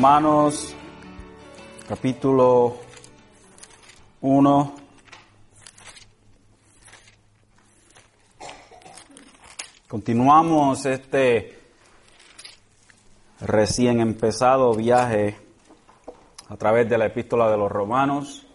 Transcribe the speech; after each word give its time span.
Romanos 0.00 0.74
capítulo 1.86 2.78
1. 4.22 4.74
Continuamos 9.86 10.86
este 10.86 11.60
recién 13.42 14.00
empezado 14.00 14.72
viaje 14.72 15.36
a 16.48 16.56
través 16.56 16.88
de 16.88 16.96
la 16.96 17.04
epístola 17.04 17.50
de 17.50 17.58
los 17.58 17.70
romanos. 17.70 18.49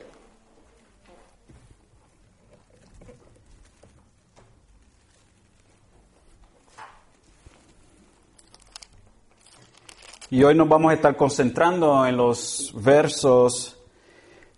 Y 10.35 10.43
hoy 10.43 10.53
nos 10.53 10.67
vamos 10.67 10.91
a 10.91 10.95
estar 10.95 11.15
concentrando 11.15 12.05
en 12.05 12.17
los 12.17 12.73
versos 12.75 13.77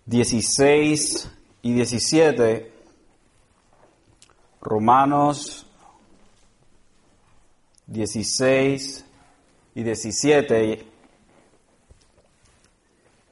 16 0.06 1.30
y 1.62 1.72
17, 1.72 2.72
Romanos 4.60 5.66
16 7.86 9.04
y 9.76 9.82
17. 9.84 10.84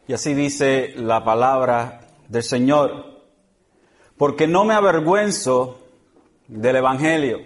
Y 0.07 0.13
así 0.13 0.33
dice 0.35 0.95
la 0.95 1.25
palabra 1.25 2.07
del 2.29 2.45
Señor, 2.45 3.23
porque 4.17 4.47
no 4.47 4.65
me 4.65 4.75
avergüenzo 4.75 5.81
del 6.47 6.77
Evangelio, 6.77 7.41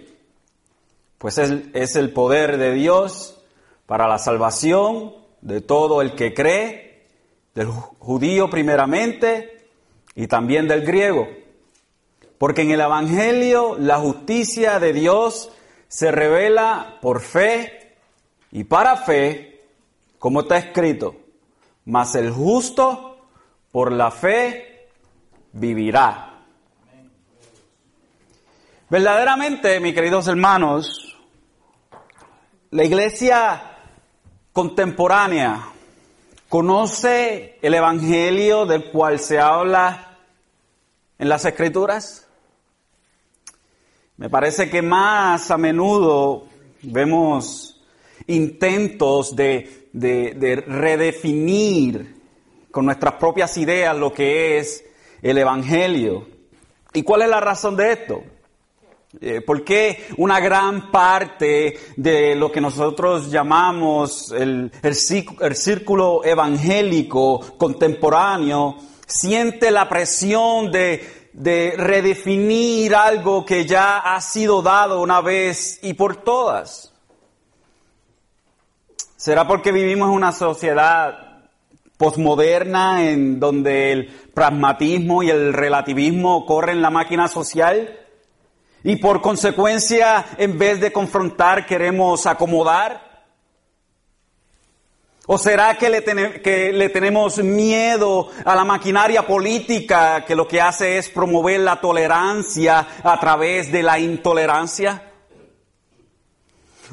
pues 1.17 1.39
es, 1.39 1.51
es 1.73 1.95
el 1.95 2.13
poder 2.13 2.57
de 2.57 2.75
Dios 2.75 3.40
para 3.91 4.07
la 4.07 4.19
salvación 4.19 5.13
de 5.41 5.59
todo 5.59 6.01
el 6.01 6.15
que 6.15 6.33
cree, 6.33 7.09
del 7.53 7.67
judío 7.67 8.49
primeramente 8.49 9.67
y 10.15 10.27
también 10.27 10.65
del 10.69 10.85
griego. 10.85 11.27
Porque 12.37 12.61
en 12.61 12.71
el 12.71 12.79
Evangelio 12.79 13.75
la 13.77 13.97
justicia 13.97 14.79
de 14.79 14.93
Dios 14.93 15.51
se 15.89 16.09
revela 16.09 16.99
por 17.01 17.19
fe 17.19 17.97
y 18.53 18.63
para 18.63 18.95
fe, 18.95 19.61
como 20.19 20.39
está 20.39 20.55
escrito, 20.55 21.17
mas 21.83 22.15
el 22.15 22.31
justo 22.31 23.17
por 23.73 23.91
la 23.91 24.09
fe 24.09 24.87
vivirá. 25.51 26.45
Verdaderamente, 28.89 29.81
mis 29.81 29.93
queridos 29.93 30.29
hermanos, 30.29 31.17
la 32.69 32.85
iglesia 32.85 33.67
contemporánea 34.53 35.67
conoce 36.49 37.57
el 37.61 37.73
Evangelio 37.73 38.65
del 38.65 38.91
cual 38.91 39.19
se 39.19 39.39
habla 39.39 40.17
en 41.17 41.29
las 41.29 41.45
Escrituras? 41.45 42.27
Me 44.17 44.29
parece 44.29 44.69
que 44.69 44.81
más 44.81 45.49
a 45.51 45.57
menudo 45.57 46.47
vemos 46.83 47.81
intentos 48.27 49.35
de, 49.35 49.89
de, 49.93 50.33
de 50.35 50.55
redefinir 50.57 52.21
con 52.69 52.85
nuestras 52.85 53.15
propias 53.15 53.57
ideas 53.57 53.97
lo 53.97 54.13
que 54.13 54.57
es 54.59 54.85
el 55.21 55.37
Evangelio. 55.37 56.27
¿Y 56.93 57.03
cuál 57.03 57.23
es 57.23 57.29
la 57.29 57.39
razón 57.39 57.75
de 57.75 57.93
esto? 57.93 58.23
Eh, 59.19 59.41
¿Por 59.41 59.65
qué 59.65 60.07
una 60.17 60.39
gran 60.39 60.89
parte 60.89 61.77
de 61.97 62.33
lo 62.33 62.49
que 62.49 62.61
nosotros 62.61 63.29
llamamos 63.29 64.31
el, 64.31 64.71
el, 64.81 64.95
el, 65.41 65.55
círculo 65.55 66.23
evangélico 66.23 67.57
contemporáneo 67.57 68.77
siente 69.05 69.69
la 69.69 69.89
presión 69.89 70.71
de, 70.71 71.29
de 71.33 71.73
redefinir 71.75 72.95
algo 72.95 73.45
que 73.45 73.65
ya 73.65 73.97
ha 73.97 74.21
sido 74.21 74.61
dado 74.61 75.01
una 75.01 75.19
vez 75.19 75.79
y 75.81 75.93
por 75.93 76.15
todas? 76.23 76.93
¿Será 79.17 79.45
porque 79.45 79.73
vivimos 79.73 80.07
en 80.07 80.15
una 80.15 80.31
sociedad 80.31 81.49
posmoderna 81.97 83.09
en 83.09 83.41
donde 83.41 83.91
el 83.91 84.07
pragmatismo 84.33 85.21
y 85.21 85.29
el 85.29 85.51
relativismo 85.51 86.45
corren 86.45 86.81
la 86.81 86.89
máquina 86.89 87.27
social? 87.27 87.97
Y 88.83 88.95
por 88.95 89.21
consecuencia, 89.21 90.25
en 90.37 90.57
vez 90.57 90.79
de 90.79 90.91
confrontar, 90.91 91.65
queremos 91.65 92.25
acomodar. 92.25 93.11
¿O 95.27 95.37
será 95.37 95.77
que 95.77 95.89
le, 95.89 96.03
que 96.41 96.73
le, 96.73 96.89
tenemos 96.89 97.37
miedo 97.37 98.29
a 98.43 98.55
la 98.55 98.63
maquinaria 98.63 99.25
política 99.25 100.25
que 100.25 100.35
lo 100.35 100.47
que 100.47 100.59
hace 100.59 100.97
es 100.97 101.09
promover 101.09 101.59
la 101.59 101.79
tolerancia 101.79 102.87
a 103.03 103.19
través 103.19 103.71
de 103.71 103.83
la 103.83 103.99
intolerancia? 103.99 105.11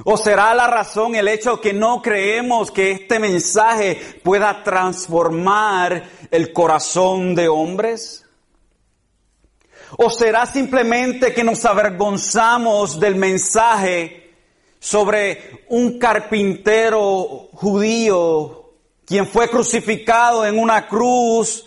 ¿O 0.05 0.17
será 0.17 0.55
la 0.55 0.67
razón 0.67 1.17
el 1.17 1.27
hecho 1.27 1.61
que 1.61 1.73
no 1.73 2.03
creemos 2.03 2.71
que 2.71 2.93
este 2.93 3.19
mensaje 3.19 4.21
pueda 4.23 4.63
transformar 4.63 6.05
el 6.31 6.53
corazón 6.53 7.35
de 7.35 7.49
hombres? 7.49 8.28
¿O 9.97 10.11
será 10.11 10.45
simplemente 10.47 11.33
que 11.33 11.45
nos 11.45 11.65
avergonzamos 11.65 13.01
del 13.01 13.17
mensaje 13.17 14.35
sobre 14.79 15.65
un 15.69 15.99
carpintero 15.99 17.49
judío 17.53 18.73
quien 19.07 19.27
fue 19.27 19.49
crucificado 19.49 20.45
en 20.45 20.59
una 20.59 20.87
cruz 20.87 21.65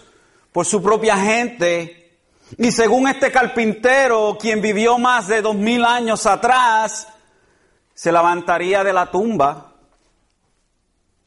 por 0.51 0.65
su 0.65 0.81
propia 0.83 1.17
gente? 1.17 2.19
Y 2.57 2.71
según 2.71 3.07
este 3.07 3.31
carpintero, 3.31 4.37
quien 4.39 4.61
vivió 4.61 4.97
más 4.97 5.27
de 5.27 5.41
dos 5.41 5.55
mil 5.55 5.83
años 5.83 6.25
atrás, 6.25 7.07
se 7.93 8.11
levantaría 8.11 8.83
de 8.83 8.93
la 8.93 9.09
tumba. 9.09 9.71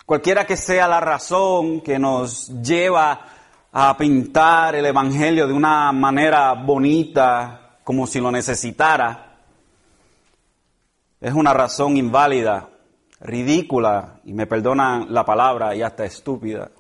Cualquiera 0.06 0.47
que 0.47 0.56
sea 0.56 0.87
la 0.87 1.00
razón 1.00 1.81
que 1.81 1.99
nos 1.99 2.49
lleva 2.62 3.33
a 3.76 3.96
pintar 3.96 4.76
el 4.76 4.86
Evangelio 4.86 5.48
de 5.48 5.52
una 5.52 5.90
manera 5.90 6.52
bonita, 6.52 7.78
como 7.82 8.06
si 8.06 8.20
lo 8.20 8.30
necesitara, 8.30 9.34
es 11.20 11.34
una 11.34 11.52
razón 11.52 11.96
inválida, 11.96 12.68
ridícula, 13.18 14.20
y 14.26 14.32
me 14.32 14.46
perdonan 14.46 15.12
la 15.12 15.24
palabra, 15.24 15.74
y 15.74 15.82
hasta 15.82 16.04
estúpida. 16.04 16.70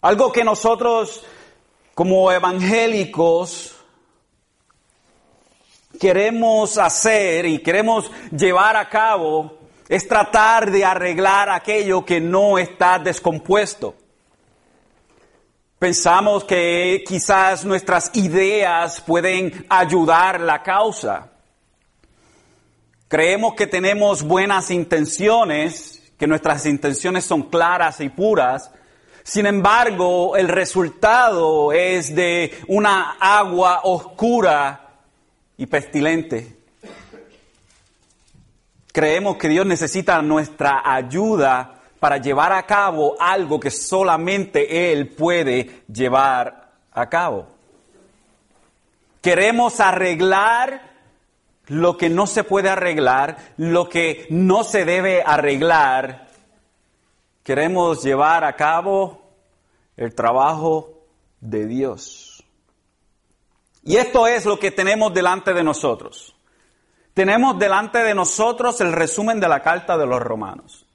Algo 0.00 0.32
que 0.32 0.42
nosotros 0.42 1.24
como 1.94 2.32
evangélicos 2.32 3.76
queremos 6.00 6.78
hacer 6.78 7.46
y 7.46 7.60
queremos 7.60 8.10
llevar 8.36 8.76
a 8.76 8.88
cabo 8.88 9.56
es 9.88 10.08
tratar 10.08 10.72
de 10.72 10.84
arreglar 10.84 11.48
aquello 11.48 12.04
que 12.04 12.20
no 12.20 12.58
está 12.58 12.98
descompuesto. 12.98 13.94
Pensamos 15.78 16.42
que 16.42 17.04
quizás 17.06 17.64
nuestras 17.64 18.10
ideas 18.14 19.00
pueden 19.00 19.64
ayudar 19.68 20.40
la 20.40 20.60
causa. 20.60 21.30
Creemos 23.06 23.54
que 23.54 23.68
tenemos 23.68 24.24
buenas 24.24 24.72
intenciones, 24.72 26.02
que 26.18 26.26
nuestras 26.26 26.66
intenciones 26.66 27.24
son 27.24 27.44
claras 27.44 28.00
y 28.00 28.08
puras. 28.08 28.72
Sin 29.22 29.46
embargo, 29.46 30.36
el 30.36 30.48
resultado 30.48 31.72
es 31.72 32.12
de 32.12 32.58
una 32.66 33.12
agua 33.20 33.82
oscura 33.84 34.96
y 35.56 35.66
pestilente. 35.66 36.56
Creemos 38.92 39.36
que 39.36 39.48
Dios 39.48 39.64
necesita 39.64 40.20
nuestra 40.22 40.82
ayuda 40.84 41.77
para 42.00 42.18
llevar 42.18 42.52
a 42.52 42.64
cabo 42.64 43.16
algo 43.18 43.58
que 43.58 43.70
solamente 43.70 44.92
Él 44.92 45.08
puede 45.08 45.82
llevar 45.92 46.70
a 46.92 47.08
cabo. 47.08 47.46
Queremos 49.20 49.80
arreglar 49.80 50.82
lo 51.66 51.96
que 51.96 52.08
no 52.08 52.26
se 52.26 52.44
puede 52.44 52.68
arreglar, 52.68 53.36
lo 53.56 53.88
que 53.88 54.26
no 54.30 54.64
se 54.64 54.84
debe 54.84 55.22
arreglar. 55.24 56.28
Queremos 57.42 58.02
llevar 58.02 58.44
a 58.44 58.54
cabo 58.54 59.22
el 59.96 60.14
trabajo 60.14 61.02
de 61.40 61.66
Dios. 61.66 62.44
Y 63.82 63.96
esto 63.96 64.26
es 64.26 64.44
lo 64.46 64.58
que 64.58 64.70
tenemos 64.70 65.12
delante 65.12 65.52
de 65.52 65.64
nosotros. 65.64 66.34
Tenemos 67.12 67.58
delante 67.58 67.98
de 67.98 68.14
nosotros 68.14 68.80
el 68.80 68.92
resumen 68.92 69.40
de 69.40 69.48
la 69.48 69.60
carta 69.60 69.98
de 69.98 70.06
los 70.06 70.22
romanos 70.22 70.87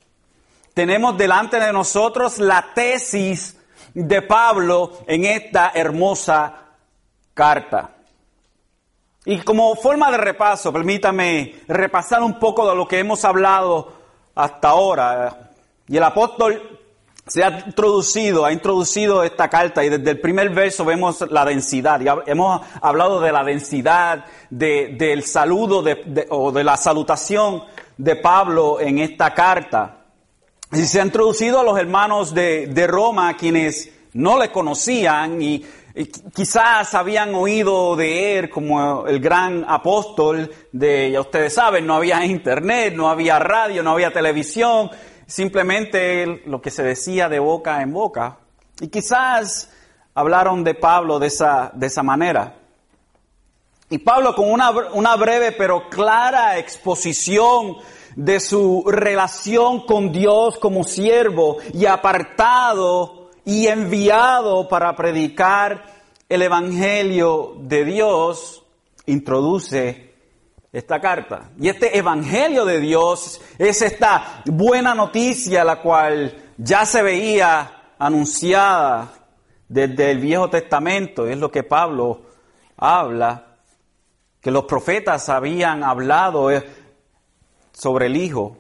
tenemos 0.74 1.18
delante 1.18 1.60
de 1.60 1.72
nosotros 1.72 2.40
la 2.40 2.74
tesis 2.74 3.58
de 3.94 4.22
Pablo 4.22 5.00
en 5.08 5.26
esta 5.26 5.72
hermosa 5.74 6.56
carta. 7.34 7.92
Y 9.26 9.40
como 9.40 9.76
forma 9.76 10.12
de 10.12 10.18
repaso, 10.18 10.74
permítame 10.74 11.62
repasar 11.68 12.22
un 12.24 12.40
poco 12.40 12.70
de 12.70 12.76
lo 12.76 12.88
que 12.88 13.00
hemos 13.00 13.24
hablado 13.24 13.94
hasta 14.36 14.70
ahora. 14.70 15.52
Y 15.88 15.96
el 15.96 16.04
apóstol 16.04 16.80
se 17.26 17.42
ha 17.44 17.64
introducido, 17.66 18.44
ha 18.46 18.52
introducido 18.52 19.24
esta 19.24 19.50
carta 19.50 19.84
y 19.84 19.90
desde 19.90 20.12
el 20.12 20.20
primer 20.20 20.50
verso 20.50 20.84
vemos 20.84 21.24
la 21.32 21.46
densidad. 21.46 22.02
Y 22.02 22.30
hemos 22.30 22.62
hablado 22.82 23.22
de 23.22 23.32
la 23.32 23.44
densidad 23.44 24.26
del 24.50 25.24
saludo 25.24 25.84
o 26.30 26.52
de 26.52 26.64
la 26.64 26.76
salutación 26.76 27.64
de 27.96 28.18
Pablo 28.18 28.82
en 28.82 29.00
esta 29.00 29.34
carta. 29.34 30.03
Y 30.74 30.86
se 30.86 31.00
ha 31.00 31.06
introducido 31.06 31.60
a 31.60 31.64
los 31.64 31.78
hermanos 31.78 32.34
de, 32.34 32.66
de 32.66 32.88
Roma 32.88 33.38
quienes 33.38 33.92
no 34.14 34.40
le 34.40 34.52
conocían 34.52 35.42
y, 35.42 35.64
quizás 36.34 36.96
habían 36.96 37.36
oído 37.36 37.96
de 37.96 38.40
él 38.40 38.50
como 38.50 39.06
el 39.06 39.20
gran 39.20 39.64
apóstol 39.68 40.52
de, 40.72 41.12
ya 41.12 41.22
ustedes 41.22 41.54
saben, 41.54 41.86
no 41.86 41.94
había 41.94 42.26
internet, 42.26 42.96
no 42.96 43.10
había 43.10 43.38
radio, 43.38 43.84
no 43.84 43.92
había 43.92 44.12
televisión, 44.12 44.90
simplemente 45.28 46.42
lo 46.48 46.60
que 46.60 46.72
se 46.72 46.82
decía 46.82 47.30
de 47.30 47.38
boca 47.38 47.84
en 47.84 47.94
boca. 47.94 48.40
Y 48.82 48.88
quizás 48.88 49.70
hablaron 50.16 50.64
de 50.64 50.74
Pablo 50.74 51.20
de 51.20 51.28
esa, 51.28 51.70
de 51.76 51.86
esa 51.86 52.02
manera. 52.02 52.56
Y 53.92 54.00
Pablo 54.00 54.34
con 54.34 54.52
una, 54.52 54.72
una 54.72 55.16
breve 55.16 55.52
pero 55.52 55.90
clara 55.90 56.58
exposición 56.58 57.78
de 58.16 58.40
su 58.40 58.84
relación 58.88 59.86
con 59.86 60.12
Dios 60.12 60.58
como 60.58 60.84
siervo 60.84 61.58
y 61.74 61.86
apartado 61.86 63.30
y 63.46 63.68
enviado 63.68 64.68
para 64.68 64.96
predicar 64.96 65.86
el 66.30 66.42
Evangelio 66.42 67.56
de 67.60 67.86
Dios, 67.86 68.64
introduce 69.06 70.14
esta 70.72 71.00
carta. 71.00 71.52
Y 71.60 71.70
este 71.70 71.98
Evangelio 71.98 72.66
de 72.66 72.80
Dios 72.80 73.42
es 73.58 73.82
esta 73.82 74.42
buena 74.46 74.96
noticia 74.96 75.64
la 75.64 75.82
cual 75.82 76.36
ya 76.58 76.86
se 76.86 77.04
veía 77.04 77.94
anunciada 78.00 79.14
desde 79.68 80.12
el 80.12 80.20
Viejo 80.20 80.50
Testamento, 80.50 81.28
es 81.28 81.38
lo 81.38 81.52
que 81.52 81.64
Pablo 81.64 82.22
habla, 82.78 83.58
que 84.42 84.52
los 84.52 84.66
profetas 84.66 85.30
habían 85.30 85.84
hablado 85.84 86.52
sobre 87.74 88.06
el 88.06 88.16
Hijo. 88.16 88.58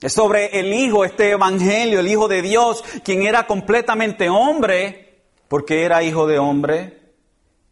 Es 0.00 0.12
sobre 0.12 0.58
el 0.58 0.72
Hijo, 0.72 1.04
este 1.04 1.30
Evangelio, 1.30 2.00
el 2.00 2.08
Hijo 2.08 2.28
de 2.28 2.42
Dios, 2.42 2.84
quien 3.04 3.22
era 3.22 3.46
completamente 3.46 4.28
hombre, 4.28 5.24
porque 5.48 5.82
era 5.82 6.02
hijo 6.02 6.26
de 6.26 6.38
hombre, 6.38 6.98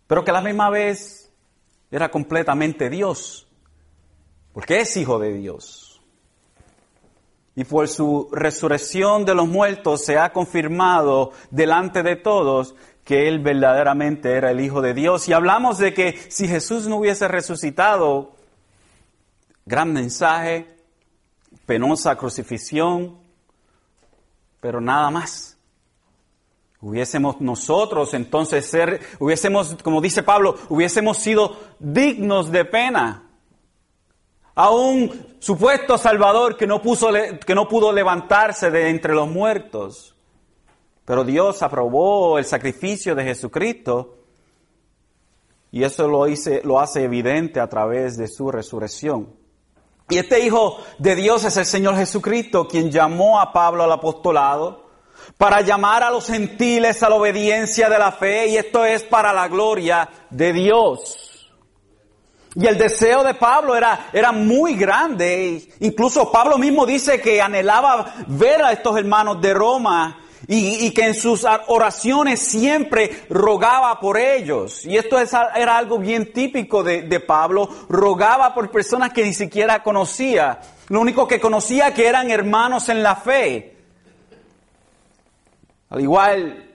pero 0.06 0.22
que 0.22 0.30
a 0.30 0.34
la 0.34 0.42
misma 0.42 0.68
vez 0.68 1.32
era 1.90 2.10
completamente 2.10 2.90
Dios, 2.90 3.48
porque 4.52 4.80
es 4.80 4.96
hijo 4.98 5.18
de 5.18 5.32
Dios. 5.32 6.02
Y 7.56 7.64
por 7.64 7.88
su 7.88 8.28
resurrección 8.32 9.24
de 9.24 9.34
los 9.34 9.48
muertos 9.48 10.04
se 10.04 10.18
ha 10.18 10.32
confirmado 10.32 11.32
delante 11.50 12.02
de 12.02 12.16
todos 12.16 12.74
que 13.02 13.28
Él 13.28 13.38
verdaderamente 13.40 14.32
era 14.32 14.50
el 14.50 14.60
Hijo 14.60 14.80
de 14.82 14.94
Dios. 14.94 15.26
Y 15.28 15.32
hablamos 15.32 15.78
de 15.78 15.94
que 15.94 16.18
si 16.28 16.46
Jesús 16.46 16.86
no 16.86 16.96
hubiese 16.96 17.28
resucitado, 17.28 18.36
Gran 19.70 19.92
mensaje, 19.92 20.66
penosa 21.64 22.16
crucifixión, 22.16 23.16
pero 24.60 24.80
nada 24.80 25.12
más. 25.12 25.56
Hubiésemos 26.80 27.40
nosotros 27.40 28.12
entonces 28.14 28.66
ser, 28.66 29.00
hubiésemos, 29.20 29.76
como 29.84 30.00
dice 30.00 30.24
Pablo, 30.24 30.56
hubiésemos 30.70 31.18
sido 31.18 31.56
dignos 31.78 32.50
de 32.50 32.64
pena. 32.64 33.30
A 34.56 34.70
un 34.70 35.36
supuesto 35.38 35.96
Salvador 35.98 36.56
que 36.56 36.66
no, 36.66 36.82
puso, 36.82 37.10
que 37.46 37.54
no 37.54 37.68
pudo 37.68 37.92
levantarse 37.92 38.72
de 38.72 38.88
entre 38.88 39.14
los 39.14 39.28
muertos. 39.28 40.16
Pero 41.04 41.22
Dios 41.22 41.62
aprobó 41.62 42.38
el 42.38 42.44
sacrificio 42.44 43.14
de 43.14 43.22
Jesucristo 43.22 44.18
y 45.70 45.84
eso 45.84 46.08
lo, 46.08 46.26
hice, 46.26 46.60
lo 46.64 46.80
hace 46.80 47.04
evidente 47.04 47.60
a 47.60 47.68
través 47.68 48.16
de 48.16 48.26
su 48.26 48.50
resurrección. 48.50 49.38
Y 50.10 50.18
este 50.18 50.44
Hijo 50.44 50.78
de 50.98 51.14
Dios 51.14 51.44
es 51.44 51.56
el 51.56 51.64
Señor 51.64 51.96
Jesucristo, 51.96 52.66
quien 52.66 52.90
llamó 52.90 53.40
a 53.40 53.52
Pablo 53.52 53.84
al 53.84 53.92
apostolado 53.92 54.90
para 55.36 55.60
llamar 55.60 56.02
a 56.02 56.10
los 56.10 56.26
gentiles 56.26 57.02
a 57.02 57.08
la 57.08 57.14
obediencia 57.14 57.88
de 57.88 57.98
la 57.98 58.10
fe, 58.10 58.48
y 58.48 58.56
esto 58.56 58.84
es 58.84 59.04
para 59.04 59.32
la 59.32 59.48
gloria 59.48 60.08
de 60.28 60.52
Dios. 60.52 61.48
Y 62.56 62.66
el 62.66 62.76
deseo 62.76 63.22
de 63.22 63.34
Pablo 63.34 63.76
era, 63.76 64.08
era 64.12 64.32
muy 64.32 64.74
grande. 64.74 65.72
Incluso 65.78 66.32
Pablo 66.32 66.58
mismo 66.58 66.84
dice 66.84 67.20
que 67.20 67.40
anhelaba 67.40 68.12
ver 68.26 68.60
a 68.62 68.72
estos 68.72 68.98
hermanos 68.98 69.40
de 69.40 69.54
Roma 69.54 70.18
y, 70.46 70.90
que 70.92 71.06
en 71.06 71.14
sus 71.14 71.46
oraciones 71.68 72.40
siempre 72.40 73.24
rogaba 73.28 73.98
por 74.00 74.18
ellos. 74.18 74.84
Y 74.84 74.96
esto 74.96 75.18
era 75.18 75.76
algo 75.76 75.98
bien 75.98 76.32
típico 76.32 76.82
de, 76.82 77.20
Pablo, 77.20 77.68
rogaba 77.88 78.54
por 78.54 78.70
personas 78.70 79.12
que 79.12 79.24
ni 79.24 79.34
siquiera 79.34 79.82
conocía. 79.82 80.60
Lo 80.88 81.00
único 81.00 81.28
que 81.28 81.40
conocía 81.40 81.94
que 81.94 82.06
eran 82.06 82.30
hermanos 82.30 82.88
en 82.88 83.02
la 83.02 83.16
fe. 83.16 83.76
Al 85.90 86.00
igual, 86.00 86.70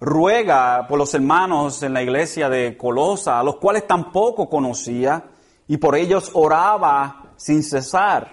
ruega 0.00 0.86
por 0.88 0.98
los 0.98 1.14
hermanos 1.14 1.82
en 1.82 1.94
la 1.94 2.02
iglesia 2.02 2.48
de 2.48 2.76
Colosa, 2.76 3.38
a 3.38 3.42
los 3.42 3.56
cuales 3.56 3.86
tampoco 3.86 4.48
conocía, 4.48 5.22
y 5.68 5.76
por 5.76 5.96
ellos 5.96 6.30
oraba 6.34 7.32
sin 7.36 7.62
cesar. 7.62 8.30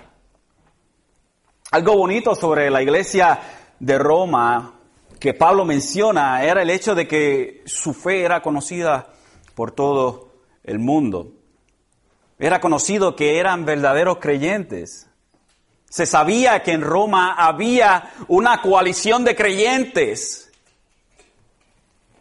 Algo 1.71 1.97
bonito 1.97 2.35
sobre 2.35 2.69
la 2.69 2.81
iglesia 2.81 3.39
de 3.83 3.97
Roma 3.97 4.75
que 5.19 5.33
Pablo 5.33 5.65
menciona 5.65 6.41
era 6.41 6.61
el 6.61 6.69
hecho 6.69 6.95
de 6.95 7.05
que 7.05 7.63
su 7.65 7.93
fe 7.93 8.23
era 8.23 8.41
conocida 8.41 9.09
por 9.55 9.71
todo 9.71 10.31
el 10.63 10.79
mundo. 10.79 11.33
Era 12.39 12.61
conocido 12.61 13.17
que 13.17 13.39
eran 13.39 13.65
verdaderos 13.65 14.19
creyentes. 14.19 15.09
Se 15.89 16.05
sabía 16.05 16.63
que 16.63 16.71
en 16.71 16.81
Roma 16.81 17.33
había 17.33 18.13
una 18.29 18.61
coalición 18.61 19.25
de 19.25 19.35
creyentes. 19.35 20.49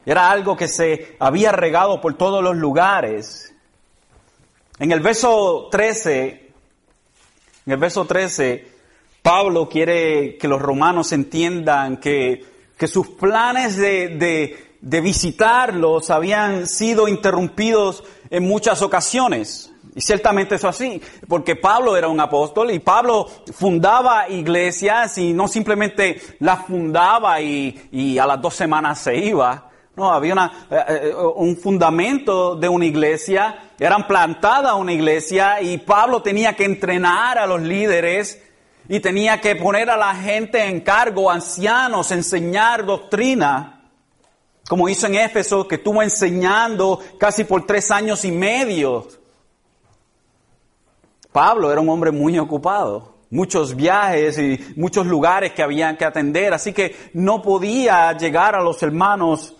Era 0.04 0.32
algo 0.32 0.56
que 0.56 0.66
se 0.66 1.16
había 1.20 1.52
regado 1.52 2.00
por 2.00 2.14
todos 2.14 2.42
los 2.42 2.56
lugares. 2.56 3.54
En 4.80 4.90
el 4.90 4.98
verso 4.98 5.68
13, 5.70 6.52
en 7.66 7.72
el 7.72 7.78
verso 7.78 8.04
13, 8.04 8.71
Pablo 9.22 9.68
quiere 9.68 10.36
que 10.36 10.48
los 10.48 10.60
romanos 10.60 11.12
entiendan 11.12 11.98
que, 11.98 12.50
sus 12.88 13.06
planes 13.10 13.76
de, 13.76 14.56
de, 14.80 15.00
visitarlos 15.00 16.10
habían 16.10 16.66
sido 16.66 17.06
interrumpidos 17.06 18.02
en 18.28 18.42
muchas 18.42 18.82
ocasiones. 18.82 19.72
Y 19.94 20.00
ciertamente 20.00 20.56
eso 20.56 20.66
así, 20.66 21.00
porque 21.28 21.54
Pablo 21.54 21.96
era 21.96 22.08
un 22.08 22.18
apóstol 22.18 22.72
y 22.72 22.80
Pablo 22.80 23.28
fundaba 23.52 24.28
iglesias 24.28 25.16
y 25.18 25.32
no 25.32 25.46
simplemente 25.46 26.20
las 26.40 26.66
fundaba 26.66 27.40
y, 27.40 27.88
y 27.92 28.18
a 28.18 28.26
las 28.26 28.42
dos 28.42 28.54
semanas 28.54 28.98
se 28.98 29.16
iba. 29.16 29.70
No, 29.94 30.10
había 30.10 30.32
una, 30.32 30.66
eh, 30.70 30.84
eh, 30.88 31.14
un 31.36 31.56
fundamento 31.56 32.56
de 32.56 32.68
una 32.68 32.86
iglesia, 32.86 33.70
eran 33.78 34.08
plantada 34.08 34.74
una 34.74 34.92
iglesia 34.92 35.60
y 35.60 35.78
Pablo 35.78 36.22
tenía 36.22 36.54
que 36.56 36.64
entrenar 36.64 37.38
a 37.38 37.46
los 37.46 37.60
líderes 37.60 38.40
y 38.88 39.00
tenía 39.00 39.40
que 39.40 39.56
poner 39.56 39.90
a 39.90 39.96
la 39.96 40.14
gente 40.14 40.64
en 40.64 40.80
cargo, 40.80 41.30
ancianos, 41.30 42.10
enseñar 42.10 42.84
doctrina, 42.84 43.82
como 44.68 44.88
hizo 44.88 45.06
en 45.06 45.16
Éfeso, 45.16 45.66
que 45.66 45.76
estuvo 45.76 46.02
enseñando 46.02 47.00
casi 47.18 47.44
por 47.44 47.66
tres 47.66 47.90
años 47.90 48.24
y 48.24 48.32
medio. 48.32 49.08
Pablo 51.30 51.72
era 51.72 51.80
un 51.80 51.88
hombre 51.88 52.10
muy 52.10 52.38
ocupado, 52.38 53.14
muchos 53.30 53.74
viajes 53.74 54.38
y 54.38 54.74
muchos 54.76 55.06
lugares 55.06 55.52
que 55.52 55.62
habían 55.62 55.96
que 55.96 56.04
atender, 56.04 56.52
así 56.52 56.72
que 56.72 56.94
no 57.14 57.40
podía 57.40 58.12
llegar 58.16 58.54
a 58.54 58.62
los 58.62 58.82
hermanos 58.82 59.56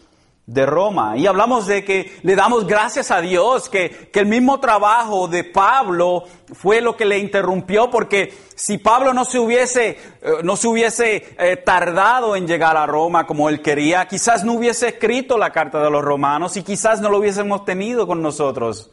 de 0.52 0.66
Roma. 0.66 1.16
Y 1.16 1.26
hablamos 1.26 1.66
de 1.66 1.82
que 1.82 2.18
le 2.22 2.36
damos 2.36 2.66
gracias 2.66 3.10
a 3.10 3.22
Dios 3.22 3.70
que, 3.70 4.10
que, 4.12 4.20
el 4.20 4.26
mismo 4.26 4.60
trabajo 4.60 5.26
de 5.26 5.44
Pablo 5.44 6.24
fue 6.52 6.82
lo 6.82 6.94
que 6.94 7.06
le 7.06 7.18
interrumpió, 7.18 7.90
porque 7.90 8.34
si 8.54 8.76
Pablo 8.76 9.14
no 9.14 9.24
se 9.24 9.38
hubiese, 9.38 9.88
eh, 9.88 9.98
no 10.42 10.56
se 10.56 10.68
hubiese 10.68 11.34
eh, 11.38 11.56
tardado 11.56 12.36
en 12.36 12.46
llegar 12.46 12.76
a 12.76 12.86
Roma 12.86 13.26
como 13.26 13.48
él 13.48 13.62
quería, 13.62 14.06
quizás 14.06 14.44
no 14.44 14.52
hubiese 14.52 14.88
escrito 14.88 15.38
la 15.38 15.50
carta 15.50 15.82
de 15.82 15.90
los 15.90 16.04
romanos 16.04 16.56
y 16.58 16.62
quizás 16.62 17.00
no 17.00 17.08
lo 17.08 17.18
hubiésemos 17.18 17.64
tenido 17.64 18.06
con 18.06 18.20
nosotros. 18.20 18.90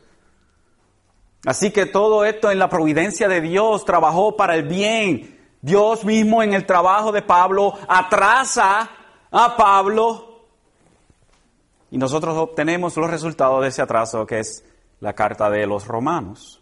Así 1.46 1.72
que 1.72 1.86
todo 1.86 2.24
esto 2.24 2.52
en 2.52 2.60
la 2.60 2.70
providencia 2.70 3.28
de 3.28 3.42
Dios 3.42 3.84
trabajó 3.84 4.38
para 4.38 4.56
el 4.56 4.64
bien. 4.64 5.38
Dios 5.62 6.06
mismo 6.06 6.42
en 6.42 6.54
el 6.54 6.66
trabajo 6.66 7.12
de 7.12 7.22
Pablo 7.22 7.74
atrasa 7.88 8.90
a 9.30 9.58
Pablo 9.58 10.29
y 11.92 11.98
nosotros 11.98 12.38
obtenemos 12.38 12.96
los 12.98 13.10
resultados 13.10 13.62
de 13.62 13.70
ese 13.70 13.82
atraso 13.82 14.26
que 14.26 14.40
es 14.40 14.64
la 15.00 15.14
carta 15.14 15.50
de 15.50 15.66
los 15.66 15.88
romanos. 15.88 16.60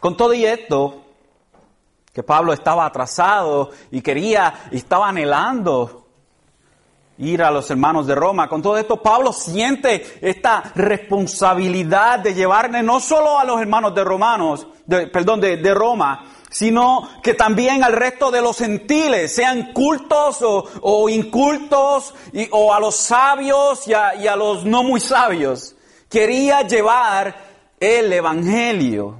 Con 0.00 0.16
todo 0.16 0.34
y 0.34 0.44
esto, 0.44 1.02
que 2.12 2.22
Pablo 2.22 2.52
estaba 2.52 2.84
atrasado 2.84 3.70
y 3.90 4.02
quería, 4.02 4.68
y 4.70 4.76
estaba 4.76 5.08
anhelando 5.08 6.04
ir 7.18 7.42
a 7.42 7.50
los 7.50 7.70
hermanos 7.70 8.06
de 8.06 8.14
Roma. 8.14 8.48
Con 8.48 8.60
todo 8.60 8.76
esto, 8.76 9.00
Pablo 9.00 9.32
siente 9.32 10.18
esta 10.20 10.72
responsabilidad 10.74 12.20
de 12.20 12.34
llevarle 12.34 12.82
no 12.82 13.00
solo 13.00 13.38
a 13.38 13.44
los 13.44 13.60
hermanos 13.60 13.94
de 13.94 14.04
Romanos, 14.04 14.66
perdón, 15.12 15.40
de, 15.40 15.56
de, 15.56 15.74
Roma, 15.74 16.24
sino 16.54 17.10
que 17.20 17.34
también 17.34 17.82
al 17.82 17.94
resto 17.94 18.30
de 18.30 18.40
los 18.40 18.58
gentiles, 18.58 19.34
sean 19.34 19.72
cultos 19.72 20.38
o, 20.40 21.08
incultos, 21.08 22.14
y, 22.32 22.46
o 22.52 22.72
a 22.72 22.78
los 22.78 22.94
sabios 22.94 23.88
y 23.88 23.92
a, 23.92 24.14
y 24.14 24.28
a 24.28 24.36
los 24.36 24.64
no 24.64 24.84
muy 24.84 25.00
sabios. 25.00 25.74
Quería 26.08 26.62
llevar 26.62 27.34
el 27.80 28.12
Evangelio. 28.12 29.16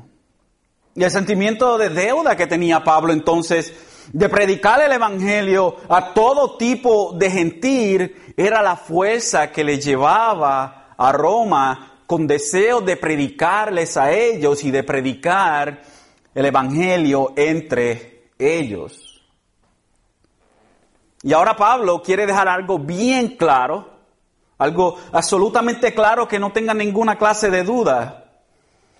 Y 0.95 1.03
el 1.03 1.11
sentimiento 1.11 1.77
de 1.77 1.89
deuda 1.89 2.37
que 2.37 2.47
tenía 2.47 2.85
Pablo 2.85 3.13
entonces 3.13 3.73
de 4.13 4.29
predicar 4.29 4.81
el 4.83 4.93
Evangelio 4.93 5.75
a 5.89 6.15
todo 6.15 6.57
tipo 6.57 7.15
de 7.19 7.33
gentil 7.33 8.35
era 8.37 8.63
la 8.63 8.77
fuerza 8.77 9.51
que 9.51 9.65
le 9.65 9.81
llevaba 9.81 10.95
a 10.97 11.11
Roma 11.11 11.95
con 12.07 12.29
deseo 12.29 12.81
de 12.81 12.97
predicarles 12.97 13.97
a 13.97 14.13
ellos 14.13 14.63
y 14.63 14.71
de 14.71 14.85
predicar 14.85 15.83
el 16.35 16.47
Evangelio 16.47 17.33
entre 17.37 18.31
ellos. 18.39 19.23
Y 21.23 21.33
ahora 21.33 21.57
Pablo 21.57 22.03
quiere 22.03 22.27
dejar 22.27 22.49
algo 22.49 22.79
bien 22.79 23.37
claro, 23.37 23.89
algo 24.59 24.99
absolutamente 25.13 25.95
claro 25.95 26.29
que 26.29 26.39
no 26.39 26.53
tenga 26.53 26.75
ninguna 26.75 27.17
clase 27.17 27.51
de 27.51 27.65
duda. 27.65 28.25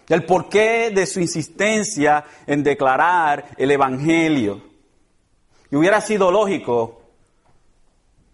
El 0.09 0.25
porqué 0.25 0.91
de 0.91 1.07
su 1.07 1.21
insistencia 1.21 2.25
en 2.47 2.63
declarar 2.63 3.47
el 3.57 3.71
Evangelio. 3.71 4.63
Y 5.71 5.77
hubiera 5.77 6.01
sido 6.01 6.31
lógico, 6.31 7.03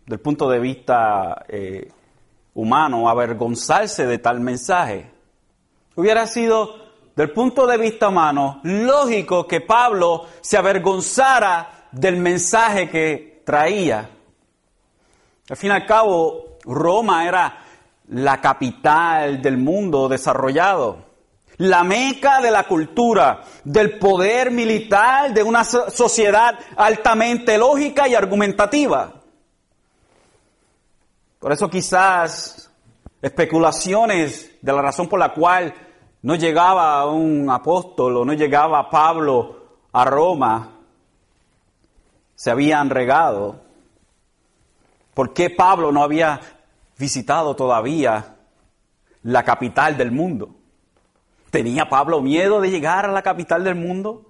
del 0.07 0.19
punto 0.19 0.49
de 0.50 0.59
vista 0.59 1.45
eh, 1.49 1.90
humano, 2.54 3.09
avergonzarse 3.09 4.07
de 4.07 4.19
tal 4.19 4.40
mensaje. 4.40 5.11
Hubiera 5.95 6.26
sido, 6.26 6.79
del 7.20 7.32
punto 7.32 7.66
de 7.66 7.76
vista 7.76 8.08
humano, 8.08 8.60
lógico 8.62 9.46
que 9.46 9.60
Pablo 9.60 10.24
se 10.40 10.56
avergonzara 10.56 11.88
del 11.92 12.16
mensaje 12.16 12.88
que 12.88 13.42
traía. 13.44 14.08
Al 15.50 15.56
fin 15.58 15.70
y 15.70 15.74
al 15.74 15.84
cabo, 15.84 16.56
Roma 16.64 17.28
era 17.28 17.62
la 18.08 18.40
capital 18.40 19.42
del 19.42 19.58
mundo 19.58 20.08
desarrollado 20.08 21.10
la 21.58 21.84
meca 21.84 22.40
de 22.40 22.50
la 22.50 22.64
cultura, 22.64 23.42
del 23.64 23.98
poder 23.98 24.50
militar 24.50 25.34
de 25.34 25.42
una 25.42 25.62
sociedad 25.62 26.58
altamente 26.74 27.58
lógica 27.58 28.08
y 28.08 28.14
argumentativa. 28.14 29.12
Por 31.38 31.52
eso 31.52 31.68
quizás 31.68 32.70
especulaciones 33.20 34.52
de 34.62 34.72
la 34.72 34.80
razón 34.80 35.06
por 35.06 35.18
la 35.18 35.34
cual 35.34 35.74
no 36.22 36.34
llegaba 36.34 37.06
un 37.06 37.48
apóstol 37.50 38.18
o 38.18 38.24
no 38.24 38.32
llegaba 38.32 38.90
Pablo 38.90 39.56
a 39.92 40.04
Roma 40.04 40.70
se 42.34 42.50
habían 42.50 42.88
regado. 42.88 43.60
¿Por 45.12 45.34
qué 45.34 45.50
Pablo 45.50 45.92
no 45.92 46.02
había 46.02 46.40
visitado 46.96 47.54
todavía 47.54 48.36
la 49.22 49.42
capital 49.42 49.96
del 49.96 50.10
mundo? 50.10 50.54
¿Tenía 51.50 51.88
Pablo 51.88 52.22
miedo 52.22 52.60
de 52.60 52.70
llegar 52.70 53.04
a 53.04 53.12
la 53.12 53.22
capital 53.22 53.64
del 53.64 53.74
mundo? 53.74 54.26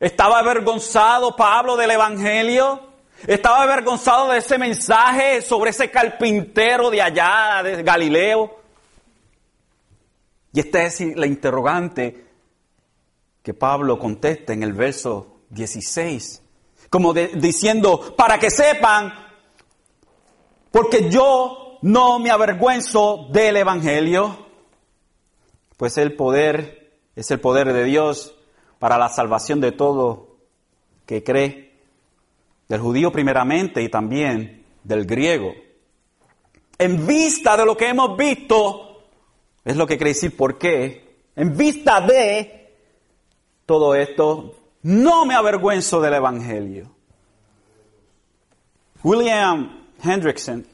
¿Estaba 0.00 0.40
avergonzado 0.40 1.36
Pablo 1.36 1.76
del 1.76 1.92
Evangelio? 1.92 2.80
¿Estaba 3.26 3.62
avergonzado 3.62 4.30
de 4.30 4.38
ese 4.38 4.58
mensaje 4.58 5.40
sobre 5.40 5.70
ese 5.70 5.90
carpintero 5.90 6.90
de 6.90 7.00
allá, 7.00 7.62
de 7.62 7.82
Galileo? 7.82 8.63
Y 10.54 10.60
esta 10.60 10.84
es 10.84 11.00
la 11.16 11.26
interrogante 11.26 12.24
que 13.42 13.52
Pablo 13.52 13.98
contesta 13.98 14.54
en 14.54 14.62
el 14.62 14.72
verso 14.72 15.40
16, 15.50 16.42
como 16.88 17.12
diciendo, 17.12 18.14
para 18.16 18.38
que 18.38 18.50
sepan, 18.50 19.12
porque 20.70 21.10
yo 21.10 21.78
no 21.82 22.18
me 22.18 22.30
avergüenzo 22.30 23.28
del 23.30 23.58
Evangelio 23.58 24.44
pues 25.76 25.98
el 25.98 26.14
poder 26.14 26.98
es 27.16 27.30
el 27.30 27.40
poder 27.40 27.72
de 27.72 27.84
Dios 27.84 28.34
para 28.78 28.98
la 28.98 29.08
salvación 29.08 29.60
de 29.60 29.72
todo 29.72 30.36
que 31.06 31.22
cree, 31.22 31.74
del 32.68 32.80
judío 32.80 33.12
primeramente 33.12 33.82
y 33.82 33.88
también 33.88 34.64
del 34.82 35.04
griego. 35.04 35.52
En 36.78 37.06
vista 37.06 37.56
de 37.56 37.66
lo 37.66 37.76
que 37.76 37.88
hemos 37.88 38.16
visto, 38.16 38.93
es 39.64 39.76
lo 39.76 39.86
que 39.86 39.96
quiere 39.96 40.10
decir 40.10 40.36
por 40.36 40.58
qué, 40.58 41.16
en 41.36 41.56
vista 41.56 42.00
de 42.00 42.72
todo 43.66 43.94
esto, 43.94 44.54
no 44.82 45.24
me 45.24 45.34
avergüenzo 45.34 46.00
del 46.00 46.14
Evangelio. 46.14 46.90
William 49.02 49.86
Hendrickson, 50.02 50.66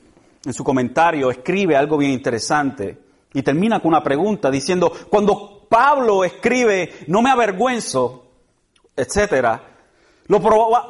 en 0.45 0.53
su 0.53 0.65
comentario, 0.65 1.31
escribe 1.31 1.77
algo 1.77 1.97
bien 1.97 2.13
interesante. 2.13 2.99
Y 3.33 3.43
termina 3.43 3.79
con 3.81 3.89
una 3.91 4.03
pregunta 4.03 4.51
diciendo, 4.51 4.93
cuando 5.09 5.67
Pablo 5.69 6.25
escribe, 6.25 7.05
no 7.07 7.23
me 7.23 7.31
avergüenzo, 7.31 8.27
etcétera, 8.97 9.63
lo, 10.27 10.41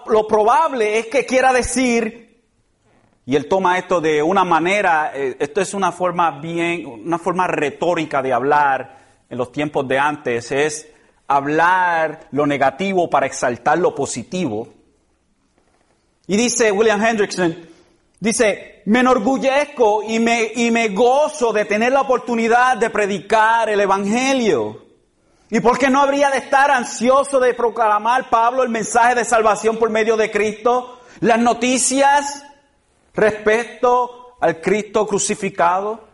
lo 0.07 0.27
probable 0.27 0.99
es 0.99 1.07
que 1.07 1.27
quiera 1.27 1.53
decir, 1.53 2.30
y 3.27 3.37
él 3.37 3.49
toma 3.49 3.79
esto 3.79 4.01
de 4.01 4.23
una 4.23 4.45
manera, 4.45 5.13
eh, 5.15 5.37
esto 5.39 5.61
es 5.61 5.75
una 5.75 5.93
forma 5.93 6.41
bien, 6.41 6.87
una 6.87 7.19
forma 7.19 7.47
retórica 7.47 8.23
de 8.23 8.33
hablar 8.33 8.99
en 9.29 9.39
los 9.39 9.53
tiempos 9.53 9.87
de 9.87 9.99
antes, 9.99 10.51
es 10.51 10.89
hablar 11.29 12.29
lo 12.33 12.47
negativo 12.47 13.09
para 13.09 13.27
exaltar 13.27 13.79
lo 13.79 13.95
positivo. 13.95 14.69
Y 16.27 16.37
dice 16.37 16.73
William 16.73 17.05
Hendrickson, 17.05 17.71
Dice, 18.21 18.83
me 18.85 19.01
enorgullezco 19.01 20.03
y 20.03 20.19
me, 20.19 20.53
y 20.55 20.71
me 20.71 20.91
gozo 20.91 21.55
de 21.55 21.65
tener 21.65 21.91
la 21.91 22.03
oportunidad 22.03 22.77
de 22.77 22.91
predicar 22.91 23.71
el 23.71 23.81
Evangelio. 23.81 24.85
¿Y 25.49 25.61
por 25.61 25.79
qué 25.79 25.89
no 25.89 26.03
habría 26.03 26.31
de 26.31 26.37
estar 26.37 26.71
ansioso 26.71 27.41
de 27.41 27.55
proclamar 27.55 28.29
Pablo 28.29 28.63
el 28.63 28.69
mensaje 28.69 29.15
de 29.15 29.25
salvación 29.25 29.79
por 29.79 29.89
medio 29.89 30.19
de 30.19 30.31
Cristo? 30.31 31.01
Las 31.21 31.39
noticias 31.39 32.45
respecto 33.15 34.37
al 34.41 34.61
Cristo 34.61 35.07
crucificado. 35.07 36.09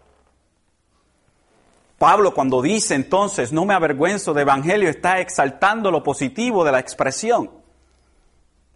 Pablo 1.99 2.35
cuando 2.35 2.61
dice 2.61 2.95
entonces, 2.95 3.53
no 3.53 3.65
me 3.65 3.73
avergüenzo 3.73 4.35
de 4.35 4.43
Evangelio, 4.43 4.91
está 4.91 5.21
exaltando 5.21 5.91
lo 5.91 6.03
positivo 6.03 6.65
de 6.65 6.73
la 6.73 6.79
expresión. 6.79 7.51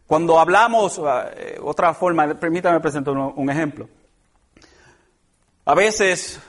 Cuando 0.07 0.41
hablamos, 0.41 1.01
eh, 1.37 1.59
otra 1.63 1.95
forma, 1.95 2.35
permítame 2.35 2.81
presentar 2.81 3.15
un, 3.15 3.51
ejemplo. 3.51 3.89
A 5.67 5.75
veces, 5.75 6.41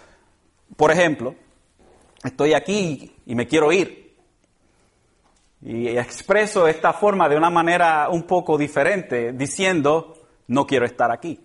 por 0.75 0.89
ejemplo, 0.91 1.35
estoy 2.23 2.53
aquí 2.53 3.15
y 3.25 3.35
me 3.35 3.47
quiero 3.47 3.71
ir. 3.71 4.15
Y 5.61 5.89
expreso 5.89 6.67
esta 6.67 6.91
forma 6.93 7.29
de 7.29 7.37
una 7.37 7.51
manera 7.51 8.09
un 8.09 8.23
poco 8.23 8.57
diferente, 8.57 9.31
diciendo, 9.33 10.17
no 10.47 10.65
quiero 10.65 10.85
estar 10.85 11.11
aquí. 11.11 11.39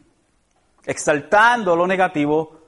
Exaltando 0.87 1.77
lo 1.77 1.87
negativo 1.87 2.61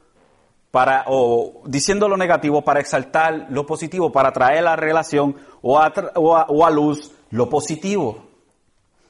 para, 0.71 1.05
o 1.07 1.63
diciendo 1.65 2.09
lo 2.09 2.17
negativo 2.17 2.63
para 2.63 2.81
exaltar 2.81 3.47
lo 3.51 3.65
positivo, 3.65 4.13
para 4.13 4.33
traer 4.33 4.65
la 4.65 4.77
relación 4.77 5.37
o 5.63 5.81
o 6.17 6.67
a 6.67 6.71
luz 6.71 7.13
lo 7.31 7.49
positivo. 7.49 8.29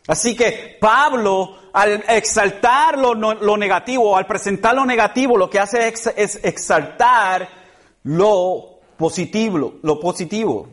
Así 0.09 0.35
que 0.35 0.79
Pablo, 0.81 1.55
al 1.75 2.03
exaltar 2.09 2.99
lo, 2.99 3.15
negativo, 3.59 4.17
al 4.17 4.27
presentar 4.27 4.75
lo 4.75 4.87
negativo, 4.87 5.37
lo 5.37 5.51
que 5.51 5.61
hace 5.61 5.87
es, 5.87 6.41
exaltar 6.43 7.47
lo 8.05 8.81
positivo, 8.97 9.75
lo 9.83 10.01
positivo. 10.01 10.71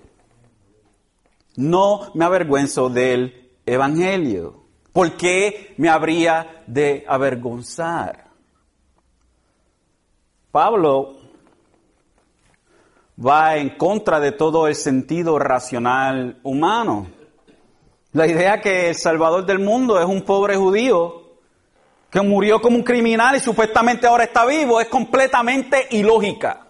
No 1.57 2.11
me 2.13 2.23
avergüenzo 2.23 2.89
del 2.89 3.51
Evangelio. 3.65 4.63
¿Por 4.93 5.17
qué 5.17 5.73
me 5.77 5.89
habría 5.89 6.63
de 6.65 7.03
avergonzar? 7.05 8.24
Pablo 10.55 11.17
va 13.19 13.57
en 13.57 13.71
contra 13.71 14.21
de 14.21 14.31
todo 14.31 14.69
el 14.69 14.75
sentido 14.75 15.37
racional 15.37 16.39
humano. 16.43 17.07
La 18.13 18.25
idea 18.25 18.61
que 18.61 18.87
el 18.87 18.95
Salvador 18.95 19.45
del 19.45 19.59
mundo 19.59 19.99
es 19.99 20.05
un 20.05 20.21
pobre 20.21 20.55
judío 20.55 21.23
que 22.09 22.21
murió 22.21 22.61
como 22.61 22.77
un 22.77 22.83
criminal 22.83 23.35
y 23.35 23.41
supuestamente 23.41 24.07
ahora 24.07 24.23
está 24.23 24.45
vivo 24.45 24.79
es 24.79 24.87
completamente 24.87 25.89
ilógica. 25.91 26.67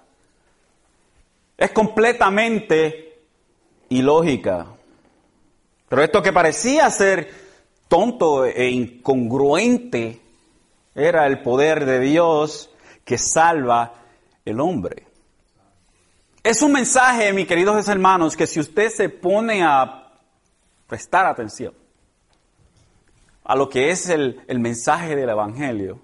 Es 1.55 1.69
completamente 1.69 3.19
ilógica. 3.89 4.65
Pero 5.87 6.01
esto 6.01 6.23
que 6.23 6.33
parecía 6.33 6.89
ser 6.89 7.29
tonto 7.87 8.45
e 8.45 8.67
incongruente 8.67 10.21
era 10.95 11.27
el 11.27 11.43
poder 11.43 11.85
de 11.85 11.99
Dios 11.99 12.71
que 13.05 13.17
salva 13.17 13.93
el 14.43 14.59
hombre. 14.59 15.07
Es 16.43 16.62
un 16.62 16.74
mensaje, 16.74 17.31
mis 17.31 17.47
queridos 17.47 17.88
hermanos, 17.88 18.35
que 18.35 18.45
si 18.47 18.59
usted 18.59 18.89
se 18.89 19.09
pone 19.09 19.63
a 19.63 20.12
prestar 20.88 21.25
atención 21.25 21.74
a 23.43 23.55
lo 23.55 23.69
que 23.69 23.91
es 23.91 24.09
el, 24.09 24.41
el 24.47 24.59
mensaje 24.59 25.15
del 25.15 25.29
Evangelio, 25.29 26.01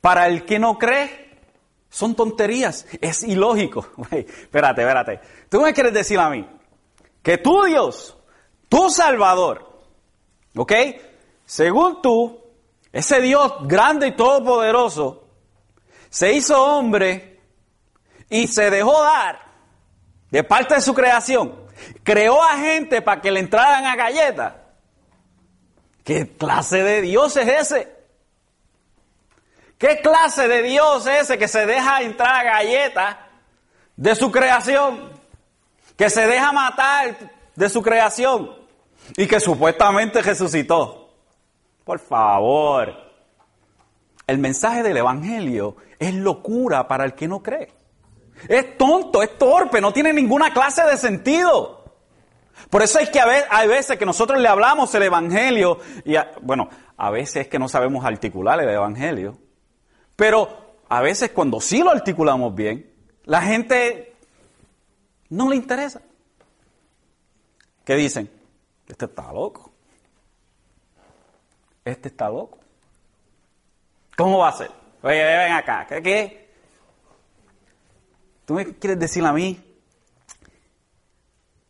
para 0.00 0.26
el 0.26 0.44
que 0.44 0.58
no 0.58 0.78
cree, 0.78 1.26
son 1.88 2.14
tonterías, 2.14 2.86
es 3.00 3.22
ilógico. 3.22 3.86
espérate, 4.10 4.82
espérate. 4.82 5.20
Tú 5.48 5.60
me 5.60 5.72
quieres 5.72 5.92
decir 5.92 6.18
a 6.18 6.30
mí 6.30 6.46
que 7.22 7.38
tú, 7.38 7.64
Dios, 7.64 8.16
tu 8.68 8.88
Salvador, 8.90 9.80
¿ok? 10.54 10.72
Según 11.44 12.00
tú, 12.02 12.40
ese 12.92 13.20
Dios 13.20 13.52
grande 13.62 14.08
y 14.08 14.12
todopoderoso, 14.12 15.25
se 16.16 16.32
hizo 16.32 16.64
hombre 16.64 17.42
y 18.30 18.46
se 18.46 18.70
dejó 18.70 19.02
dar 19.02 19.38
de 20.30 20.42
parte 20.42 20.76
de 20.76 20.80
su 20.80 20.94
creación. 20.94 21.54
Creó 22.02 22.42
a 22.42 22.56
gente 22.56 23.02
para 23.02 23.20
que 23.20 23.30
le 23.30 23.40
entraran 23.40 23.84
a 23.84 23.94
galletas. 23.96 24.54
¿Qué 26.04 26.26
clase 26.26 26.82
de 26.82 27.02
Dios 27.02 27.36
es 27.36 27.46
ese? 27.46 27.94
¿Qué 29.76 30.00
clase 30.00 30.48
de 30.48 30.62
Dios 30.62 31.06
es 31.06 31.24
ese 31.24 31.36
que 31.36 31.48
se 31.48 31.66
deja 31.66 32.00
entrar 32.00 32.34
a 32.34 32.50
galletas 32.50 33.16
de 33.94 34.14
su 34.16 34.32
creación? 34.32 35.12
Que 35.98 36.08
se 36.08 36.26
deja 36.26 36.50
matar 36.50 37.14
de 37.54 37.68
su 37.68 37.82
creación 37.82 38.56
y 39.18 39.26
que 39.26 39.38
supuestamente 39.38 40.22
resucitó. 40.22 41.10
Por 41.84 41.98
favor. 41.98 43.05
El 44.26 44.38
mensaje 44.38 44.82
del 44.82 44.96
Evangelio 44.96 45.76
es 45.98 46.14
locura 46.14 46.88
para 46.88 47.04
el 47.04 47.14
que 47.14 47.28
no 47.28 47.42
cree. 47.42 47.72
Es 48.48 48.76
tonto, 48.76 49.22
es 49.22 49.38
torpe, 49.38 49.80
no 49.80 49.92
tiene 49.92 50.12
ninguna 50.12 50.52
clase 50.52 50.82
de 50.82 50.96
sentido. 50.96 51.84
Por 52.70 52.82
eso 52.82 52.98
es 52.98 53.08
que 53.10 53.20
hay 53.20 53.68
veces 53.68 53.98
que 53.98 54.06
nosotros 54.06 54.40
le 54.40 54.48
hablamos 54.48 54.94
el 54.94 55.04
Evangelio 55.04 55.78
y, 56.04 56.16
bueno, 56.42 56.68
a 56.96 57.10
veces 57.10 57.42
es 57.42 57.48
que 57.48 57.58
no 57.58 57.68
sabemos 57.68 58.04
articular 58.04 58.60
el 58.60 58.68
Evangelio. 58.68 59.38
Pero 60.16 60.76
a 60.88 61.00
veces 61.00 61.30
cuando 61.30 61.60
sí 61.60 61.82
lo 61.82 61.90
articulamos 61.90 62.54
bien, 62.54 62.90
la 63.24 63.42
gente 63.42 64.16
no 65.28 65.48
le 65.48 65.56
interesa. 65.56 66.00
¿Qué 67.84 67.94
dicen? 67.94 68.28
Este 68.88 69.04
está 69.04 69.32
loco. 69.32 69.70
Este 71.84 72.08
está 72.08 72.28
loco. 72.28 72.58
¿Cómo 74.16 74.38
va 74.38 74.48
a 74.48 74.52
ser? 74.52 74.70
Oye, 75.02 75.22
ven 75.22 75.52
acá. 75.52 75.86
¿Qué? 75.86 76.50
¿Tú 78.46 78.54
me 78.54 78.74
quieres 78.74 78.98
decir 78.98 79.24
a 79.24 79.32
mí 79.32 79.62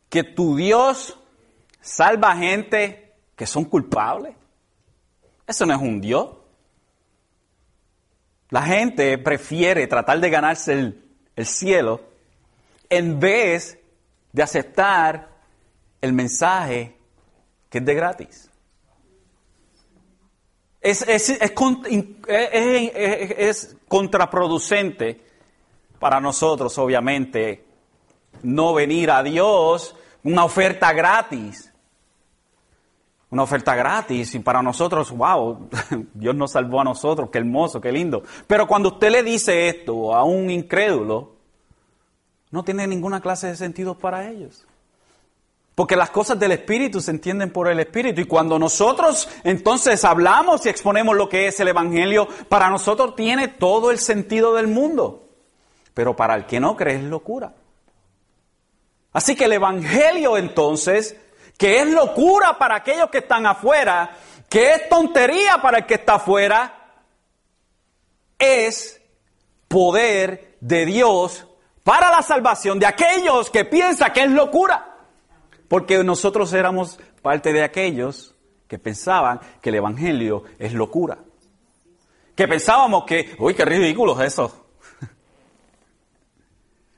que 0.08 0.22
tu 0.22 0.56
Dios 0.56 1.18
salva 1.80 2.36
gente 2.36 3.14
que 3.34 3.46
son 3.46 3.64
culpables? 3.64 4.34
Eso 5.46 5.66
no 5.66 5.74
es 5.74 5.80
un 5.80 6.00
Dios. 6.00 6.36
La 8.50 8.62
gente 8.62 9.18
prefiere 9.18 9.86
tratar 9.86 10.20
de 10.20 10.30
ganarse 10.30 10.72
el, 10.72 11.46
cielo 11.46 12.00
en 12.88 13.18
vez 13.20 13.78
de 14.32 14.42
aceptar 14.42 15.28
el 16.00 16.12
mensaje 16.12 16.96
que 17.68 17.78
es 17.78 17.84
de 17.84 17.94
gratis. 17.94 18.45
Es, 20.86 21.02
es, 23.38 23.76
contraproducente 23.88 25.20
para 25.98 26.20
nosotros, 26.20 26.78
obviamente, 26.78 27.64
no 28.44 28.72
venir 28.72 29.10
a 29.10 29.24
Dios 29.24 29.96
una 30.22 30.44
oferta 30.44 30.92
gratis 30.92 31.72
una 33.28 33.42
oferta 33.42 33.74
gratis 33.74 34.34
y 34.36 34.38
para 34.38 34.62
nosotros, 34.62 35.10
wow, 35.10 35.68
Dios 36.14 36.34
nos 36.34 36.52
salvó 36.52 36.80
a 36.80 36.84
nosotros, 36.84 37.28
qué 37.30 37.38
hermoso, 37.38 37.80
qué 37.80 37.90
lindo. 37.90 38.22
Pero 38.46 38.68
cuando 38.68 38.90
usted 38.90 39.10
le 39.10 39.24
dice 39.24 39.68
esto 39.68 40.14
a 40.14 40.22
un 40.22 40.48
incrédulo, 40.48 41.32
no 42.52 42.62
tiene 42.62 42.86
ninguna 42.86 43.20
clase 43.20 43.48
de 43.48 43.56
sentido 43.56 43.98
para 43.98 44.30
ellos. 44.30 44.64
Porque 45.76 45.94
las 45.94 46.08
cosas 46.08 46.38
del 46.38 46.52
Espíritu 46.52 47.02
se 47.02 47.10
entienden 47.10 47.52
por 47.52 47.68
el 47.68 47.78
Espíritu. 47.78 48.22
Y 48.22 48.24
cuando 48.24 48.58
nosotros 48.58 49.28
entonces 49.44 50.06
hablamos 50.06 50.64
y 50.64 50.70
exponemos 50.70 51.14
lo 51.14 51.28
que 51.28 51.48
es 51.48 51.60
el 51.60 51.68
Evangelio, 51.68 52.26
para 52.48 52.70
nosotros 52.70 53.14
tiene 53.14 53.48
todo 53.48 53.90
el 53.90 53.98
sentido 53.98 54.54
del 54.54 54.68
mundo. 54.68 55.28
Pero 55.92 56.16
para 56.16 56.34
el 56.34 56.46
que 56.46 56.60
no 56.60 56.76
cree 56.76 56.96
es 56.96 57.02
locura. 57.02 57.52
Así 59.12 59.36
que 59.36 59.44
el 59.44 59.52
Evangelio 59.52 60.38
entonces 60.38 61.14
que 61.58 61.80
es 61.80 61.88
locura 61.88 62.56
para 62.56 62.76
aquellos 62.76 63.10
que 63.10 63.18
están 63.18 63.46
afuera, 63.46 64.16
que 64.48 64.72
es 64.72 64.88
tontería 64.88 65.60
para 65.60 65.78
el 65.78 65.86
que 65.86 65.94
está 65.94 66.14
afuera, 66.14 66.86
es 68.38 68.98
poder 69.68 70.56
de 70.60 70.86
Dios 70.86 71.46
para 71.84 72.10
la 72.10 72.22
salvación 72.22 72.78
de 72.78 72.86
aquellos 72.86 73.50
que 73.50 73.66
piensan 73.66 74.14
que 74.14 74.22
es 74.22 74.30
locura. 74.30 74.95
Porque 75.68 76.02
nosotros 76.04 76.52
éramos 76.52 76.98
parte 77.22 77.52
de 77.52 77.62
aquellos 77.62 78.34
que 78.68 78.78
pensaban 78.78 79.40
que 79.60 79.70
el 79.70 79.76
Evangelio 79.76 80.44
es 80.58 80.72
locura. 80.72 81.18
Que 82.34 82.46
pensábamos 82.46 83.04
que, 83.04 83.34
uy, 83.38 83.54
qué 83.54 83.64
ridículo 83.64 84.20
es 84.20 84.32
eso. 84.32 84.66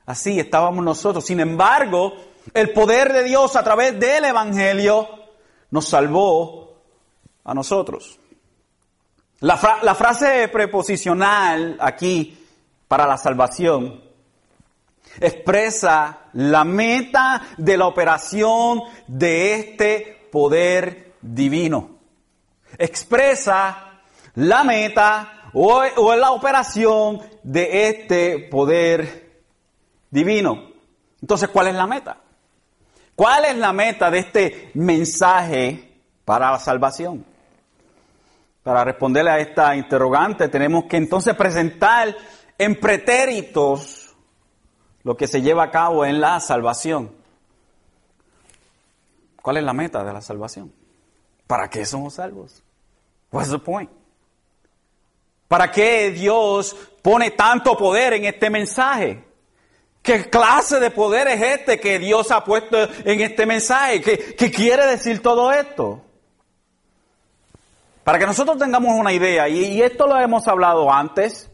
Así 0.05 0.39
estábamos 0.39 0.83
nosotros. 0.83 1.25
Sin 1.25 1.39
embargo, 1.39 2.13
el 2.53 2.71
poder 2.71 3.13
de 3.13 3.23
Dios 3.23 3.55
a 3.55 3.63
través 3.63 3.99
del 3.99 4.25
Evangelio 4.25 5.07
nos 5.71 5.87
salvó 5.87 6.81
a 7.43 7.53
nosotros. 7.53 8.19
La, 9.41 9.55
frase 9.57 10.49
preposicional 10.49 11.77
aquí 11.79 12.37
para 12.87 13.07
la 13.07 13.17
salvación 13.17 14.03
expresa 15.19 16.29
la 16.33 16.63
meta 16.63 17.41
de 17.57 17.77
la 17.77 17.87
operación 17.87 18.81
de 19.07 19.55
este 19.55 20.27
poder 20.31 21.13
divino. 21.21 21.97
Expresa 22.77 24.01
la 24.35 24.63
meta 24.63 25.49
o, 25.53 25.81
o 25.97 26.15
la 26.15 26.31
operación 26.31 27.21
de 27.43 27.89
este 27.89 28.39
poder 28.39 29.41
divino. 30.09 30.69
Entonces, 31.21 31.49
¿cuál 31.49 31.67
es 31.67 31.75
la 31.75 31.87
meta? 31.87 32.17
¿Cuál 33.15 33.45
es 33.45 33.57
la 33.57 33.73
meta 33.73 34.09
de 34.09 34.19
este 34.19 34.71
mensaje 34.75 35.99
para 36.23 36.51
la 36.51 36.59
salvación? 36.59 37.25
Para 38.63 38.83
responderle 38.83 39.31
a 39.31 39.39
esta 39.39 39.75
interrogante 39.75 40.47
tenemos 40.47 40.85
que 40.85 40.97
entonces 40.97 41.35
presentar 41.35 42.15
en 42.57 42.79
pretéritos 42.79 43.98
lo 45.09 45.17
que 45.17 45.25
se 45.25 45.41
lleva 45.41 45.63
a 45.63 45.71
cabo 45.71 46.05
en 46.05 46.21
la 46.21 46.39
salvación. 46.39 47.09
¿Cuál 49.41 49.57
es 49.57 49.63
la 49.63 49.73
meta 49.73 50.03
de 50.03 50.13
la 50.13 50.21
salvación? 50.21 50.71
¿Para 51.47 51.67
qué 51.67 51.83
somos 51.83 52.13
salvos? 52.13 52.61
What's 53.31 53.49
the 53.49 53.57
point? 53.57 53.89
¿Para 55.47 55.71
qué 55.71 56.11
Dios 56.11 56.75
pone 57.01 57.31
tanto 57.31 57.75
poder 57.75 58.13
en 58.13 58.25
este 58.25 58.51
mensaje? 58.51 59.25
¿Qué 60.03 60.29
clase 60.29 60.79
de 60.79 60.91
poder 60.91 61.27
es 61.27 61.41
este 61.41 61.79
que 61.79 61.97
Dios 61.97 62.29
ha 62.29 62.43
puesto 62.43 62.77
en 62.79 63.19
este 63.19 63.47
mensaje? 63.47 64.03
¿Qué, 64.03 64.51
quiere 64.51 64.85
decir 64.85 65.23
todo 65.23 65.51
esto? 65.51 66.03
Para 68.03 68.19
que 68.19 68.27
nosotros 68.27 68.59
tengamos 68.59 68.91
una 68.93 69.11
idea, 69.11 69.49
y, 69.49 69.81
esto 69.81 70.05
lo 70.05 70.19
hemos 70.19 70.47
hablado 70.47 70.93
antes, 70.93 71.49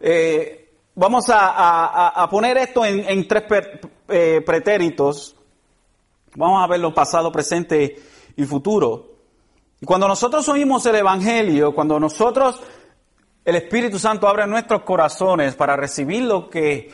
eh, 0.00 0.63
vamos 0.94 1.26
a, 1.28 2.26
poner 2.30 2.56
esto 2.58 2.84
en, 2.84 3.28
tres 3.28 3.44
eh, 4.08 4.42
pretéritos. 4.44 5.36
Vamos 6.36 6.62
a 6.62 6.66
verlo 6.66 6.92
pasado, 6.92 7.30
presente 7.30 7.96
y 8.36 8.44
futuro. 8.44 9.12
Y 9.80 9.86
cuando 9.86 10.08
nosotros 10.08 10.48
oímos 10.48 10.84
el 10.86 10.96
Evangelio, 10.96 11.74
cuando 11.74 12.00
nosotros 12.00 12.60
el 13.44 13.56
Espíritu 13.56 13.98
Santo 13.98 14.26
abre 14.26 14.46
nuestros 14.46 14.82
corazones 14.82 15.54
para 15.54 15.76
recibir 15.76 16.22
lo 16.22 16.48
que 16.48 16.90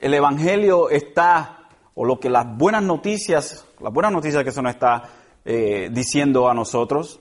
el 0.00 0.14
Evangelio 0.14 0.88
está, 0.88 1.60
o 1.94 2.04
lo 2.04 2.18
que 2.18 2.30
las 2.30 2.46
buenas 2.56 2.82
noticias, 2.82 3.66
las 3.80 3.92
buenas 3.92 4.12
noticias 4.12 4.42
que 4.42 4.52
se 4.52 4.62
nos 4.62 4.72
está 4.72 5.10
eh, 5.44 5.90
diciendo 5.92 6.48
a 6.48 6.54
nosotros. 6.54 7.20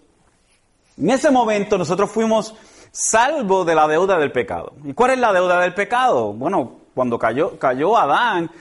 En 0.97 1.09
ese 1.09 1.31
momento 1.31 1.77
nosotros 1.77 2.09
fuimos 2.11 2.55
salvos 2.91 3.65
de 3.65 3.75
la 3.75 3.87
deuda 3.87 4.17
del 4.17 4.31
pecado. 4.31 4.73
¿Y 4.83 4.93
cuál 4.93 5.11
es 5.11 5.19
la 5.19 5.33
deuda 5.33 5.59
del 5.59 5.73
pecado? 5.73 6.33
Bueno, 6.33 6.79
cuando 6.93 7.17
cayó, 7.17 7.57
cayó 7.57 7.97
Adán, 7.97 8.51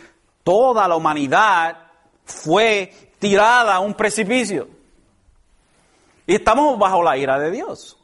toda 0.44 0.86
la 0.88 0.96
humanidad 0.96 1.76
fue 2.24 3.12
tirada 3.18 3.74
a 3.74 3.80
un 3.80 3.94
precipicio. 3.94 4.68
Y 6.26 6.34
estamos 6.34 6.78
bajo 6.78 7.02
la 7.02 7.16
ira 7.16 7.38
de 7.38 7.50
Dios. 7.50 7.96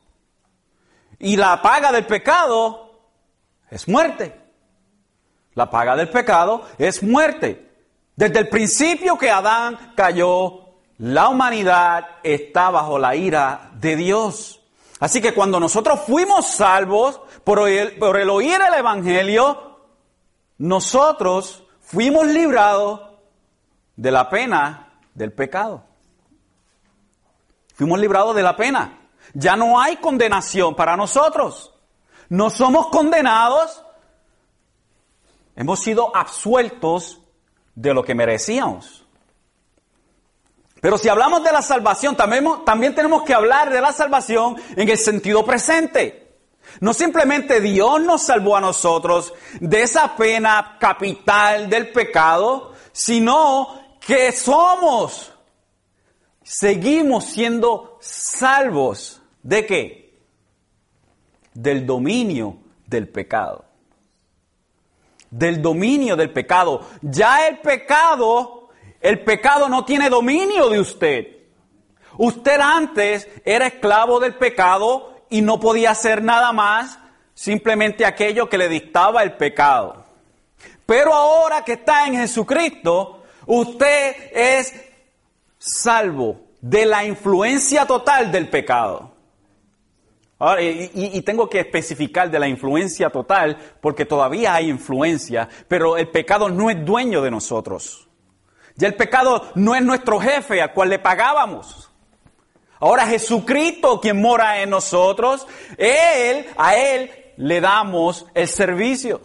Y 1.18 1.36
la 1.36 1.60
paga 1.62 1.92
del 1.92 2.06
pecado 2.06 2.90
es 3.70 3.86
muerte. 3.86 4.40
La 5.54 5.70
paga 5.70 5.94
del 5.94 6.08
pecado 6.08 6.62
es 6.78 7.02
muerte. 7.02 7.70
Desde 8.16 8.40
el 8.40 8.48
principio 8.48 9.18
que 9.18 9.30
Adán 9.30 9.92
cayó, 9.94 10.64
la 10.98 11.28
humanidad 11.28 12.06
está 12.22 12.70
bajo 12.70 12.98
la 12.98 13.14
ira 13.14 13.70
de 13.74 13.96
Dios. 13.96 14.60
Así 15.00 15.20
que 15.20 15.34
cuando 15.34 15.58
nosotros 15.58 16.00
fuimos 16.06 16.46
salvos 16.46 17.20
por 17.42 17.68
el, 17.68 17.98
por 17.98 18.18
el 18.18 18.30
oír 18.30 18.58
el 18.66 18.74
Evangelio, 18.74 19.78
nosotros 20.58 21.64
fuimos 21.80 22.26
librados 22.26 23.00
de 23.96 24.10
la 24.10 24.28
pena 24.28 25.00
del 25.14 25.32
pecado. 25.32 25.84
Fuimos 27.74 27.98
librados 27.98 28.36
de 28.36 28.42
la 28.42 28.56
pena. 28.56 29.00
Ya 29.32 29.56
no 29.56 29.80
hay 29.80 29.96
condenación 29.96 30.74
para 30.74 30.96
nosotros. 30.96 31.74
No 32.28 32.50
somos 32.50 32.86
condenados. 32.88 33.82
Hemos 35.56 35.80
sido 35.80 36.14
absueltos 36.14 37.20
de 37.74 37.94
lo 37.94 38.04
que 38.04 38.14
merecíamos. 38.14 39.03
Pero 40.84 40.98
si 40.98 41.08
hablamos 41.08 41.42
de 41.42 41.50
la 41.50 41.62
salvación, 41.62 42.14
también, 42.14 42.94
tenemos 42.94 43.22
que 43.22 43.32
hablar 43.32 43.72
de 43.72 43.80
la 43.80 43.90
salvación 43.90 44.56
en 44.76 44.86
el 44.86 44.98
sentido 44.98 45.42
presente. 45.42 46.36
No 46.80 46.92
simplemente 46.92 47.62
Dios 47.62 48.02
nos 48.02 48.24
salvó 48.24 48.54
a 48.54 48.60
nosotros 48.60 49.32
de 49.60 49.80
esa 49.80 50.14
pena 50.14 50.76
capital 50.78 51.70
del 51.70 51.90
pecado, 51.90 52.74
sino 52.92 53.96
que 53.98 54.30
somos, 54.30 55.32
seguimos 56.42 57.24
siendo 57.24 57.96
salvos. 58.02 59.22
¿De 59.42 59.64
qué? 59.64 60.18
Del 61.54 61.86
dominio 61.86 62.58
del 62.86 63.08
pecado. 63.08 63.64
Del 65.30 65.62
dominio 65.62 66.14
del 66.14 66.30
pecado. 66.30 66.86
Ya 67.00 67.48
el 67.48 67.60
pecado, 67.60 68.63
el 69.04 69.20
pecado 69.20 69.68
no 69.68 69.84
tiene 69.84 70.08
dominio 70.08 70.70
de 70.70 70.80
usted. 70.80 71.26
Usted 72.16 72.58
antes 72.58 73.28
era 73.44 73.66
esclavo 73.66 74.18
del 74.18 74.34
pecado 74.36 75.14
y 75.28 75.42
no 75.42 75.60
podía 75.60 75.90
hacer 75.90 76.22
nada 76.22 76.52
más, 76.52 76.98
simplemente 77.34 78.06
aquello 78.06 78.48
que 78.48 78.56
le 78.56 78.66
dictaba 78.66 79.22
el 79.22 79.34
pecado. 79.34 80.06
Pero 80.86 81.12
ahora 81.12 81.62
que 81.62 81.74
está 81.74 82.06
en 82.06 82.14
Jesucristo, 82.14 83.24
usted 83.44 84.16
es 84.32 84.72
salvo 85.58 86.40
de 86.62 86.86
la 86.86 87.04
influencia 87.04 87.84
total 87.84 88.32
del 88.32 88.48
pecado. 88.48 89.12
y, 90.58 91.20
tengo 91.20 91.50
que 91.50 91.60
especificar 91.60 92.30
de 92.30 92.38
la 92.38 92.48
influencia 92.48 93.10
total 93.10 93.58
porque 93.82 94.06
todavía 94.06 94.54
hay 94.54 94.70
influencia, 94.70 95.46
pero 95.68 95.98
el 95.98 96.08
pecado 96.08 96.48
no 96.48 96.70
es 96.70 96.82
dueño 96.86 97.20
de 97.20 97.30
nosotros. 97.30 98.03
Ya 98.76 98.88
el 98.88 98.96
pecado 98.96 99.50
no 99.54 99.74
es 99.74 99.82
nuestro 99.82 100.18
jefe 100.18 100.60
al 100.60 100.72
cual 100.72 100.88
le 100.88 100.98
pagábamos. 100.98 101.90
Ahora 102.80 103.06
Jesucristo 103.06 104.00
quien 104.00 104.20
mora 104.20 104.60
en 104.60 104.70
nosotros, 104.70 105.46
Él, 105.78 106.46
a 106.56 106.76
Él 106.76 107.10
le 107.36 107.60
damos 107.60 108.26
el 108.34 108.48
servicio. 108.48 109.20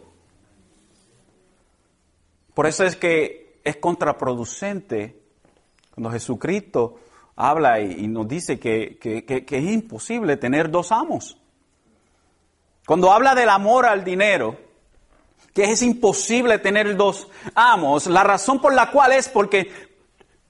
Por 2.53 2.67
eso 2.67 2.83
es 2.83 2.95
que 2.95 3.59
es 3.63 3.77
contraproducente 3.77 5.19
cuando 5.93 6.11
Jesucristo 6.11 6.99
habla 7.35 7.79
y, 7.79 8.07
nos 8.07 8.27
dice 8.27 8.59
que, 8.59 8.97
que 8.99 9.45
es 9.57 9.63
imposible 9.63 10.37
tener 10.37 10.69
dos 10.69 10.91
amos. 10.91 11.37
Cuando 12.85 13.11
habla 13.11 13.35
del 13.35 13.49
amor 13.49 13.85
al 13.85 14.03
dinero, 14.03 14.57
que 15.53 15.63
es 15.63 15.81
imposible 15.81 16.59
tener 16.59 16.95
dos 16.95 17.27
amos, 17.55 18.07
la 18.07 18.23
razón 18.23 18.59
por 18.59 18.73
la 18.73 18.91
cual 18.91 19.13
es 19.13 19.27
porque 19.29 19.71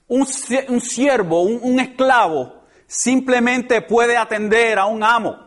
un, 0.08 0.26
siervo, 0.28 1.42
un 1.42 1.80
esclavo, 1.80 2.64
simplemente 2.88 3.82
puede 3.82 4.18
atender 4.18 4.80
a 4.80 4.86
un 4.86 5.04
amo, 5.04 5.38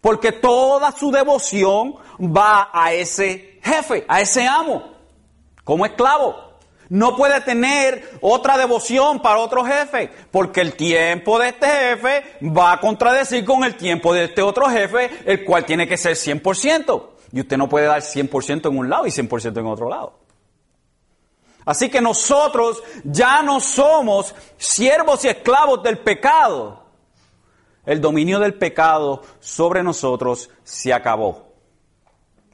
porque 0.00 0.32
toda 0.32 0.92
su 0.92 1.10
devoción 1.10 1.94
va 2.20 2.70
a 2.72 2.92
ese 2.92 3.60
jefe, 3.62 4.04
a 4.08 4.20
ese 4.20 4.46
amo, 4.46 4.92
como 5.64 5.86
esclavo. 5.86 6.50
No 6.88 7.14
puede 7.16 7.40
tener 7.42 8.18
otra 8.20 8.58
devoción 8.58 9.22
para 9.22 9.38
otro 9.38 9.64
jefe, 9.64 10.10
porque 10.32 10.60
el 10.60 10.74
tiempo 10.74 11.38
de 11.38 11.50
este 11.50 11.68
jefe 11.68 12.24
va 12.42 12.72
a 12.72 12.80
contradecir 12.80 13.44
con 13.44 13.62
el 13.62 13.76
tiempo 13.76 14.12
de 14.12 14.24
este 14.24 14.42
otro 14.42 14.68
jefe, 14.68 15.08
el 15.24 15.44
cual 15.44 15.64
tiene 15.64 15.86
que 15.86 15.96
ser 15.96 16.16
100%. 16.16 17.09
Y 17.32 17.40
usted 17.40 17.56
no 17.56 17.68
puede 17.68 17.86
dar 17.86 18.00
100% 18.00 18.68
en 18.68 18.78
un 18.78 18.88
lado 18.88 19.06
y 19.06 19.10
100% 19.10 19.58
en 19.58 19.66
otro 19.66 19.88
lado. 19.88 20.18
Así 21.64 21.88
que 21.88 22.00
nosotros 22.00 22.82
ya 23.04 23.42
no 23.42 23.60
somos 23.60 24.34
siervos 24.56 25.24
y 25.24 25.28
esclavos 25.28 25.82
del 25.82 25.98
pecado. 25.98 26.84
El 27.86 28.00
dominio 28.00 28.38
del 28.38 28.54
pecado 28.54 29.22
sobre 29.40 29.82
nosotros 29.82 30.50
se 30.64 30.92
acabó. 30.92 31.54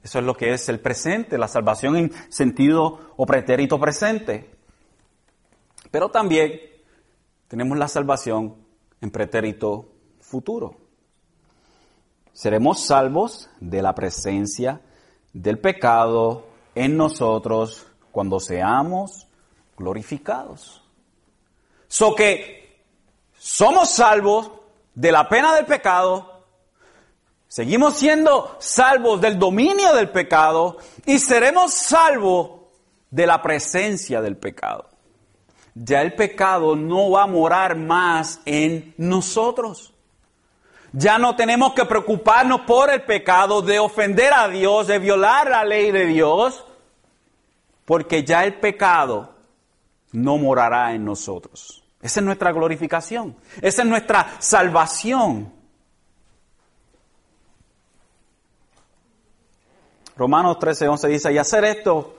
Eso 0.03 0.19
es 0.19 0.25
lo 0.25 0.37
que 0.37 0.53
es 0.53 0.69
el 0.69 0.81
presente, 0.81 1.39
la 1.39 1.49
salvación 1.49 1.97
en 1.97 2.13
sentido 2.31 3.13
o 3.17 3.27
pretérito 3.27 3.79
presente. 3.81 4.51
Pero 5.91 6.11
también 6.11 6.61
tenemos 7.49 7.77
la 7.79 7.89
salvación 7.89 8.57
en 9.01 9.11
pretérito 9.11 9.89
futuro. 10.21 10.86
Seremos 12.37 12.85
salvos 12.85 13.49
de 13.61 13.81
la 13.81 13.95
presencia 13.95 14.83
del 15.33 15.59
pecado 15.59 16.47
en 16.75 16.95
nosotros 16.95 17.87
cuando 18.13 18.41
seamos 18.41 19.27
glorificados. 19.75 20.83
So 21.89 22.15
que 22.15 22.83
somos 23.39 23.89
salvos 23.89 24.51
de 24.95 25.13
la 25.13 25.27
pena 25.31 25.55
del 25.55 25.65
pecado, 25.65 26.43
seguimos 27.49 27.97
siendo 27.97 28.55
salvos 28.59 29.19
del 29.23 29.39
dominio 29.39 29.95
del 29.95 30.11
pecado 30.11 30.77
y 31.07 31.19
seremos 31.19 31.73
salvos 31.73 32.51
de 33.11 33.27
la 33.27 33.41
presencia 33.41 34.21
del 34.21 34.37
pecado. 34.37 34.91
Ya 35.75 36.03
el 36.03 36.15
pecado 36.15 36.77
no 36.77 37.13
va 37.13 37.23
a 37.23 37.27
morar 37.27 37.77
más 37.77 38.43
en 38.45 38.93
nosotros. 38.99 39.95
Ya 40.99 41.19
no 41.19 41.37
tenemos 41.37 41.75
que 41.75 41.85
preocuparnos 41.85 42.63
por 42.63 42.91
el 42.91 43.03
pecado 43.03 43.61
de 43.61 43.79
ofender 43.79 44.33
a 44.33 44.49
Dios, 44.49 44.87
de 44.87 44.99
violar 44.99 45.51
la 45.51 45.63
ley 45.63 45.91
de 45.91 46.07
Dios, 46.07 46.65
porque 47.85 48.25
ya 48.25 48.45
el 48.45 48.55
pecado 48.55 49.35
no 50.13 50.39
morará 50.39 50.95
en 50.95 51.05
nosotros. 51.05 51.85
Esa 52.01 52.21
es 52.21 52.25
nuestra 52.25 52.51
glorificación, 52.51 53.37
esa 53.61 53.83
es 53.83 53.89
nuestra 53.89 54.37
salvación. 54.39 55.53
Romanos 60.17 60.59
13, 60.59 60.89
11 60.89 61.09
dice, 61.09 61.31
y 61.31 61.37
hacer 61.37 61.65
esto, 61.65 62.16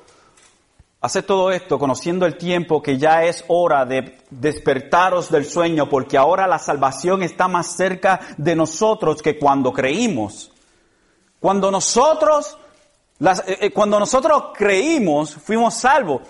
hacer 1.02 1.24
todo 1.24 1.52
esto 1.52 1.78
conociendo 1.78 2.26
el 2.26 2.38
tiempo 2.38 2.82
que 2.82 2.98
ya 2.98 3.24
es 3.24 3.46
hora 3.48 3.86
de 3.86 4.18
despertaros 4.30 5.30
del 5.30 5.46
sueño, 5.46 5.90
porque 5.90 6.18
ahora 6.18 6.48
la 6.48 6.60
salvación 6.60 7.24
está 7.24 7.48
más 7.48 7.76
cerca 7.76 8.20
de 8.38 8.56
nosotros 8.56 9.22
que 9.22 9.38
cuando 9.38 9.72
creímos. 9.72 10.52
Cuando 11.40 11.70
nosotros 11.70 12.58
eh, 13.20 13.58
eh, 13.62 13.72
cuando 13.72 14.00
nosotros 14.00 14.52
creímos, 14.54 15.34
fuimos 15.36 15.74
salvos, 15.74 16.22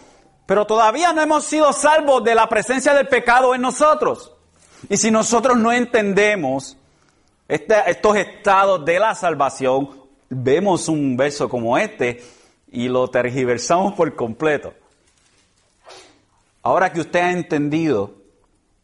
pero 0.45 0.65
todavía 0.65 1.11
no 1.11 1.21
hemos 1.21 1.43
sido 1.43 1.73
salvos 1.73 2.23
de 2.23 2.33
la 2.33 2.47
presencia 2.47 2.93
del 2.93 3.07
pecado 3.07 3.53
en 3.53 3.61
nosotros. 3.61 4.31
Y 4.89 4.95
si 4.95 5.11
nosotros 5.11 5.57
no 5.57 5.71
entendemos 5.73 6.77
estos 7.47 8.15
estados 8.15 8.85
de 8.85 8.99
la 8.99 9.15
salvación, 9.15 9.89
vemos 10.29 10.87
un 10.87 11.17
verso 11.17 11.49
como 11.49 11.77
este 11.77 12.23
y 12.71 12.87
lo 12.87 13.07
tergiversamos 13.09 13.93
por 13.93 14.15
completo. 14.15 14.73
Ahora 16.63 16.91
que 16.91 17.01
usted 17.01 17.19
ha 17.19 17.31
entendido, 17.31 18.15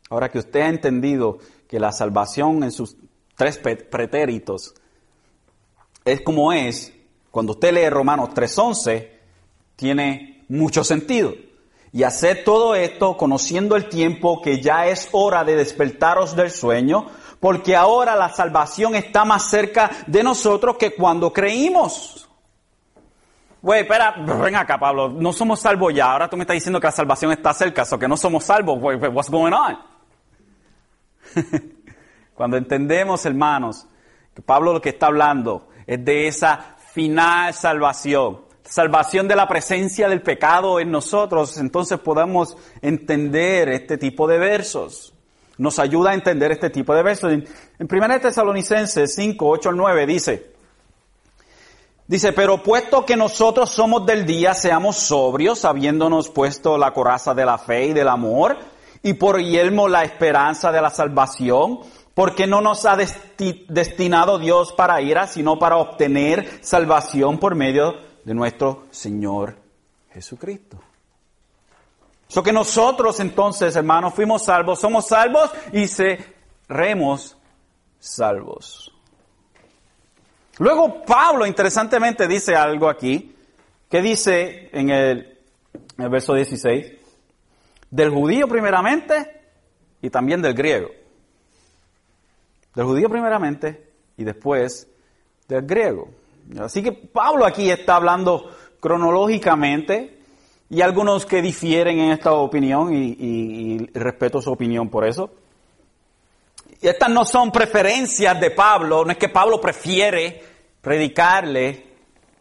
ahora 0.09 0.29
que 0.29 0.39
usted 0.39 0.61
ha 0.61 0.69
entendido 0.69 1.39
que 1.67 1.79
la 1.79 1.91
salvación 1.91 2.63
en 2.63 2.71
sus 2.71 2.95
tres 3.35 3.57
pretéritos 3.57 4.75
es 6.05 6.21
como 6.21 6.51
es, 6.53 6.93
cuando 7.31 7.53
usted 7.53 7.73
lee 7.73 7.89
Romanos 7.89 8.29
3.11, 8.29 9.09
tiene 9.75 10.45
mucho 10.49 10.83
sentido. 10.83 11.33
Y 11.91 12.03
hacer 12.03 12.43
todo 12.43 12.75
esto 12.75 13.17
conociendo 13.17 13.75
el 13.75 13.87
tiempo 13.87 14.41
que 14.41 14.61
ya 14.61 14.87
es 14.87 15.09
hora 15.11 15.43
de 15.43 15.55
despertaros 15.55 16.35
del 16.35 16.51
sueño, 16.51 17.07
porque 17.39 17.75
ahora 17.75 18.15
la 18.15 18.33
salvación 18.33 18.95
está 18.95 19.25
más 19.25 19.49
cerca 19.49 19.91
de 20.07 20.23
nosotros 20.23 20.77
que 20.77 20.93
cuando 20.93 21.31
creímos. 21.31 22.27
Güey, 23.63 23.83
espera, 23.83 24.13
ven 24.17 24.57
acá, 24.57 24.77
Pablo. 24.77 25.07
No 25.07 25.31
somos 25.31 25.61
salvos 25.61 25.93
ya. 25.93 26.11
Ahora 26.11 26.29
tú 26.29 26.35
me 26.35 26.43
estás 26.43 26.55
diciendo 26.55 26.81
que 26.81 26.87
la 26.87 26.91
salvación 26.91 27.31
está 27.31 27.53
cerca, 27.53 27.85
o 27.89 27.97
que 27.97 28.09
no 28.09 28.17
somos 28.17 28.43
salvos. 28.43 28.77
what's 28.77 29.29
going 29.29 29.53
on? 29.53 29.79
Cuando 32.35 32.57
entendemos, 32.57 33.25
hermanos, 33.25 33.87
que 34.33 34.41
Pablo 34.41 34.73
lo 34.73 34.81
que 34.81 34.89
está 34.89 35.05
hablando 35.05 35.69
es 35.87 36.03
de 36.03 36.27
esa 36.27 36.75
final 36.91 37.53
salvación, 37.53 38.41
salvación 38.65 39.29
de 39.29 39.37
la 39.37 39.47
presencia 39.47 40.09
del 40.09 40.21
pecado 40.21 40.81
en 40.81 40.91
nosotros, 40.91 41.57
entonces 41.57 41.99
podemos 41.99 42.57
entender 42.81 43.69
este 43.69 43.97
tipo 43.97 44.27
de 44.27 44.39
versos. 44.39 45.13
Nos 45.57 45.79
ayuda 45.79 46.11
a 46.11 46.15
entender 46.15 46.51
este 46.51 46.69
tipo 46.69 46.93
de 46.93 47.03
versos. 47.03 47.31
En 47.31 47.47
1 47.79 48.19
Tesalonicenses 48.19 49.15
5, 49.15 49.47
8 49.47 49.69
al 49.69 49.77
9 49.77 50.05
dice, 50.05 50.52
Dice, 52.07 52.33
pero 52.33 52.61
puesto 52.61 53.05
que 53.05 53.15
nosotros 53.15 53.69
somos 53.69 54.05
del 54.05 54.25
día, 54.25 54.53
seamos 54.53 54.97
sobrios, 54.97 55.63
habiéndonos 55.63 56.29
puesto 56.29 56.77
la 56.77 56.91
coraza 56.91 57.33
de 57.33 57.45
la 57.45 57.57
fe 57.57 57.87
y 57.87 57.93
del 57.93 58.09
amor, 58.09 58.57
y 59.01 59.13
por 59.13 59.41
yelmo 59.41 59.87
la 59.87 60.03
esperanza 60.03 60.71
de 60.71 60.81
la 60.81 60.89
salvación, 60.89 61.79
porque 62.13 62.45
no 62.45 62.61
nos 62.61 62.85
ha 62.85 62.95
destinado 62.95 64.37
Dios 64.37 64.73
para 64.73 65.01
ira, 65.01 65.27
sino 65.27 65.57
para 65.57 65.77
obtener 65.77 66.59
salvación 66.61 67.39
por 67.39 67.55
medio 67.55 67.95
de 68.23 68.33
nuestro 68.33 68.83
Señor 68.91 69.55
Jesucristo. 70.11 70.77
Eso 72.29 72.43
que 72.43 72.53
nosotros 72.53 73.19
entonces, 73.19 73.75
hermanos, 73.75 74.13
fuimos 74.13 74.43
salvos, 74.43 74.79
somos 74.79 75.07
salvos 75.07 75.51
y 75.71 75.87
seremos 75.87 77.37
salvos. 77.99 78.92
Luego 80.59 81.03
Pablo, 81.03 81.45
interesantemente, 81.45 82.27
dice 82.27 82.55
algo 82.55 82.87
aquí, 82.89 83.35
que 83.89 84.01
dice 84.01 84.69
en 84.71 84.89
el, 84.89 85.37
verso 85.97 86.33
16, 86.33 86.93
del 87.89 88.09
judío 88.11 88.47
primeramente 88.47 89.41
y 90.01 90.09
también 90.09 90.41
del 90.41 90.53
griego. 90.53 90.89
Del 92.75 92.85
judío 92.85 93.09
primeramente 93.09 93.91
y 94.17 94.23
después 94.23 94.87
del 95.47 95.65
griego. 95.65 96.09
Así 96.59 96.83
que 96.83 96.91
Pablo 96.91 97.45
aquí 97.45 97.69
está 97.69 97.95
hablando 97.95 98.49
cronológicamente 98.79 100.19
y 100.69 100.81
algunos 100.81 101.25
que 101.25 101.41
difieren 101.41 101.99
en 101.99 102.11
esta 102.11 102.33
opinión 102.33 102.93
y, 102.93 103.15
y 103.19 103.77
respeto 103.93 104.41
su 104.41 104.51
opinión 104.51 104.89
por 104.89 105.05
eso. 105.05 105.31
Estas 106.89 107.09
no 107.09 107.25
son 107.25 107.51
preferencias 107.51 108.39
de 108.39 108.51
Pablo, 108.51 109.05
no 109.05 109.11
es 109.11 109.17
que 109.17 109.29
Pablo 109.29 109.61
prefiere 109.61 110.43
predicarle, 110.81 111.93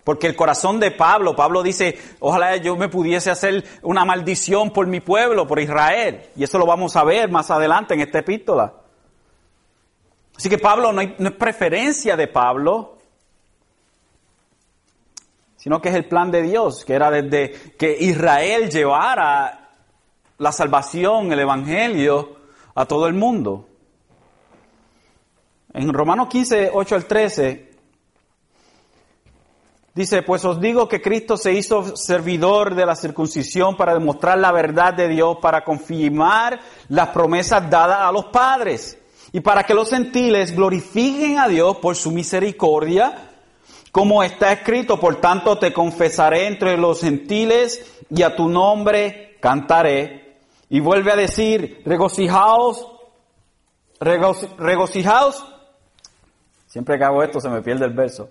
porque 0.03 0.27
el 0.27 0.35
corazón 0.35 0.81
de 0.81 0.91
Pablo, 0.91 1.37
Pablo 1.37 1.63
dice, 1.63 1.97
ojalá 2.19 2.57
yo 2.57 2.77
me 2.77 2.89
pudiese 2.89 3.31
hacer 3.31 3.65
una 3.83 4.05
maldición 4.05 4.71
por 4.71 4.89
mi 4.89 5.01
pueblo, 5.01 5.47
por 5.47 5.61
Israel. 5.61 6.23
Y 6.35 6.43
eso 6.43 6.59
lo 6.59 6.67
vamos 6.67 6.97
a 6.97 7.05
ver 7.05 7.31
más 7.31 7.53
adelante 7.53 7.95
en 7.95 8.01
esta 8.01 8.19
epístola. 8.19 8.75
Así 10.37 10.49
que 10.49 10.59
Pablo 10.59 10.93
no, 10.93 11.03
no 11.19 11.29
es 11.29 11.37
preferencia 11.37 12.17
de 12.17 12.27
Pablo, 12.27 12.99
sino 15.57 15.81
que 15.81 15.91
es 15.91 15.95
el 15.95 16.07
plan 16.07 16.33
de 16.33 16.43
Dios, 16.43 16.85
que 16.85 16.95
era 16.95 17.13
desde 17.13 17.53
que 17.79 17.97
Israel 18.01 18.69
llevara 18.69 19.71
la 20.39 20.51
salvación, 20.51 21.33
el 21.33 21.39
Evangelio 21.39 22.37
a 22.75 22.85
todo 22.87 23.07
el 23.07 23.15
mundo. 23.15 23.69
En 25.75 25.93
Romanos 25.93 26.29
15, 26.29 26.71
8 26.73 26.95
al 26.95 27.07
13, 27.07 27.71
dice, 29.95 30.23
pues 30.23 30.45
os 30.45 30.61
digo 30.61 30.87
que 30.87 31.01
Cristo 31.01 31.39
se 31.39 31.55
hizo 31.55 31.97
servidor 31.97 32.75
de 32.75 32.85
la 32.85 32.95
circuncisión 32.95 33.75
para 33.77 33.95
demostrar 33.95 34.39
la 34.39 34.53
verdad 34.53 34.93
de 34.93 35.09
Dios, 35.09 35.39
para 35.41 35.65
confirmar 35.65 36.61
las 36.89 37.09
promesas 37.09 37.71
dadas 37.71 38.01
a 38.03 38.13
los 38.13 38.27
padres 38.27 38.99
y 39.33 39.41
para 39.41 39.65
que 39.65 39.73
los 39.73 39.89
gentiles 39.89 40.55
glorifiquen 40.55 41.39
a 41.39 41.49
Dios 41.49 41.79
por 41.79 41.97
su 41.97 42.11
misericordia, 42.11 43.31
como 43.91 44.23
está 44.23 44.53
escrito, 44.53 45.01
por 45.01 45.23
tanto 45.23 45.59
te 45.59 45.73
confesaré 45.73 46.49
entre 46.49 46.77
los 46.77 47.01
gentiles 47.01 47.99
y 48.11 48.23
a 48.23 48.37
tu 48.37 48.49
nombre 48.49 49.39
cantaré. 49.41 50.37
Y 50.69 50.81
vuelve 50.81 51.13
a 51.13 51.17
decir, 51.17 51.83
regocijaos, 51.85 52.87
regocijaos 54.01 55.45
Siempre 56.73 56.97
que 56.97 57.05
hago 57.05 57.23
esto 57.23 57.39
se 57.39 57.51
me 57.51 57.61
pierde 57.61 57.85
el 57.85 57.93
verso. 57.93 58.31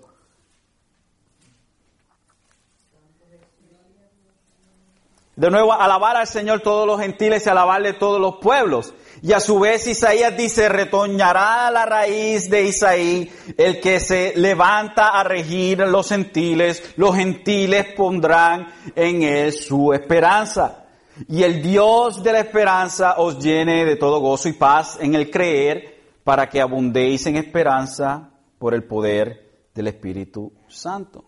De 5.36 5.48
nuevo, 5.48 5.72
alabar 5.72 6.16
al 6.16 6.26
Señor 6.26 6.58
todos 6.58 6.84
los 6.84 7.00
gentiles 7.00 7.46
y 7.46 7.48
alabarle 7.48 7.92
todos 7.92 8.20
los 8.20 8.38
pueblos. 8.38 8.94
Y 9.22 9.32
a 9.32 9.38
su 9.38 9.60
vez 9.60 9.86
Isaías 9.86 10.36
dice, 10.36 10.68
retoñará 10.68 11.70
la 11.70 11.86
raíz 11.86 12.50
de 12.50 12.64
Isaí, 12.64 13.32
el 13.56 13.80
que 13.80 14.00
se 14.00 14.32
levanta 14.34 15.10
a 15.10 15.22
regir 15.22 15.78
los 15.78 16.08
gentiles, 16.08 16.94
los 16.96 17.14
gentiles 17.14 17.94
pondrán 17.94 18.74
en 18.96 19.22
él 19.22 19.52
su 19.52 19.92
esperanza. 19.92 20.86
Y 21.28 21.44
el 21.44 21.62
Dios 21.62 22.24
de 22.24 22.32
la 22.32 22.40
esperanza 22.40 23.14
os 23.18 23.38
llene 23.38 23.84
de 23.84 23.94
todo 23.94 24.18
gozo 24.18 24.48
y 24.48 24.54
paz 24.54 24.98
en 25.00 25.14
el 25.14 25.30
creer, 25.30 25.92
para 26.24 26.48
que 26.48 26.60
abundéis 26.60 27.24
en 27.26 27.36
esperanza 27.36 28.31
por 28.62 28.74
el 28.74 28.84
poder 28.84 29.66
del 29.74 29.88
Espíritu 29.88 30.52
Santo. 30.68 31.24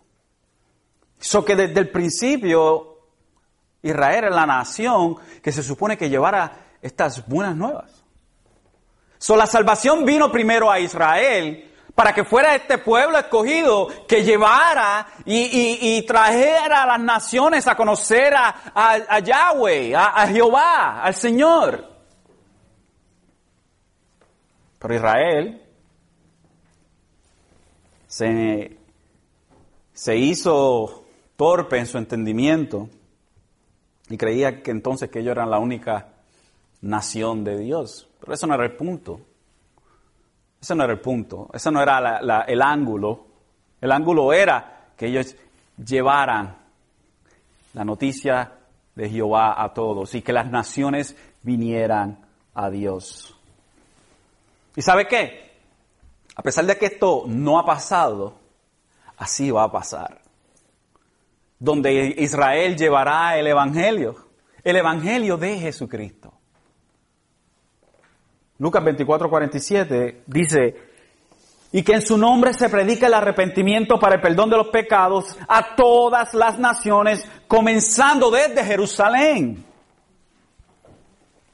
Eso 1.20 1.44
que 1.44 1.56
desde 1.56 1.80
el 1.80 1.90
principio 1.90 3.08
Israel 3.82 4.18
era 4.18 4.30
la 4.30 4.46
nación 4.46 5.16
que 5.42 5.50
se 5.50 5.64
supone 5.64 5.98
que 5.98 6.08
llevara 6.08 6.76
estas 6.80 7.26
buenas 7.26 7.56
nuevas. 7.56 8.04
So, 9.18 9.34
la 9.34 9.48
salvación 9.48 10.04
vino 10.04 10.30
primero 10.30 10.70
a 10.70 10.78
Israel 10.78 11.74
para 11.92 12.14
que 12.14 12.22
fuera 12.22 12.54
este 12.54 12.78
pueblo 12.78 13.18
escogido 13.18 13.88
que 14.06 14.22
llevara 14.22 15.04
y, 15.24 16.02
trajera 16.06 16.84
a 16.84 16.86
las 16.86 17.00
naciones 17.00 17.66
a 17.66 17.74
conocer 17.74 18.32
a, 18.36 19.18
Yahweh, 19.18 19.96
a 19.96 20.24
Jehová, 20.28 21.02
al 21.02 21.16
Señor. 21.16 21.84
Pero 24.78 24.94
Israel 24.94 25.63
se, 28.14 28.76
se 29.92 30.16
hizo 30.16 31.04
torpe 31.34 31.78
en 31.78 31.86
su 31.86 31.98
entendimiento 31.98 32.88
y 34.08 34.16
creía 34.16 34.62
que 34.62 34.70
entonces 34.70 35.10
que 35.10 35.18
ellos 35.18 35.32
eran 35.32 35.50
la 35.50 35.58
única 35.58 36.10
nación 36.80 37.42
de 37.42 37.58
Dios. 37.58 38.08
Pero 38.20 38.34
eso 38.34 38.46
no 38.46 38.54
era 38.54 38.66
el 38.66 38.76
punto. 38.76 39.20
Ese 40.60 40.76
no 40.76 40.84
era 40.84 40.92
el 40.92 41.00
punto. 41.00 41.48
Ese 41.52 41.72
no 41.72 41.82
era 41.82 42.44
el 42.46 42.62
ángulo. 42.62 43.26
El 43.80 43.90
ángulo 43.90 44.32
era 44.32 44.90
que 44.96 45.06
ellos 45.06 45.34
llevaran 45.84 46.56
la 47.72 47.84
noticia 47.84 48.52
de 48.94 49.10
Jehová 49.10 49.60
a 49.60 49.74
todos 49.74 50.14
y 50.14 50.22
que 50.22 50.32
las 50.32 50.48
naciones 50.48 51.16
vinieran 51.42 52.24
a 52.54 52.70
Dios. 52.70 53.36
¿Y 54.76 54.82
sabe 54.82 55.08
qué? 55.08 55.53
A 56.36 56.42
pesar 56.42 56.66
de 56.66 56.76
que 56.76 56.86
esto 56.86 57.24
no 57.26 57.58
ha 57.58 57.64
pasado, 57.64 58.38
así 59.16 59.50
va 59.50 59.64
a 59.64 59.72
pasar. 59.72 60.20
Donde 61.58 62.14
Israel 62.18 62.76
llevará 62.76 63.38
el 63.38 63.46
Evangelio, 63.46 64.16
el 64.62 64.76
Evangelio 64.76 65.36
de 65.36 65.58
Jesucristo. 65.58 66.32
Lucas 68.58 68.84
24, 68.84 69.28
47 69.28 70.22
dice, 70.26 70.76
y 71.72 71.82
que 71.82 71.92
en 71.92 72.06
su 72.06 72.16
nombre 72.16 72.54
se 72.54 72.68
predica 72.68 73.08
el 73.08 73.14
arrepentimiento 73.14 73.98
para 73.98 74.16
el 74.16 74.20
perdón 74.20 74.50
de 74.50 74.56
los 74.56 74.68
pecados 74.68 75.36
a 75.48 75.74
todas 75.74 76.32
las 76.34 76.58
naciones, 76.58 77.28
comenzando 77.48 78.30
desde 78.30 78.64
Jerusalén. 78.64 79.64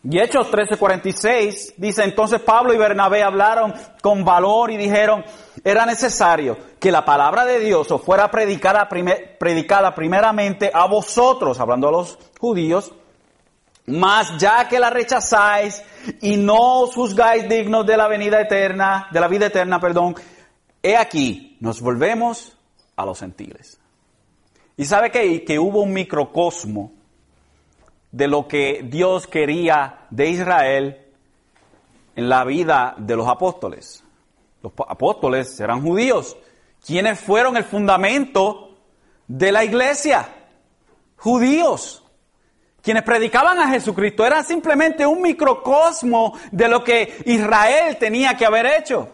Y 0.03 0.19
Hechos 0.19 0.51
13:46 0.51 1.75
dice, 1.77 2.05
entonces 2.05 2.41
Pablo 2.41 2.73
y 2.73 2.79
Bernabé 2.79 3.23
hablaron 3.23 3.75
con 4.01 4.25
valor 4.25 4.71
y 4.71 4.79
dijeron, 4.79 5.23
era 5.63 5.85
necesario 5.85 6.57
que 6.79 6.91
la 6.91 7.05
palabra 7.05 7.45
de 7.45 7.61
Dios 7.61 7.91
os 7.91 8.01
fuera 8.01 8.31
predicada, 8.31 8.89
predicada 8.89 9.95
primeramente 9.95 10.71
a 10.73 10.87
vosotros, 10.87 11.61
hablando 11.61 11.89
a 11.89 11.93
los 11.93 12.19
judíos, 12.39 12.93
mas 13.85 14.39
ya 14.39 14.67
que 14.69 14.79
la 14.79 14.89
rechazáis 14.89 15.83
y 16.23 16.39
no 16.39 16.81
os 16.81 16.95
juzgáis 16.95 17.47
dignos 17.47 17.85
de 17.85 17.97
la 17.99 18.09
venida 18.09 18.41
eterna, 18.41 19.09
de 19.11 19.21
la 19.21 19.29
vida 19.29 19.47
eterna, 19.47 19.79
perdón, 19.81 20.15
he 20.83 20.97
aquí, 20.97 21.59
nos 21.61 21.83
volvemos 21.83 22.57
a 22.97 23.05
los 23.05 23.21
gentiles. 23.21 23.79
Y 24.79 24.87
sabe 24.87 25.11
que, 25.11 25.45
que 25.45 25.59
hubo 25.59 25.83
un 25.83 25.93
microcosmo 25.93 27.00
de 28.13 28.29
lo 28.29 28.49
que 28.49 28.81
Dios 28.85 29.27
quería 29.27 30.07
de 30.11 30.31
Israel 30.31 31.07
en 32.17 32.29
la 32.29 32.45
vida 32.45 32.95
de 32.99 33.17
los 33.17 33.29
apóstoles. 33.29 34.05
Los 34.63 34.73
apóstoles 34.89 35.59
eran 35.61 35.83
judíos, 35.83 36.37
quienes 36.85 37.21
fueron 37.21 37.57
el 37.57 37.65
fundamento 37.65 38.77
de 39.27 39.53
la 39.53 39.65
iglesia, 39.65 40.29
judíos. 41.17 42.05
Quienes 42.83 43.03
predicaban 43.03 43.59
a 43.59 43.69
Jesucristo 43.69 44.25
eran 44.25 44.45
simplemente 44.45 45.07
un 45.07 45.21
microcosmo 45.21 46.33
de 46.51 46.67
lo 46.67 46.83
que 46.83 47.23
Israel 47.27 47.99
tenía 47.99 48.35
que 48.37 48.47
haber 48.47 48.67
hecho. 48.67 49.09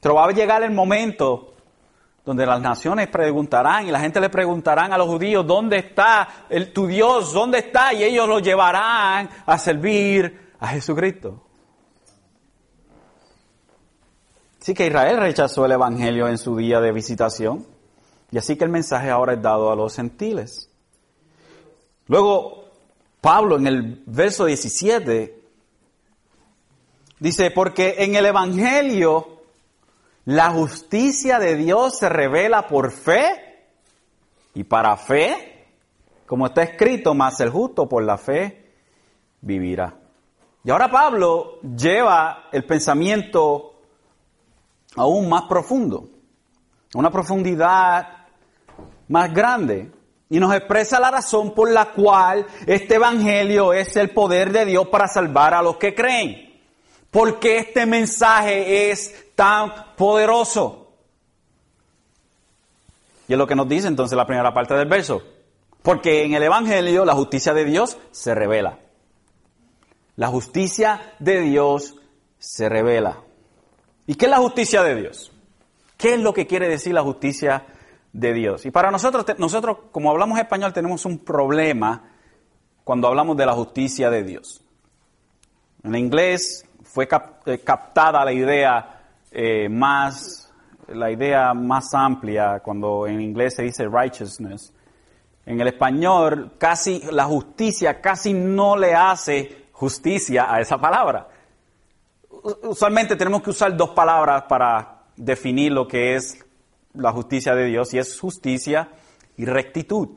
Pero 0.00 0.14
va 0.14 0.24
a 0.24 0.32
llegar 0.32 0.62
el 0.62 0.70
momento 0.70 1.51
donde 2.24 2.46
las 2.46 2.60
naciones 2.60 3.08
preguntarán 3.08 3.88
y 3.88 3.90
la 3.90 4.00
gente 4.00 4.20
le 4.20 4.30
preguntarán 4.30 4.92
a 4.92 4.98
los 4.98 5.08
judíos, 5.08 5.46
¿dónde 5.46 5.78
está 5.78 6.46
el, 6.48 6.72
tu 6.72 6.86
Dios? 6.86 7.32
¿Dónde 7.32 7.58
está? 7.58 7.92
Y 7.92 8.04
ellos 8.04 8.28
lo 8.28 8.38
llevarán 8.38 9.28
a 9.44 9.58
servir 9.58 10.52
a 10.60 10.68
Jesucristo. 10.68 11.42
Así 14.60 14.74
que 14.74 14.86
Israel 14.86 15.18
rechazó 15.18 15.66
el 15.66 15.72
Evangelio 15.72 16.28
en 16.28 16.38
su 16.38 16.56
día 16.56 16.80
de 16.80 16.92
visitación 16.92 17.66
y 18.30 18.38
así 18.38 18.56
que 18.56 18.64
el 18.64 18.70
mensaje 18.70 19.10
ahora 19.10 19.32
es 19.32 19.42
dado 19.42 19.72
a 19.72 19.76
los 19.76 19.96
gentiles. 19.96 20.70
Luego, 22.06 22.66
Pablo 23.20 23.56
en 23.56 23.66
el 23.66 24.02
verso 24.06 24.44
17 24.44 25.42
dice, 27.18 27.50
porque 27.50 27.96
en 27.98 28.14
el 28.14 28.26
Evangelio 28.26 29.41
la 30.24 30.50
justicia 30.50 31.38
de 31.38 31.56
Dios 31.56 31.98
se 31.98 32.08
revela 32.08 32.66
por 32.68 32.92
fe 32.92 33.66
y 34.54 34.64
para 34.64 34.96
fe, 34.96 35.66
como 36.26 36.46
está 36.46 36.62
escrito, 36.62 37.14
más 37.14 37.40
el 37.40 37.50
justo 37.50 37.88
por 37.88 38.04
la 38.04 38.18
fe 38.18 38.72
vivirá. 39.40 39.94
Y 40.64 40.70
ahora 40.70 40.90
Pablo 40.90 41.60
lleva 41.60 42.44
el 42.52 42.64
pensamiento 42.64 43.80
aún 44.96 45.28
más 45.28 45.42
profundo, 45.48 46.08
una 46.94 47.10
profundidad 47.10 48.26
más 49.08 49.32
grande, 49.32 49.90
y 50.28 50.40
nos 50.40 50.54
expresa 50.54 50.98
la 50.98 51.10
razón 51.10 51.52
por 51.52 51.70
la 51.70 51.92
cual 51.92 52.46
este 52.66 52.94
Evangelio 52.94 53.72
es 53.74 53.96
el 53.96 54.10
poder 54.10 54.50
de 54.50 54.64
Dios 54.64 54.88
para 54.88 55.06
salvar 55.06 55.52
a 55.52 55.60
los 55.60 55.76
que 55.76 55.94
creen. 55.94 56.51
Porque 57.12 57.58
este 57.58 57.84
mensaje 57.84 58.90
es 58.90 59.34
tan 59.34 59.94
poderoso? 59.96 60.94
Y 63.28 63.34
es 63.34 63.38
lo 63.38 63.46
que 63.46 63.54
nos 63.54 63.68
dice 63.68 63.86
entonces 63.86 64.16
la 64.16 64.26
primera 64.26 64.54
parte 64.54 64.72
del 64.72 64.88
verso. 64.88 65.22
Porque 65.82 66.24
en 66.24 66.32
el 66.32 66.42
Evangelio 66.42 67.04
la 67.04 67.12
justicia 67.12 67.52
de 67.52 67.66
Dios 67.66 67.98
se 68.12 68.34
revela. 68.34 68.78
La 70.16 70.28
justicia 70.28 71.12
de 71.18 71.42
Dios 71.42 71.96
se 72.38 72.70
revela. 72.70 73.18
¿Y 74.06 74.14
qué 74.14 74.24
es 74.24 74.30
la 74.30 74.38
justicia 74.38 74.82
de 74.82 74.96
Dios? 74.96 75.32
¿Qué 75.98 76.14
es 76.14 76.20
lo 76.20 76.32
que 76.32 76.46
quiere 76.46 76.66
decir 76.66 76.94
la 76.94 77.02
justicia 77.02 77.66
de 78.14 78.32
Dios? 78.32 78.64
Y 78.64 78.70
para 78.70 78.90
nosotros, 78.90 79.26
nosotros 79.36 79.76
como 79.92 80.10
hablamos 80.10 80.38
español, 80.38 80.72
tenemos 80.72 81.04
un 81.04 81.18
problema 81.18 82.10
cuando 82.84 83.06
hablamos 83.06 83.36
de 83.36 83.44
la 83.44 83.52
justicia 83.52 84.08
de 84.08 84.22
Dios. 84.22 84.62
En 85.84 85.94
inglés 85.94 86.64
fue 86.92 87.08
eh, 87.46 87.58
captada 87.60 88.22
la 88.22 88.32
idea 88.32 89.00
eh, 89.30 89.66
más, 89.66 90.52
la 90.88 91.10
idea 91.10 91.54
más 91.54 91.94
amplia 91.94 92.60
cuando 92.60 93.06
en 93.06 93.18
inglés 93.18 93.54
se 93.56 93.62
dice 93.62 93.88
righteousness. 93.88 94.74
En 95.46 95.58
el 95.58 95.68
español, 95.68 96.52
casi 96.58 97.00
la 97.10 97.24
justicia 97.24 98.00
casi 98.00 98.34
no 98.34 98.76
le 98.76 98.94
hace 98.94 99.68
justicia 99.72 100.52
a 100.52 100.60
esa 100.60 100.78
palabra. 100.78 101.28
Usualmente 102.64 103.16
tenemos 103.16 103.42
que 103.42 103.50
usar 103.50 103.74
dos 103.74 103.90
palabras 103.90 104.42
para 104.42 105.04
definir 105.16 105.72
lo 105.72 105.88
que 105.88 106.14
es 106.14 106.44
la 106.92 107.10
justicia 107.10 107.54
de 107.54 107.66
Dios 107.66 107.94
y 107.94 107.98
es 107.98 108.20
justicia 108.20 108.90
y 109.38 109.46
rectitud. 109.46 110.10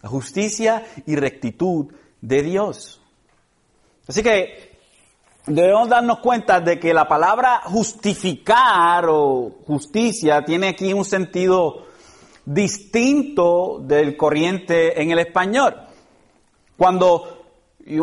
Justicia 0.00 0.86
y 1.06 1.16
rectitud 1.16 1.92
de 2.20 2.42
Dios. 2.42 3.02
Así 4.06 4.22
que 4.22 4.73
debemos 5.46 5.88
darnos 5.88 6.18
cuenta 6.20 6.60
de 6.60 6.78
que 6.78 6.94
la 6.94 7.06
palabra 7.06 7.62
justificar 7.64 9.06
o 9.08 9.52
justicia 9.66 10.44
tiene 10.44 10.68
aquí 10.68 10.92
un 10.92 11.04
sentido 11.04 11.84
distinto 12.44 13.78
del 13.80 14.16
corriente 14.16 15.00
en 15.00 15.10
el 15.10 15.18
español. 15.18 15.74
Cuando, 16.76 17.46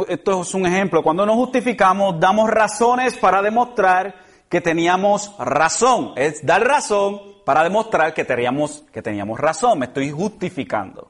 esto 0.08 0.42
es 0.42 0.54
un 0.54 0.66
ejemplo, 0.66 1.04
cuando 1.04 1.26
nos 1.26 1.36
justificamos 1.36 2.20
damos 2.20 2.50
razones 2.50 3.18
para 3.18 3.42
demostrar 3.42 4.16
que 4.50 4.62
teníamos 4.62 5.34
razón. 5.40 6.14
Es 6.16 6.46
dar 6.46 6.64
razón 6.64 7.22
para 7.46 7.64
demostrar 7.64 8.14
que 8.14 8.26
teníamos, 8.26 8.84
que 8.92 9.02
teníamos 9.02 9.40
razón. 9.40 9.80
Me 9.80 9.86
estoy 9.86 10.12
justificando. 10.12 11.10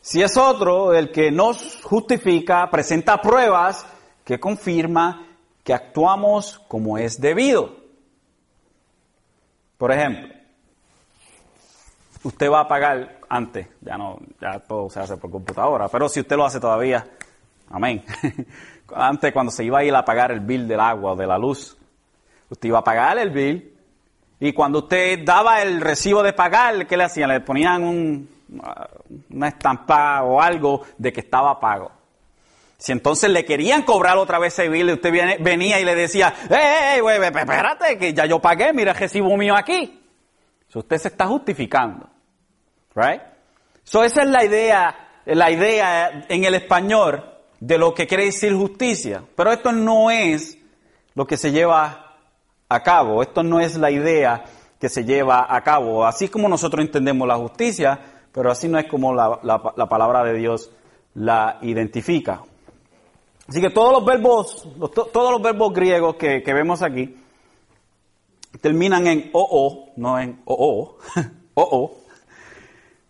Si 0.00 0.22
es 0.22 0.36
otro 0.36 0.94
el 0.94 1.10
que 1.10 1.30
nos 1.30 1.82
justifica, 1.82 2.68
presenta 2.70 3.20
pruebas, 3.20 3.84
que 4.28 4.38
confirma 4.38 5.26
que 5.64 5.72
actuamos 5.72 6.58
como 6.68 6.98
es 6.98 7.18
debido. 7.18 7.74
Por 9.78 9.90
ejemplo, 9.90 10.34
usted 12.24 12.50
va 12.50 12.60
a 12.60 12.68
pagar 12.68 13.20
antes, 13.26 13.68
ya 13.80 13.96
no, 13.96 14.18
ya 14.38 14.60
todo 14.60 14.90
se 14.90 15.00
hace 15.00 15.16
por 15.16 15.30
computadora, 15.30 15.88
pero 15.88 16.10
si 16.10 16.20
usted 16.20 16.36
lo 16.36 16.44
hace 16.44 16.60
todavía, 16.60 17.06
amén. 17.70 18.04
antes 18.94 19.32
cuando 19.32 19.50
se 19.50 19.64
iba 19.64 19.78
a 19.78 19.84
ir 19.84 19.94
a 19.94 20.04
pagar 20.04 20.30
el 20.30 20.40
bill 20.40 20.68
del 20.68 20.80
agua 20.80 21.12
o 21.12 21.16
de 21.16 21.26
la 21.26 21.38
luz, 21.38 21.78
usted 22.50 22.68
iba 22.68 22.80
a 22.80 22.84
pagar 22.84 23.16
el 23.16 23.30
bill 23.30 23.78
y 24.40 24.52
cuando 24.52 24.80
usted 24.80 25.24
daba 25.24 25.62
el 25.62 25.80
recibo 25.80 26.22
de 26.22 26.34
pagar, 26.34 26.86
¿qué 26.86 26.98
le 26.98 27.04
hacían? 27.04 27.30
Le 27.30 27.40
ponían 27.40 27.82
un, 27.82 28.28
una 29.30 29.48
estampa 29.48 30.22
o 30.22 30.38
algo 30.38 30.82
de 30.98 31.14
que 31.14 31.20
estaba 31.20 31.58
pago. 31.58 31.97
Si 32.78 32.92
entonces 32.92 33.28
le 33.30 33.44
querían 33.44 33.82
cobrar 33.82 34.18
otra 34.18 34.38
vez 34.38 34.52
ese 34.52 34.68
bill, 34.68 34.92
usted 34.92 35.12
venía 35.40 35.80
y 35.80 35.84
le 35.84 35.96
decía, 35.96 36.32
¡eh, 36.48 37.00
güey, 37.00 37.20
espérate, 37.20 37.98
que 37.98 38.14
ya 38.14 38.24
yo 38.24 38.38
pagué, 38.38 38.72
mira 38.72 38.92
el 38.92 38.96
recibo 38.96 39.36
mío 39.36 39.56
aquí! 39.56 40.00
Usted 40.72 40.98
se 40.98 41.08
está 41.08 41.26
justificando. 41.26 42.08
Right? 42.94 43.20
So, 43.82 44.04
esa 44.04 44.22
es 44.22 44.28
la 44.28 44.44
idea, 44.44 45.22
la 45.24 45.50
idea 45.50 46.26
en 46.28 46.44
el 46.44 46.54
español 46.54 47.24
de 47.58 47.78
lo 47.78 47.94
que 47.94 48.06
quiere 48.06 48.26
decir 48.26 48.54
justicia. 48.54 49.24
Pero 49.34 49.50
esto 49.50 49.72
no 49.72 50.12
es 50.12 50.56
lo 51.14 51.26
que 51.26 51.36
se 51.36 51.50
lleva 51.50 52.16
a 52.68 52.82
cabo. 52.84 53.22
Esto 53.22 53.42
no 53.42 53.58
es 53.58 53.76
la 53.76 53.90
idea 53.90 54.44
que 54.78 54.88
se 54.88 55.04
lleva 55.04 55.52
a 55.52 55.62
cabo. 55.62 56.06
Así 56.06 56.28
como 56.28 56.48
nosotros 56.48 56.84
entendemos 56.84 57.26
la 57.26 57.36
justicia, 57.36 57.98
pero 58.30 58.52
así 58.52 58.68
no 58.68 58.78
es 58.78 58.86
como 58.86 59.14
la 59.14 59.88
palabra 59.88 60.22
de 60.22 60.34
Dios 60.34 60.70
la 61.14 61.58
identifica. 61.62 62.42
Así 63.48 63.62
que 63.62 63.70
todos 63.70 63.92
los 63.92 64.04
verbos, 64.04 64.68
todos 64.92 65.32
los 65.32 65.40
verbos 65.40 65.72
griegos 65.72 66.16
que, 66.16 66.42
vemos 66.44 66.82
aquí 66.82 67.16
terminan 68.60 69.06
en 69.06 69.30
o, 69.32 69.90
no 69.96 70.18
en 70.18 70.42
o, 70.44 70.98
o. 71.54 71.96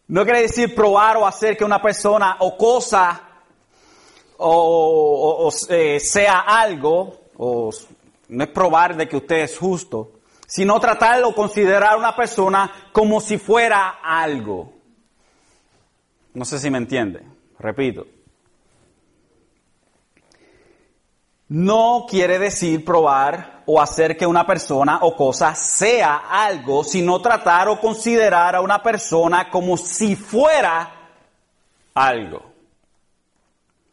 No 0.06 0.24
quiere 0.24 0.42
decir 0.42 0.74
probar 0.74 1.16
o 1.16 1.26
hacer 1.26 1.56
que 1.56 1.64
una 1.64 1.82
persona 1.82 2.36
o 2.38 2.56
cosa 2.56 3.20
o, 4.38 5.50
eh, 5.70 5.98
sea 5.98 6.40
algo, 6.40 7.30
o 7.36 7.70
no 8.28 8.44
es 8.44 8.50
probar 8.50 8.96
de 8.96 9.08
que 9.08 9.16
usted 9.16 9.40
es 9.40 9.58
justo, 9.58 10.12
sino 10.46 10.78
tratar 10.78 11.22
o 11.24 11.34
considerar 11.34 11.94
a 11.94 11.96
una 11.96 12.14
persona 12.14 12.90
como 12.92 13.20
si 13.20 13.38
fuera 13.38 13.98
algo. 14.02 14.72
No 16.32 16.44
sé 16.44 16.60
si 16.60 16.70
me 16.70 16.78
entiende. 16.78 17.22
Repito. 17.58 18.06
No 21.48 22.06
quiere 22.08 22.38
decir 22.38 22.84
probar 22.84 23.62
o 23.66 23.80
hacer 23.80 24.16
que 24.16 24.26
una 24.26 24.46
persona 24.46 25.00
o 25.02 25.16
cosa 25.16 25.54
sea 25.54 26.24
algo, 26.30 26.84
sino 26.84 27.20
tratar 27.20 27.68
o 27.68 27.80
considerar 27.80 28.56
a 28.56 28.60
una 28.60 28.82
persona 28.82 29.50
como 29.50 29.76
si 29.76 30.14
fuera 30.16 31.10
algo. 31.94 32.48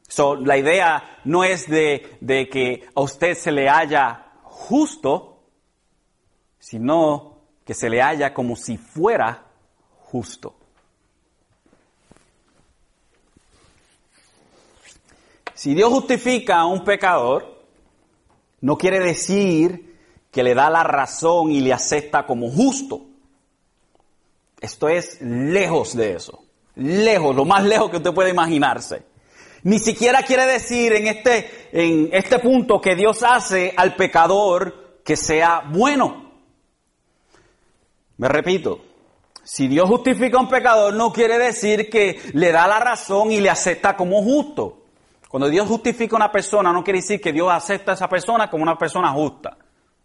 So, 0.08 0.36
la 0.36 0.58
idea 0.58 1.20
no 1.26 1.44
es 1.44 1.68
de, 1.68 2.18
de 2.22 2.48
que 2.48 2.88
a 2.94 3.02
usted 3.02 3.36
se 3.36 3.52
le 3.52 3.70
haya 3.70 4.32
justo, 4.44 5.40
sino 6.60 7.40
que 7.66 7.74
se 7.74 7.90
le 7.90 8.02
haya 8.02 8.34
como 8.34 8.56
si 8.56 8.78
fuera 8.78 9.44
justo. 10.00 10.56
Si 15.66 15.74
Dios 15.74 15.90
justifica 15.90 16.60
a 16.60 16.68
un 16.68 16.84
pecador, 16.84 17.66
no 18.62 18.78
quiere 18.78 19.00
decir 19.00 19.96
que 20.30 20.44
le 20.44 20.54
da 20.54 20.70
la 20.70 20.84
razón 20.84 21.50
y 21.50 21.60
le 21.60 21.74
acepta 21.74 22.28
como 22.28 22.52
justo. 22.52 23.02
Esto 24.62 24.88
es 24.90 25.20
lejos 25.22 25.98
de 25.98 26.14
eso. 26.14 26.44
Lejos, 26.76 27.36
lo 27.36 27.46
más 27.46 27.64
lejos 27.64 27.90
que 27.90 27.98
usted 27.98 28.14
puede 28.14 28.30
imaginarse. 28.30 29.06
Ni 29.64 29.80
siquiera 29.80 30.22
quiere 30.22 30.46
decir 30.46 30.94
en 30.94 31.08
este, 31.08 31.50
en 31.72 32.10
este 32.12 32.38
punto 32.38 32.80
que 32.80 32.94
Dios 32.96 33.24
hace 33.24 33.74
al 33.76 33.96
pecador 33.96 35.02
que 35.04 35.18
sea 35.18 35.64
bueno. 35.68 36.32
Me 38.18 38.28
repito, 38.28 38.82
Si 39.44 39.68
Dios 39.68 39.90
justifica 39.90 40.38
a 40.38 40.42
un 40.42 40.48
pecador, 40.48 40.94
no 40.94 41.12
quiere 41.12 41.40
decir 41.40 41.90
que 41.90 42.20
le 42.34 42.52
da 42.52 42.68
la 42.68 42.80
razón 42.80 43.32
y 43.32 43.42
le 43.42 43.50
acepta 43.50 43.98
como 43.98 44.22
justo. 44.22 44.85
Cuando 45.30 45.50
Dios 45.50 45.68
justifica 45.68 46.16
a 46.16 46.18
una 46.18 46.32
persona, 46.32 46.72
no 46.72 46.84
quiere 46.84 47.00
decir 47.00 47.20
que 47.20 47.34
Dios 47.34 47.52
acepta 47.52 47.92
a 47.92 47.96
esa 47.96 48.08
persona 48.08 48.50
como 48.50 48.64
una 48.64 48.78
persona 48.78 49.12
justa. 49.12 49.58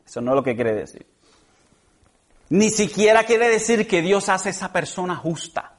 Eso 0.04 0.20
no 0.20 0.32
es 0.32 0.36
lo 0.36 0.42
que 0.42 0.54
quiere 0.54 0.74
decir. 0.74 1.06
Ni 2.50 2.70
siquiera 2.70 3.24
quiere 3.24 3.48
decir 3.48 3.86
que 3.86 4.02
Dios 4.02 4.28
hace 4.28 4.48
a 4.48 4.50
esa 4.50 4.72
persona 4.72 5.14
justa. 5.14 5.76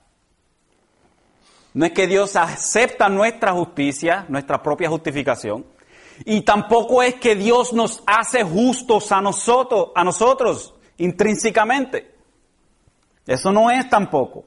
No 1.73 1.85
es 1.85 1.91
que 1.91 2.07
Dios 2.07 2.35
acepta 2.35 3.09
nuestra 3.09 3.51
justicia, 3.53 4.25
nuestra 4.29 4.61
propia 4.61 4.89
justificación. 4.89 5.65
Y 6.25 6.41
tampoco 6.41 7.01
es 7.01 7.15
que 7.15 7.35
Dios 7.35 7.73
nos 7.73 8.03
hace 8.05 8.43
justos 8.43 9.11
a 9.11 9.21
nosotros, 9.21 9.89
a 9.95 10.03
nosotros 10.03 10.73
intrínsecamente. 10.97 12.13
Eso 13.25 13.51
no 13.51 13.71
es 13.71 13.89
tampoco. 13.89 14.45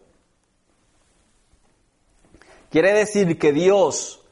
Quiere 2.70 2.92
decir 2.92 3.38
que 3.38 3.52
Dios 3.52 4.23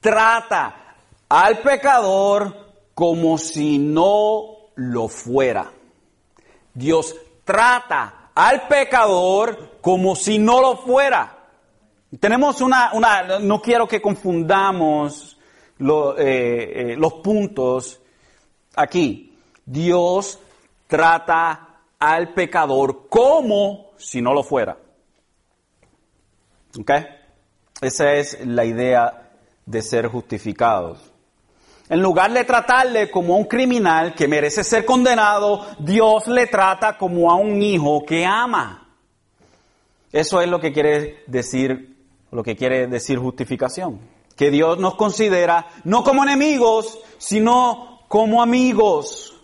trata 0.00 0.96
al 1.28 1.58
pecador 1.58 2.70
como 2.94 3.38
si 3.38 3.78
no 3.78 4.70
lo 4.74 5.08
fuera. 5.08 5.70
Dios 6.74 7.14
trata 7.44 8.30
al 8.34 8.66
pecador 8.66 9.78
como 9.80 10.16
si 10.16 10.38
no 10.38 10.60
lo 10.60 10.76
fuera. 10.78 11.36
Tenemos 12.18 12.60
una, 12.60 12.92
una 12.92 13.38
no 13.38 13.62
quiero 13.62 13.86
que 13.86 14.02
confundamos 14.02 15.38
eh, 15.78 15.84
eh, 16.18 16.96
los 16.96 17.14
puntos 17.14 18.00
aquí. 18.74 19.38
Dios 19.64 20.38
trata 20.86 21.82
al 21.98 22.32
pecador 22.32 23.08
como 23.08 23.92
si 23.96 24.20
no 24.20 24.34
lo 24.34 24.42
fuera. 24.42 24.76
¿Ok? 26.78 26.90
Esa 27.80 28.14
es 28.14 28.44
la 28.46 28.64
idea 28.64 29.19
de 29.70 29.82
ser 29.82 30.08
justificados. 30.08 30.98
En 31.88 32.00
lugar 32.02 32.32
de 32.32 32.44
tratarle 32.44 33.10
como 33.10 33.34
a 33.34 33.38
un 33.38 33.44
criminal 33.44 34.14
que 34.14 34.28
merece 34.28 34.62
ser 34.62 34.84
condenado, 34.84 35.66
Dios 35.78 36.28
le 36.28 36.46
trata 36.46 36.96
como 36.96 37.30
a 37.30 37.36
un 37.36 37.60
hijo 37.62 38.04
que 38.04 38.24
ama. 38.24 38.88
Eso 40.12 40.40
es 40.40 40.48
lo 40.48 40.60
que 40.60 40.72
quiere 40.72 41.22
decir, 41.26 41.96
lo 42.30 42.42
que 42.42 42.56
quiere 42.56 42.86
decir 42.86 43.18
justificación. 43.18 44.00
Que 44.36 44.50
Dios 44.50 44.78
nos 44.78 44.94
considera 44.94 45.66
no 45.84 46.02
como 46.02 46.22
enemigos, 46.22 46.98
sino 47.18 48.00
como 48.08 48.42
amigos. 48.42 49.36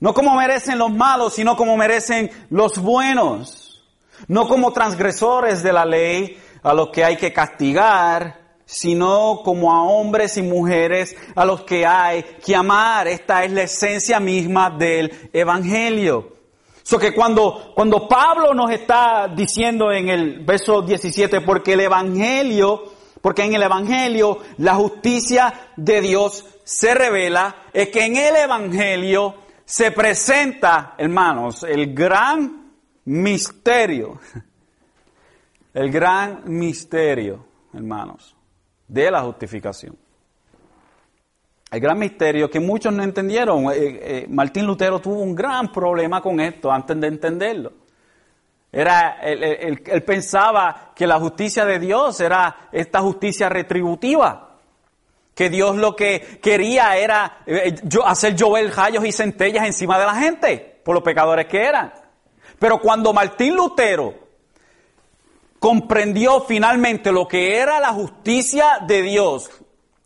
No 0.00 0.14
como 0.14 0.34
merecen 0.34 0.78
los 0.78 0.90
malos, 0.90 1.34
sino 1.34 1.56
como 1.56 1.76
merecen 1.76 2.30
los 2.50 2.78
buenos. 2.78 3.84
No 4.28 4.48
como 4.48 4.72
transgresores 4.72 5.62
de 5.62 5.72
la 5.72 5.84
ley 5.84 6.38
a 6.62 6.74
los 6.74 6.88
que 6.88 7.04
hay 7.04 7.16
que 7.16 7.32
castigar, 7.32 8.41
sino 8.72 9.42
como 9.44 9.70
a 9.70 9.82
hombres 9.82 10.38
y 10.38 10.42
mujeres 10.42 11.14
a 11.36 11.44
los 11.44 11.62
que 11.62 11.86
hay 11.86 12.22
que 12.44 12.56
amar. 12.56 13.06
Esta 13.06 13.44
es 13.44 13.52
la 13.52 13.62
esencia 13.64 14.18
misma 14.18 14.70
del 14.70 15.30
Evangelio. 15.32 16.32
So 16.82 16.98
que 16.98 17.14
cuando, 17.14 17.72
cuando 17.74 18.08
Pablo 18.08 18.54
nos 18.54 18.70
está 18.70 19.28
diciendo 19.28 19.92
en 19.92 20.08
el 20.08 20.40
verso 20.40 20.82
17, 20.82 21.42
porque 21.42 21.74
el 21.74 21.80
Evangelio, 21.80 22.92
porque 23.20 23.44
en 23.44 23.54
el 23.54 23.62
Evangelio 23.62 24.38
la 24.56 24.74
justicia 24.74 25.72
de 25.76 26.00
Dios 26.00 26.44
se 26.64 26.94
revela, 26.94 27.66
es 27.72 27.88
que 27.88 28.06
en 28.06 28.16
el 28.16 28.36
Evangelio 28.36 29.34
se 29.66 29.92
presenta, 29.92 30.94
hermanos, 30.96 31.62
el 31.62 31.94
gran 31.94 32.72
misterio, 33.04 34.18
el 35.74 35.90
gran 35.92 36.42
misterio, 36.46 37.44
hermanos, 37.74 38.34
de 38.92 39.10
la 39.10 39.22
justificación. 39.22 39.96
El 41.70 41.80
gran 41.80 41.98
misterio 41.98 42.50
que 42.50 42.60
muchos 42.60 42.92
no 42.92 43.02
entendieron. 43.02 43.64
Eh, 43.72 43.74
eh, 43.74 44.26
Martín 44.28 44.66
Lutero 44.66 45.00
tuvo 45.00 45.20
un 45.20 45.34
gran 45.34 45.72
problema 45.72 46.20
con 46.20 46.38
esto 46.38 46.70
antes 46.70 47.00
de 47.00 47.06
entenderlo. 47.06 47.72
Era, 48.70 49.18
él, 49.22 50.02
pensaba 50.04 50.92
que 50.94 51.06
la 51.06 51.18
justicia 51.18 51.64
de 51.64 51.78
Dios 51.78 52.20
era 52.20 52.68
esta 52.70 53.00
justicia 53.00 53.48
retributiva. 53.48 54.58
Que 55.34 55.48
Dios 55.48 55.76
lo 55.76 55.96
que 55.96 56.38
quería 56.42 56.96
era 56.98 57.38
eh, 57.46 57.74
hacer 58.04 58.36
llover 58.36 58.74
rayos 58.74 59.04
y 59.06 59.12
centellas 59.12 59.66
encima 59.66 59.98
de 59.98 60.04
la 60.04 60.14
gente 60.16 60.80
por 60.84 60.94
los 60.94 61.02
pecadores 61.02 61.46
que 61.46 61.62
eran. 61.62 61.92
Pero 62.58 62.78
cuando 62.78 63.14
Martín 63.14 63.56
Lutero 63.56 64.21
comprendió 65.62 66.40
finalmente 66.40 67.12
lo 67.12 67.28
que 67.28 67.58
era 67.58 67.78
la 67.78 67.92
justicia 67.92 68.78
de 68.84 69.00
Dios, 69.02 69.48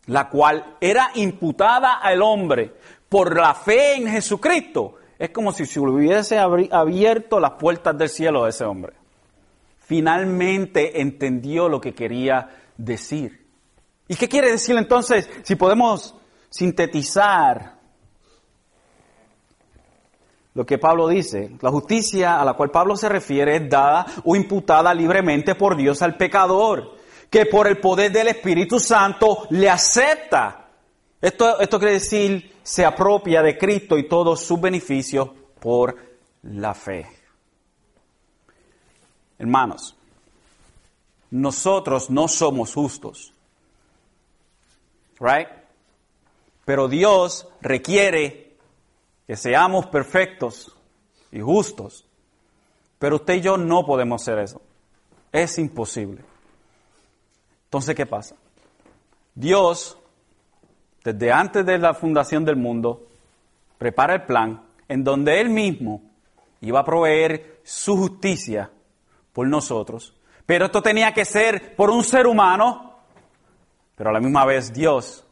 la 0.05 0.29
cual 0.29 0.77
era 0.79 1.09
imputada 1.15 1.95
al 1.95 2.21
hombre 2.21 2.75
por 3.09 3.35
la 3.35 3.55
fe 3.55 3.95
en 3.95 4.07
Jesucristo, 4.07 4.97
es 5.17 5.31
como 5.31 5.51
si 5.51 5.65
se 5.65 5.79
hubiese 5.79 6.37
abierto 6.37 7.39
las 7.39 7.53
puertas 7.53 7.97
del 7.97 8.07
cielo 8.07 8.43
a 8.43 8.49
ese 8.49 8.65
hombre. 8.65 8.93
Finalmente 9.79 11.01
entendió 11.01 11.67
lo 11.67 11.81
que 11.81 11.95
quería 11.95 12.51
decir. 12.77 13.47
¿Y 14.07 14.15
qué 14.15 14.29
quiere 14.29 14.51
decir 14.51 14.77
entonces? 14.77 15.27
Si 15.41 15.55
podemos 15.55 16.13
sintetizar 16.51 17.76
lo 20.57 20.65
que 20.65 20.79
Pablo 20.79 21.07
dice, 21.07 21.51
la 21.61 21.69
justicia 21.69 22.41
a 22.41 22.43
la 22.43 22.55
cual 22.55 22.71
Pablo 22.71 22.97
se 22.97 23.07
refiere 23.07 23.57
es 23.57 23.69
dada 23.69 24.07
o 24.25 24.35
imputada 24.35 24.91
libremente 24.91 25.53
por 25.53 25.77
Dios 25.77 26.01
al 26.01 26.17
pecador, 26.17 26.95
que 27.29 27.45
por 27.45 27.67
el 27.67 27.77
poder 27.77 28.11
del 28.11 28.29
Espíritu 28.29 28.79
Santo 28.79 29.45
le 29.51 29.69
acepta. 29.69 30.65
Esto, 31.21 31.59
esto 31.59 31.77
quiere 31.77 31.93
decir, 31.93 32.55
se 32.63 32.83
apropia 32.83 33.43
de 33.43 33.55
Cristo 33.55 33.99
y 33.99 34.07
todos 34.07 34.41
sus 34.41 34.59
beneficios 34.59 35.29
por 35.59 35.95
la 36.41 36.73
fe. 36.73 37.05
Hermanos, 39.37 39.95
nosotros 41.29 42.09
no 42.09 42.27
somos 42.27 42.73
justos. 42.73 43.31
Right? 45.19 45.49
Pero 46.65 46.87
Dios 46.87 47.47
requiere 47.61 48.46
que 49.27 49.35
seamos 49.35 49.85
perfectos 49.87 50.75
y 51.31 51.39
justos. 51.39 52.07
Pero 52.97 53.17
usted 53.17 53.35
y 53.35 53.41
yo 53.41 53.57
no 53.57 53.85
podemos 53.85 54.23
ser 54.23 54.39
eso. 54.39 54.61
Es 55.31 55.59
imposible. 55.59 56.23
Entonces, 57.65 57.93
¿qué 57.93 58.05
pasa? 58.05 58.35
Dios, 59.35 59.99
desde 61.03 61.31
antes 61.31 61.65
de 61.65 61.77
la 61.77 61.93
fundación 61.93 62.43
del 62.45 62.55
mundo, 62.55 63.07
prepara 63.77 64.15
el 64.15 64.23
plan 64.23 64.63
en 64.87 65.03
donde 65.03 65.39
Él 65.39 65.49
mismo 65.49 66.01
iba 66.61 66.79
a 66.79 66.85
proveer 66.85 67.59
su 67.63 67.95
justicia 67.97 68.71
por 69.33 69.47
nosotros. 69.47 70.15
Pero 70.45 70.65
esto 70.65 70.81
tenía 70.81 71.13
que 71.13 71.25
ser 71.25 71.75
por 71.75 71.91
un 71.91 72.03
ser 72.03 72.25
humano 72.25 72.87
pero 73.97 74.11
a 74.11 74.13
la 74.13 74.19
misma 74.19 74.45
vez 74.45 74.71
Dios, 74.71 75.25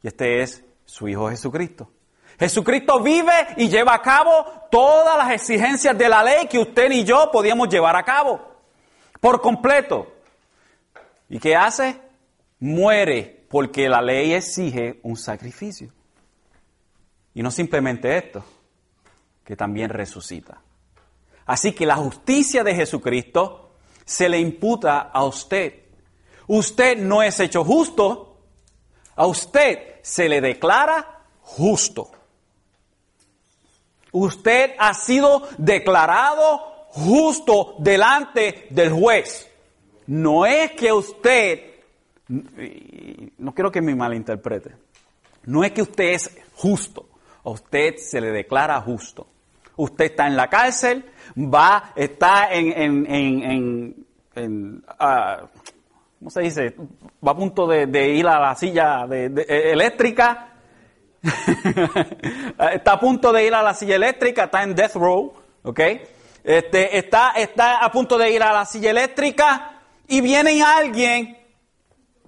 y 0.00 0.06
este 0.06 0.40
es 0.40 0.64
su 0.84 1.08
Hijo 1.08 1.28
Jesucristo. 1.28 1.90
Jesucristo 2.38 3.00
vive 3.00 3.32
y 3.56 3.68
lleva 3.68 3.94
a 3.94 4.02
cabo 4.02 4.44
todas 4.70 5.16
las 5.16 5.32
exigencias 5.32 5.96
de 5.96 6.08
la 6.08 6.22
ley 6.22 6.46
que 6.46 6.58
usted 6.58 6.90
y 6.90 7.04
yo 7.04 7.30
podíamos 7.32 7.68
llevar 7.68 7.96
a 7.96 8.02
cabo, 8.02 8.40
por 9.20 9.40
completo. 9.40 10.12
¿Y 11.28 11.38
qué 11.38 11.56
hace? 11.56 12.00
Muere 12.60 13.46
porque 13.48 13.88
la 13.88 14.02
ley 14.02 14.34
exige 14.34 15.00
un 15.02 15.16
sacrificio. 15.16 15.92
Y 17.34 17.42
no 17.42 17.50
simplemente 17.50 18.16
esto, 18.16 18.44
que 19.44 19.56
también 19.56 19.90
resucita. 19.90 20.60
Así 21.46 21.72
que 21.72 21.86
la 21.86 21.96
justicia 21.96 22.64
de 22.64 22.74
Jesucristo 22.74 23.74
se 24.04 24.28
le 24.28 24.38
imputa 24.38 24.98
a 25.00 25.24
usted 25.24 25.86
Usted 26.46 26.98
no 26.98 27.22
es 27.22 27.40
hecho 27.40 27.64
justo, 27.64 28.38
a 29.16 29.26
usted 29.26 30.00
se 30.02 30.28
le 30.28 30.40
declara 30.40 31.24
justo. 31.42 32.10
Usted 34.18 34.70
ha 34.78 34.94
sido 34.94 35.42
declarado 35.58 36.86
justo 36.88 37.74
delante 37.78 38.66
del 38.70 38.90
juez. 38.90 39.46
No 40.06 40.46
es 40.46 40.72
que 40.72 40.90
usted, 40.90 41.60
no 42.28 43.54
quiero 43.54 43.70
que 43.70 43.82
me 43.82 43.94
malinterprete, 43.94 44.74
no 45.44 45.64
es 45.64 45.72
que 45.72 45.82
usted 45.82 46.14
es 46.14 46.30
justo, 46.54 47.06
a 47.44 47.50
usted 47.50 47.96
se 47.96 48.20
le 48.22 48.30
declara 48.30 48.80
justo. 48.80 49.26
Usted 49.76 50.06
está 50.06 50.26
en 50.26 50.36
la 50.36 50.48
cárcel, 50.48 51.04
va, 51.36 51.92
está 51.94 52.50
en, 52.54 52.72
en, 53.10 54.06
en, 54.34 54.84
ah, 54.98 55.46
¿cómo 56.18 56.30
se 56.30 56.40
dice? 56.40 56.74
Va 57.26 57.32
a 57.32 57.36
punto 57.36 57.66
de, 57.66 58.14
ir 58.14 58.26
a 58.26 58.40
la 58.40 58.54
silla 58.54 59.04
eléctrica. 59.04 60.55
está 62.72 62.92
a 62.92 63.00
punto 63.00 63.32
de 63.32 63.46
ir 63.46 63.54
a 63.54 63.62
la 63.62 63.74
silla 63.74 63.96
eléctrica, 63.96 64.44
está 64.44 64.62
en 64.62 64.74
death 64.74 64.94
row, 64.94 65.32
¿ok? 65.62 65.80
este, 66.46 66.96
está, 66.96 67.32
está 67.32 67.84
a 67.84 67.90
punto 67.90 68.16
de 68.16 68.30
ir 68.30 68.40
a 68.40 68.52
la 68.52 68.64
silla 68.64 68.90
eléctrica 68.90 69.82
y 70.06 70.20
viene 70.20 70.62
alguien 70.62 71.36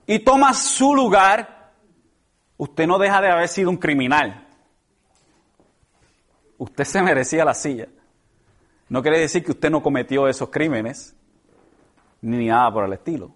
y 0.04 0.18
toma 0.18 0.52
su 0.54 0.92
lugar, 0.92 1.70
usted 2.56 2.88
no 2.88 2.98
deja 2.98 3.20
de 3.20 3.30
haber 3.30 3.46
sido 3.46 3.70
un 3.70 3.76
criminal. 3.76 4.44
Usted 6.58 6.82
se 6.82 7.00
merecía 7.00 7.44
la 7.44 7.54
silla. 7.54 7.86
No 8.88 9.02
quiere 9.02 9.20
decir 9.20 9.44
que 9.44 9.52
usted 9.52 9.70
no 9.70 9.84
cometió 9.84 10.26
esos 10.26 10.48
crímenes, 10.48 11.14
ni 12.20 12.46
nada 12.46 12.72
por 12.72 12.86
el 12.86 12.94
estilo. 12.94 13.30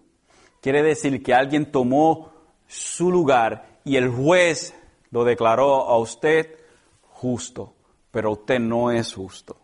Quiere 0.61 0.83
decir 0.83 1.23
que 1.23 1.33
alguien 1.33 1.71
tomó 1.71 2.33
su 2.67 3.09
lugar 3.13 3.79
y 3.85 3.97
el 3.97 4.09
juez 4.09 4.75
lo 5.13 5.25
declaró 5.25 5.89
a 5.89 5.99
usted 5.99 6.59
justo, 7.13 7.75
pero 8.11 8.33
usted 8.33 8.59
no 8.59 8.91
es 8.91 9.15
justo. 9.15 9.57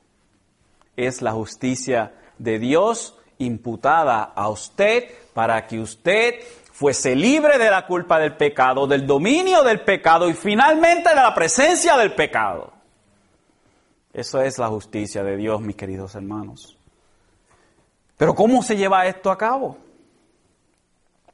Es 0.96 1.22
la 1.22 1.32
justicia 1.32 2.12
de 2.38 2.61
Dios 2.61 3.18
imputada 3.38 4.22
a 4.22 4.49
usted 4.49 5.11
para 5.32 5.66
que 5.66 5.80
usted 5.80 6.34
fuese 6.72 7.16
libre 7.16 7.59
de 7.59 7.70
la 7.70 7.86
culpa 7.86 8.20
del 8.20 8.36
pecado, 8.36 8.86
del 8.86 9.07
dominio 9.07 9.64
del 9.64 9.80
pecado 9.80 10.28
y 10.28 10.34
finalmente 10.34 11.09
de 11.09 11.16
la 11.16 11.34
presencia 11.34 11.96
del 11.96 12.14
pecado. 12.14 12.72
Eso 14.12 14.40
es 14.40 14.59
la 14.59 14.68
justicia 14.68 15.22
de 15.22 15.36
Dios, 15.36 15.61
mis 15.61 15.76
queridos 15.76 16.14
hermanos. 16.14 16.76
Pero 18.16 18.34
¿cómo 18.34 18.62
se 18.62 18.76
lleva 18.76 19.07
esto 19.07 19.30
a 19.30 19.38
cabo? 19.38 19.78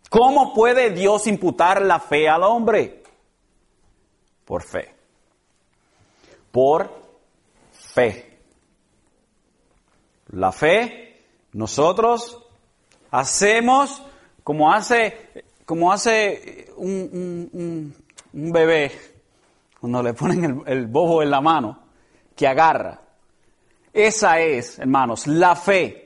¿Cómo 0.08 0.54
puede 0.54 0.90
Dios 0.90 1.26
imputar 1.26 1.82
la 1.82 1.98
fe 1.98 2.28
al 2.28 2.42
hombre? 2.42 3.03
Por 4.44 4.62
fe. 4.62 4.94
Por 6.50 6.90
fe. 7.72 8.38
La 10.28 10.52
fe, 10.52 11.24
nosotros 11.52 12.42
hacemos 13.10 14.02
como 14.42 14.72
hace, 14.72 15.44
como 15.64 15.92
hace 15.92 16.72
un, 16.76 17.94
bebé 18.32 18.92
cuando 19.80 20.02
le 20.02 20.14
ponen 20.14 20.44
el, 20.44 20.62
el 20.66 20.86
bobo 20.86 21.22
en 21.22 21.30
la 21.30 21.40
mano, 21.40 21.78
que 22.34 22.46
agarra. 22.46 23.00
Esa 23.92 24.40
es, 24.40 24.78
hermanos, 24.78 25.26
la 25.26 25.54
fe. 25.54 26.04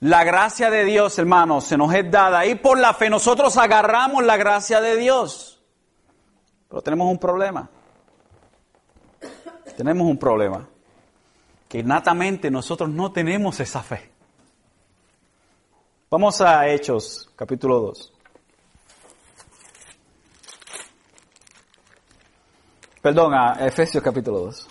La 0.00 0.24
gracia 0.24 0.70
de 0.70 0.84
Dios, 0.84 1.18
hermanos, 1.18 1.64
se 1.64 1.76
nos 1.76 1.94
es 1.94 2.10
dada 2.10 2.46
y 2.46 2.54
por 2.54 2.78
la 2.78 2.94
fe 2.94 3.10
nosotros 3.10 3.56
agarramos 3.58 4.24
la 4.24 4.38
gracia 4.38 4.80
de 4.80 4.96
Dios. 4.96 5.49
Pero 6.70 6.82
tenemos 6.82 7.10
un 7.10 7.18
problema. 7.18 7.68
Tenemos 9.76 10.06
un 10.06 10.16
problema. 10.16 10.68
Que 11.68 11.80
innatamente 11.80 12.48
nosotros 12.48 12.88
no 12.88 13.10
tenemos 13.10 13.58
esa 13.58 13.82
fe. 13.82 14.08
Vamos 16.08 16.40
a 16.40 16.68
Hechos, 16.68 17.28
capítulo 17.34 17.80
2. 17.80 18.12
Perdón, 23.02 23.34
a 23.34 23.66
Efesios 23.66 24.02
capítulo 24.02 24.38
2. 24.38 24.68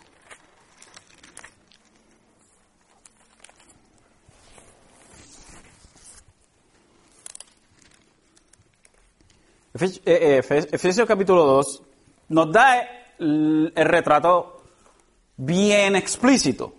Eh, 9.81 9.99
eh, 10.05 10.37
Efesios 10.71 11.07
capítulo 11.07 11.45
2 11.45 11.88
nos 12.29 12.51
da 12.51 12.87
el, 13.19 13.71
retrato 13.75 14.61
bien 15.37 15.95
explícito. 15.95 16.73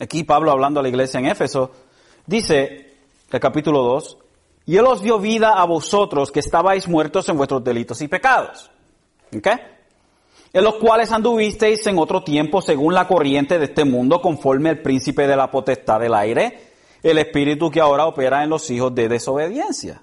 Aquí 0.00 0.24
Pablo 0.24 0.50
hablando 0.50 0.80
a 0.80 0.82
la 0.82 0.88
iglesia 0.88 1.20
en 1.20 1.26
Éfeso, 1.26 1.70
dice 2.26 2.94
el 3.30 3.40
capítulo 3.40 3.82
2, 3.82 4.18
y 4.66 4.76
Él 4.76 4.86
os 4.86 5.02
dio 5.02 5.18
vida 5.18 5.60
a 5.60 5.64
vosotros 5.64 6.30
que 6.30 6.40
estabais 6.40 6.88
muertos 6.88 7.28
en 7.28 7.36
vuestros 7.36 7.62
delitos 7.62 8.00
y 8.00 8.08
pecados. 8.08 8.70
¿Ok? 9.36 9.48
En 10.52 10.64
los 10.64 10.74
cuales 10.74 11.10
anduvisteis 11.12 11.86
en 11.86 11.98
otro 11.98 12.22
tiempo 12.22 12.60
según 12.60 12.94
la 12.94 13.08
corriente 13.08 13.58
de 13.58 13.66
este 13.66 13.84
mundo, 13.84 14.20
conforme 14.20 14.70
al 14.70 14.82
príncipe 14.82 15.26
de 15.26 15.36
la 15.36 15.50
potestad 15.50 16.00
del 16.00 16.14
aire 16.14 16.72
el 17.02 17.18
espíritu 17.18 17.70
que 17.70 17.80
ahora 17.80 18.06
opera 18.06 18.44
en 18.44 18.50
los 18.50 18.70
hijos 18.70 18.94
de 18.94 19.08
desobediencia, 19.08 20.02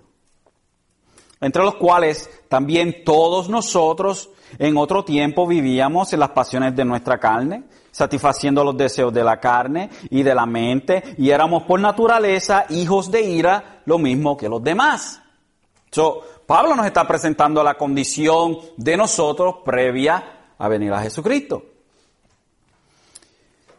entre 1.42 1.64
los 1.64 1.76
cuales 1.76 2.30
también 2.48 3.04
todos 3.04 3.50
nosotros 3.50 4.30
en 4.58 4.78
otro 4.78 5.06
tiempo 5.06 5.48
vivíamos 5.48 6.12
en 6.14 6.20
las 6.20 6.32
pasiones 6.32 6.76
de 6.76 6.86
nuestra 6.86 7.20
carne, 7.20 7.64
satisfaciendo 7.92 8.64
los 8.64 8.76
deseos 8.76 9.14
de 9.14 9.24
la 9.24 9.40
carne 9.40 9.90
y 10.10 10.24
de 10.24 10.36
la 10.36 10.46
mente, 10.46 11.16
y 11.18 11.30
éramos 11.30 11.64
por 11.64 11.80
naturaleza 11.80 12.66
hijos 12.70 13.12
de 13.12 13.22
ira, 13.22 13.82
lo 13.86 13.98
mismo 13.98 14.36
que 14.36 14.50
los 14.50 14.64
demás. 14.64 15.22
So, 15.92 16.22
Pablo 16.46 16.76
nos 16.76 16.86
está 16.86 17.08
presentando 17.08 17.64
la 17.64 17.76
condición 17.76 18.58
de 18.78 18.98
nosotros 18.98 19.58
previa 19.64 20.54
a 20.58 20.68
venir 20.68 20.92
a 20.94 21.02
Jesucristo. 21.02 21.64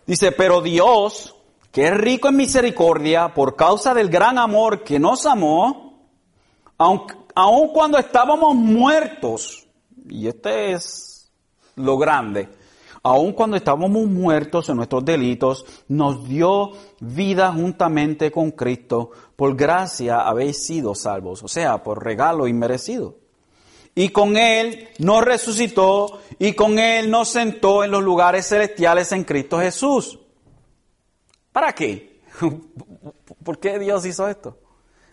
Dice, 0.06 0.32
pero 0.32 0.61
Dios, 0.61 1.34
que 1.70 1.88
es 1.88 1.96
rico 1.96 2.28
en 2.28 2.36
misericordia 2.36 3.32
por 3.34 3.54
causa 3.54 3.94
del 3.94 4.08
gran 4.08 4.38
amor 4.38 4.82
que 4.82 4.98
nos 4.98 5.26
amó, 5.26 6.00
aun, 7.35 7.68
cuando 7.68 7.99
estábamos 7.99 8.55
muertos, 8.55 9.66
y 10.09 10.26
este 10.28 10.72
es 10.72 11.31
lo 11.76 11.99
grande, 11.99 12.49
aun 13.03 13.33
cuando 13.33 13.57
estábamos 13.57 14.07
muertos 14.07 14.68
en 14.68 14.76
nuestros 14.76 15.05
delitos, 15.05 15.64
nos 15.89 16.28
dio 16.28 16.72
vida 17.01 17.53
juntamente 17.53 18.31
con 18.31 18.51
Cristo. 18.51 19.11
Por 19.37 19.57
gracia 19.57 20.20
habéis 20.20 20.64
sido 20.64 20.95
salvos, 20.95 21.43
o 21.43 21.49
sea, 21.49 21.83
por 21.83 22.05
regalo 22.05 22.47
inmerecido. 22.47 23.16
Y 23.95 24.11
con 24.11 24.37
Él 24.37 24.89
nos 24.99 25.24
resucitó 25.24 26.20
y 26.39 26.53
con 26.53 26.78
Él 26.78 27.11
nos 27.11 27.28
sentó 27.28 27.83
en 27.83 27.91
los 27.91 28.03
lugares 28.03 28.47
celestiales 28.47 29.11
en 29.12 29.24
Cristo 29.24 29.59
Jesús 29.59 30.20
¿Para 31.53 31.72
qué? 31.72 32.20
¿Por 33.45 33.59
qué 33.59 33.78
Dios 33.78 34.07
hizo 34.07 34.28
esto? 34.28 34.59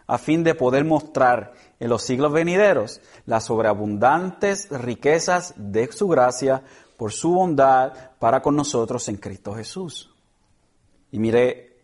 A 0.07 0.17
fin 0.17 0.43
de 0.43 0.55
poder 0.55 0.85
mostrar 0.85 1.53
en 1.79 1.89
los 1.89 2.01
siglos 2.01 2.31
venideros 2.31 3.01
las 3.25 3.45
sobreabundantes 3.45 4.69
riquezas 4.69 5.53
de 5.57 5.91
su 5.91 6.07
gracia 6.07 6.63
por 6.97 7.11
su 7.11 7.31
bondad 7.31 7.93
para 8.17 8.41
con 8.41 8.55
nosotros 8.55 9.07
en 9.09 9.17
Cristo 9.17 9.53
Jesús. 9.53 10.09
Y 11.11 11.19
mire 11.19 11.77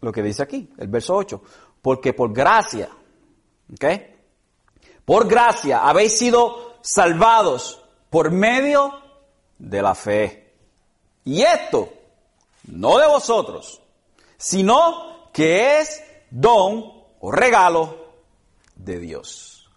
lo 0.00 0.12
que 0.12 0.22
dice 0.22 0.42
aquí, 0.42 0.70
el 0.78 0.88
verso 0.88 1.16
8. 1.16 1.42
Porque 1.80 2.12
por 2.12 2.32
gracia, 2.32 2.88
¿ok? 3.72 3.84
Por 5.04 5.26
gracia 5.26 5.88
habéis 5.88 6.18
sido 6.18 6.78
salvados 6.82 7.82
por 8.10 8.30
medio 8.30 8.92
de 9.58 9.82
la 9.82 9.94
fe. 9.94 10.52
Y 11.24 11.42
esto, 11.42 11.88
no 12.64 12.98
de 12.98 13.06
vosotros, 13.06 13.80
sino 14.36 15.30
que 15.32 15.80
es 15.80 16.02
don 16.30 16.97
o 17.20 17.30
regalo 17.30 17.96
de 18.74 18.98
Dios. 18.98 19.68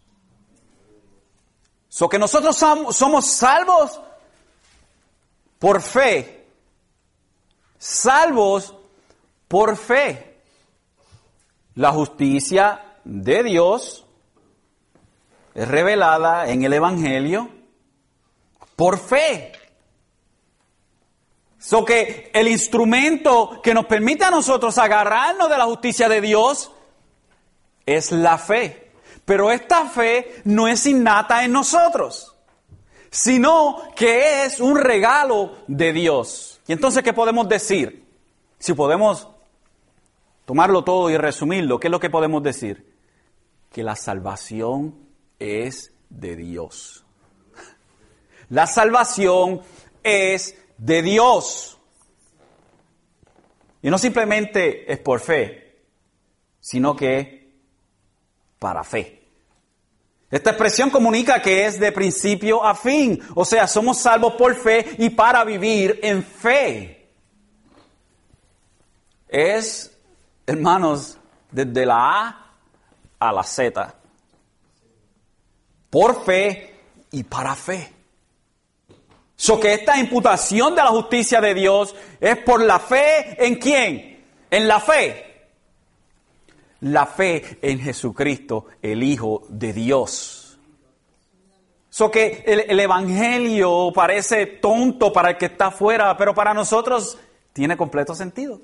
So 1.89 2.07
que 2.07 2.19
nosotros 2.19 2.55
somos 2.55 3.25
salvos 3.25 3.99
por 5.59 5.81
fe, 5.81 6.47
salvos 7.77 8.73
por 9.47 9.75
fe. 9.75 10.39
La 11.75 11.91
justicia 11.91 12.97
de 13.03 13.43
Dios 13.43 14.05
es 15.53 15.67
revelada 15.67 16.49
en 16.49 16.63
el 16.63 16.73
Evangelio 16.73 17.49
por 18.75 18.97
fe. 18.97 19.51
So 21.59 21.85
que 21.85 22.31
el 22.33 22.47
instrumento 22.47 23.61
que 23.61 23.73
nos 23.73 23.85
permite 23.85 24.25
a 24.25 24.31
nosotros 24.31 24.77
agarrarnos 24.77 25.49
de 25.49 25.57
la 25.57 25.65
justicia 25.65 26.09
de 26.09 26.21
Dios 26.21 26.71
es 27.85 28.11
la 28.11 28.37
fe. 28.37 28.91
Pero 29.25 29.51
esta 29.51 29.85
fe 29.85 30.41
no 30.45 30.67
es 30.67 30.85
innata 30.85 31.43
en 31.45 31.51
nosotros, 31.51 32.35
sino 33.09 33.81
que 33.95 34.45
es 34.45 34.59
un 34.59 34.77
regalo 34.77 35.57
de 35.67 35.93
Dios. 35.93 36.59
Y 36.67 36.73
entonces, 36.73 37.03
¿qué 37.03 37.13
podemos 37.13 37.47
decir? 37.47 38.05
Si 38.57 38.73
podemos 38.73 39.27
tomarlo 40.45 40.83
todo 40.83 41.09
y 41.09 41.17
resumirlo, 41.17 41.79
¿qué 41.79 41.87
es 41.87 41.91
lo 41.91 41.99
que 41.99 42.09
podemos 42.09 42.43
decir? 42.43 42.93
Que 43.71 43.83
la 43.83 43.95
salvación 43.95 44.95
es 45.39 45.93
de 46.09 46.35
Dios. 46.35 47.05
La 48.49 48.67
salvación 48.67 49.61
es 50.03 50.57
de 50.77 51.01
Dios. 51.01 51.79
Y 53.81 53.89
no 53.89 53.97
simplemente 53.97 54.91
es 54.91 54.99
por 54.99 55.19
fe, 55.21 55.79
sino 56.59 56.95
que 56.95 57.40
para 58.61 58.83
fe. 58.83 59.19
Esta 60.29 60.51
expresión 60.51 60.91
comunica 60.91 61.41
que 61.41 61.65
es 61.65 61.79
de 61.79 61.91
principio 61.91 62.63
a 62.63 62.75
fin, 62.75 63.19
o 63.33 63.43
sea, 63.43 63.65
somos 63.65 63.97
salvos 63.97 64.35
por 64.35 64.55
fe 64.55 64.95
y 64.99 65.09
para 65.09 65.43
vivir 65.43 65.99
en 66.03 66.23
fe. 66.23 67.09
Es, 69.27 69.97
hermanos, 70.45 71.17
desde 71.49 71.87
la 71.87 71.95
A 71.97 72.53
a 73.19 73.33
la 73.33 73.43
Z. 73.43 73.95
Por 75.89 76.23
fe 76.23 76.75
y 77.09 77.23
para 77.23 77.55
fe. 77.55 77.91
So 79.35 79.59
que 79.59 79.73
esta 79.73 79.97
imputación 79.97 80.75
de 80.75 80.83
la 80.83 80.89
justicia 80.89 81.41
de 81.41 81.55
Dios 81.55 81.95
es 82.19 82.37
por 82.37 82.61
la 82.61 82.79
fe 82.79 83.43
en 83.43 83.55
quién? 83.55 84.23
En 84.51 84.67
la 84.67 84.79
fe 84.79 85.30
la 86.81 87.05
fe 87.05 87.59
en 87.61 87.79
Jesucristo, 87.79 88.65
el 88.81 89.03
Hijo 89.03 89.43
de 89.49 89.73
Dios. 89.73 90.59
So 91.89 92.09
que 92.09 92.43
el, 92.45 92.79
Evangelio 92.79 93.91
parece 93.93 94.45
tonto 94.45 95.11
para 95.11 95.31
el 95.31 95.37
que 95.37 95.47
está 95.47 95.67
afuera, 95.67 96.15
pero 96.17 96.33
para 96.33 96.53
nosotros 96.53 97.17
tiene 97.53 97.75
completo 97.75 98.15
sentido. 98.15 98.61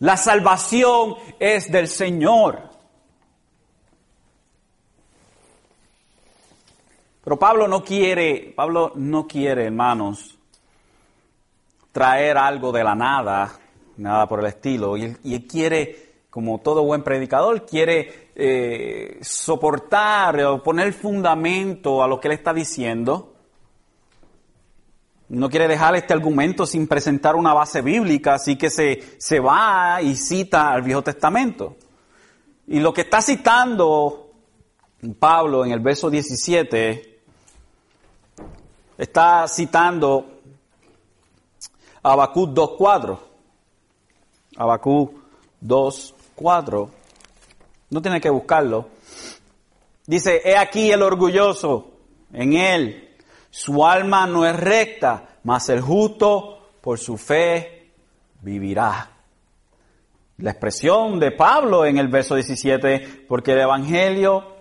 La 0.00 0.16
salvación 0.16 1.14
es 1.38 1.70
del 1.70 1.88
Señor. 1.88 2.68
Pero 7.22 7.38
Pablo 7.38 7.68
no 7.68 7.84
quiere, 7.84 8.52
Pablo 8.56 8.92
no 8.96 9.26
quiere, 9.26 9.66
hermanos, 9.66 10.36
traer 11.92 12.38
algo 12.38 12.72
de 12.72 12.84
la 12.84 12.94
nada, 12.94 13.58
nada 13.98 14.26
por 14.26 14.40
el 14.40 14.46
estilo, 14.46 14.96
y 14.96 15.16
y 15.24 15.46
quiere 15.46 16.07
como 16.30 16.58
todo 16.58 16.84
buen 16.84 17.02
predicador, 17.02 17.64
quiere 17.66 18.30
eh, 18.34 19.18
soportar 19.22 20.40
o 20.42 20.62
poner 20.62 20.92
fundamento 20.92 22.02
a 22.02 22.08
lo 22.08 22.20
que 22.20 22.28
él 22.28 22.34
está 22.34 22.52
diciendo. 22.52 23.34
No 25.28 25.50
quiere 25.50 25.68
dejar 25.68 25.94
este 25.94 26.14
argumento 26.14 26.66
sin 26.66 26.86
presentar 26.86 27.36
una 27.36 27.52
base 27.52 27.82
bíblica, 27.82 28.34
así 28.34 28.56
que 28.56 28.70
se, 28.70 29.02
se 29.18 29.40
va 29.40 30.00
y 30.02 30.16
cita 30.16 30.72
al 30.72 30.82
Viejo 30.82 31.02
Testamento. 31.02 31.76
Y 32.66 32.80
lo 32.80 32.92
que 32.92 33.02
está 33.02 33.20
citando 33.20 34.28
Pablo 35.18 35.64
en 35.64 35.70
el 35.70 35.80
verso 35.80 36.10
17, 36.10 37.20
está 38.96 39.46
citando 39.46 40.40
a 42.02 42.12
Habacuc 42.12 42.50
2.4. 42.50 43.18
Habacuc 44.56 45.12
2, 45.60 46.14
4, 46.38 46.90
no 47.90 48.02
tiene 48.02 48.20
que 48.20 48.30
buscarlo. 48.30 48.88
Dice, 50.06 50.40
he 50.44 50.56
aquí 50.56 50.90
el 50.90 51.02
orgulloso 51.02 51.90
en 52.32 52.54
él, 52.54 53.16
su 53.50 53.84
alma 53.84 54.26
no 54.26 54.46
es 54.46 54.56
recta, 54.56 55.38
mas 55.44 55.68
el 55.68 55.80
justo 55.80 56.70
por 56.80 56.98
su 56.98 57.18
fe 57.18 57.90
vivirá. 58.40 59.10
La 60.38 60.52
expresión 60.52 61.18
de 61.18 61.32
Pablo 61.32 61.84
en 61.84 61.98
el 61.98 62.08
verso 62.08 62.36
17, 62.36 63.24
porque 63.28 63.52
el 63.52 63.60
Evangelio, 63.60 64.56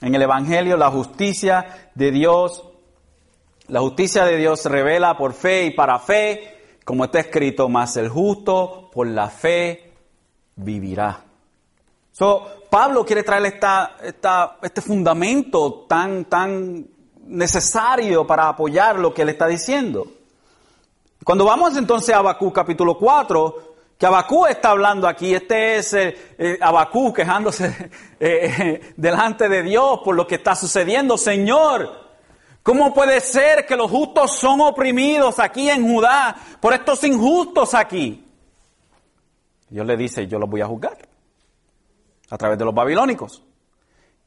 en 0.00 0.14
el 0.14 0.22
Evangelio 0.22 0.76
la 0.76 0.90
justicia 0.90 1.90
de 1.94 2.10
Dios, 2.10 2.64
la 3.68 3.80
justicia 3.80 4.24
de 4.24 4.36
Dios 4.36 4.60
se 4.60 4.68
revela 4.68 5.16
por 5.16 5.32
fe 5.32 5.64
y 5.64 5.70
para 5.70 5.98
fe, 5.98 6.78
como 6.84 7.04
está 7.04 7.20
escrito, 7.20 7.68
mas 7.68 7.96
el 7.96 8.08
justo 8.08 8.90
por 8.92 9.06
la 9.06 9.28
fe 9.28 9.91
vivirá. 10.56 11.22
So, 12.12 12.46
Pablo 12.68 13.04
quiere 13.04 13.22
traer 13.22 13.46
esta, 13.46 13.96
esta, 14.02 14.58
este 14.62 14.80
fundamento 14.80 15.86
tan, 15.88 16.26
tan 16.26 16.86
necesario 17.26 18.26
para 18.26 18.48
apoyar 18.48 18.98
lo 18.98 19.14
que 19.14 19.22
él 19.22 19.30
está 19.30 19.46
diciendo. 19.46 20.06
Cuando 21.24 21.44
vamos 21.44 21.76
entonces 21.76 22.14
a 22.14 22.18
Abacú 22.18 22.52
capítulo 22.52 22.98
4, 22.98 23.74
que 23.98 24.06
Abacú 24.06 24.46
está 24.46 24.70
hablando 24.70 25.06
aquí, 25.06 25.34
este 25.34 25.76
es 25.76 25.94
eh, 25.94 26.58
Abacú 26.60 27.12
quejándose 27.12 27.90
eh, 28.20 28.92
delante 28.96 29.48
de 29.48 29.62
Dios 29.62 30.00
por 30.04 30.16
lo 30.16 30.26
que 30.26 30.34
está 30.34 30.56
sucediendo. 30.56 31.16
Señor, 31.16 31.88
¿cómo 32.62 32.92
puede 32.92 33.20
ser 33.20 33.64
que 33.64 33.76
los 33.76 33.90
justos 33.90 34.36
son 34.36 34.60
oprimidos 34.60 35.38
aquí 35.38 35.70
en 35.70 35.86
Judá 35.86 36.36
por 36.60 36.74
estos 36.74 37.04
injustos 37.04 37.74
aquí? 37.74 38.31
Dios 39.72 39.86
le 39.86 39.96
dice, 39.96 40.26
yo 40.26 40.38
los 40.38 40.50
voy 40.50 40.60
a 40.60 40.66
juzgar 40.66 40.98
a 42.28 42.36
través 42.36 42.58
de 42.58 42.64
los 42.66 42.74
babilónicos. 42.74 43.42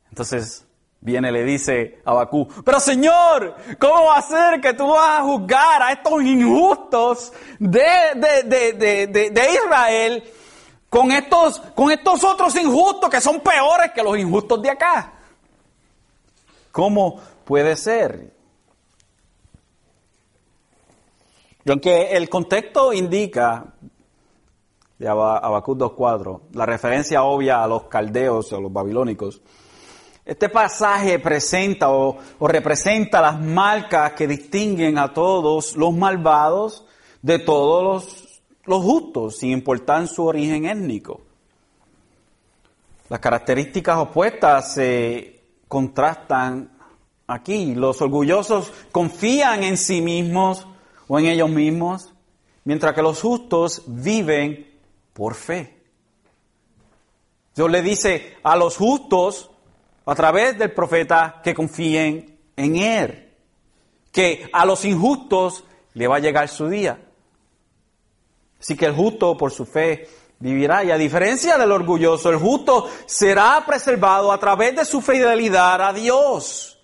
Entonces 0.09 0.65
viene 0.99 1.29
y 1.29 1.33
le 1.33 1.43
dice 1.43 2.01
a 2.03 2.13
Bakú, 2.13 2.47
pero 2.65 2.79
Señor, 2.79 3.55
¿cómo 3.77 4.05
va 4.05 4.17
a 4.17 4.21
ser 4.23 4.59
que 4.59 4.73
tú 4.73 4.87
vas 4.87 5.19
a 5.19 5.23
juzgar 5.23 5.83
a 5.83 5.91
estos 5.91 6.23
injustos 6.23 7.31
de, 7.59 7.83
de, 9.31 9.49
Israel 9.53 10.23
con 10.89 11.11
estos, 11.11 11.59
con 11.75 11.91
estos 11.91 12.23
otros 12.23 12.55
injustos 12.55 13.07
que 13.07 13.21
son 13.21 13.39
peores 13.39 13.91
que 13.93 14.01
los 14.01 14.17
injustos 14.17 14.63
de 14.63 14.71
acá? 14.71 15.13
¿Cómo 16.71 17.21
puede 17.43 17.77
ser? 17.77 18.33
Y 21.63 21.69
aunque 21.69 22.13
el 22.13 22.29
contexto 22.29 22.93
indica 22.93 23.75
de 24.97 25.07
Habacuc 25.07 25.77
2.4, 25.77 26.41
la 26.53 26.65
referencia 26.65 27.23
obvia 27.23 27.63
a 27.63 27.67
los 27.67 27.83
caldeos 27.83 28.51
o 28.53 28.61
los 28.61 28.71
babilónicos. 28.71 29.41
Este 30.23 30.49
pasaje 30.49 31.19
presenta 31.19 31.91
o, 31.91 32.17
representa 32.41 33.21
las 33.21 33.39
marcas 33.39 34.13
que 34.13 34.27
distinguen 34.27 34.97
a 34.97 35.13
todos 35.13 35.75
los 35.75 35.93
malvados 35.93 36.85
de 37.21 37.39
todos 37.39 38.41
los 38.65 38.83
justos, 38.83 39.37
sin 39.37 39.51
importar 39.51 40.07
su 40.07 40.25
origen 40.25 40.65
étnico. 40.65 41.21
Las 43.09 43.19
características 43.19 43.99
opuestas 43.99 44.73
se 44.73 45.41
contrastan 45.67 46.71
aquí. 47.27 47.75
Los 47.75 48.01
orgullosos 48.01 48.71
confían 48.91 49.63
en 49.63 49.77
sí 49.77 50.01
mismos 50.01 50.65
o 51.07 51.19
en 51.19 51.25
ellos 51.25 51.49
mismos, 51.49 52.13
mientras 52.63 52.95
que 52.95 53.03
los 53.03 53.21
justos 53.21 53.83
viven 53.85 54.74
por 55.15 55.33
fe. 55.33 55.73
Dios 57.55 57.71
le 57.71 57.81
dice 57.81 58.37
a 58.43 58.57
los 58.57 58.75
justos, 58.75 59.49
a 60.05 60.13
través 60.13 60.59
del 60.59 60.73
profeta, 60.73 61.39
que 61.41 61.55
confíen 61.55 62.37
en 62.57 62.75
Él. 62.75 63.33
Que 64.11 64.49
a 64.51 64.65
los 64.65 64.83
injustos 64.83 65.63
le 65.93 66.07
va 66.07 66.17
a 66.17 66.19
llegar 66.19 66.49
su 66.49 66.67
día. 66.67 66.99
Así 68.59 68.75
que 68.75 68.85
el 68.87 68.93
justo 68.93 69.37
por 69.37 69.51
su 69.51 69.65
fe 69.65 70.09
vivirá. 70.39 70.83
Y 70.83 70.91
a 70.91 70.97
diferencia 70.97 71.57
del 71.57 71.71
orgulloso, 71.71 72.29
el 72.29 72.37
justo 72.37 72.89
será 73.05 73.63
preservado 73.65 74.33
a 74.33 74.37
través 74.37 74.75
de 74.75 74.83
su 74.83 75.01
fidelidad 75.01 75.81
a 75.81 75.93
Dios. 75.93 76.77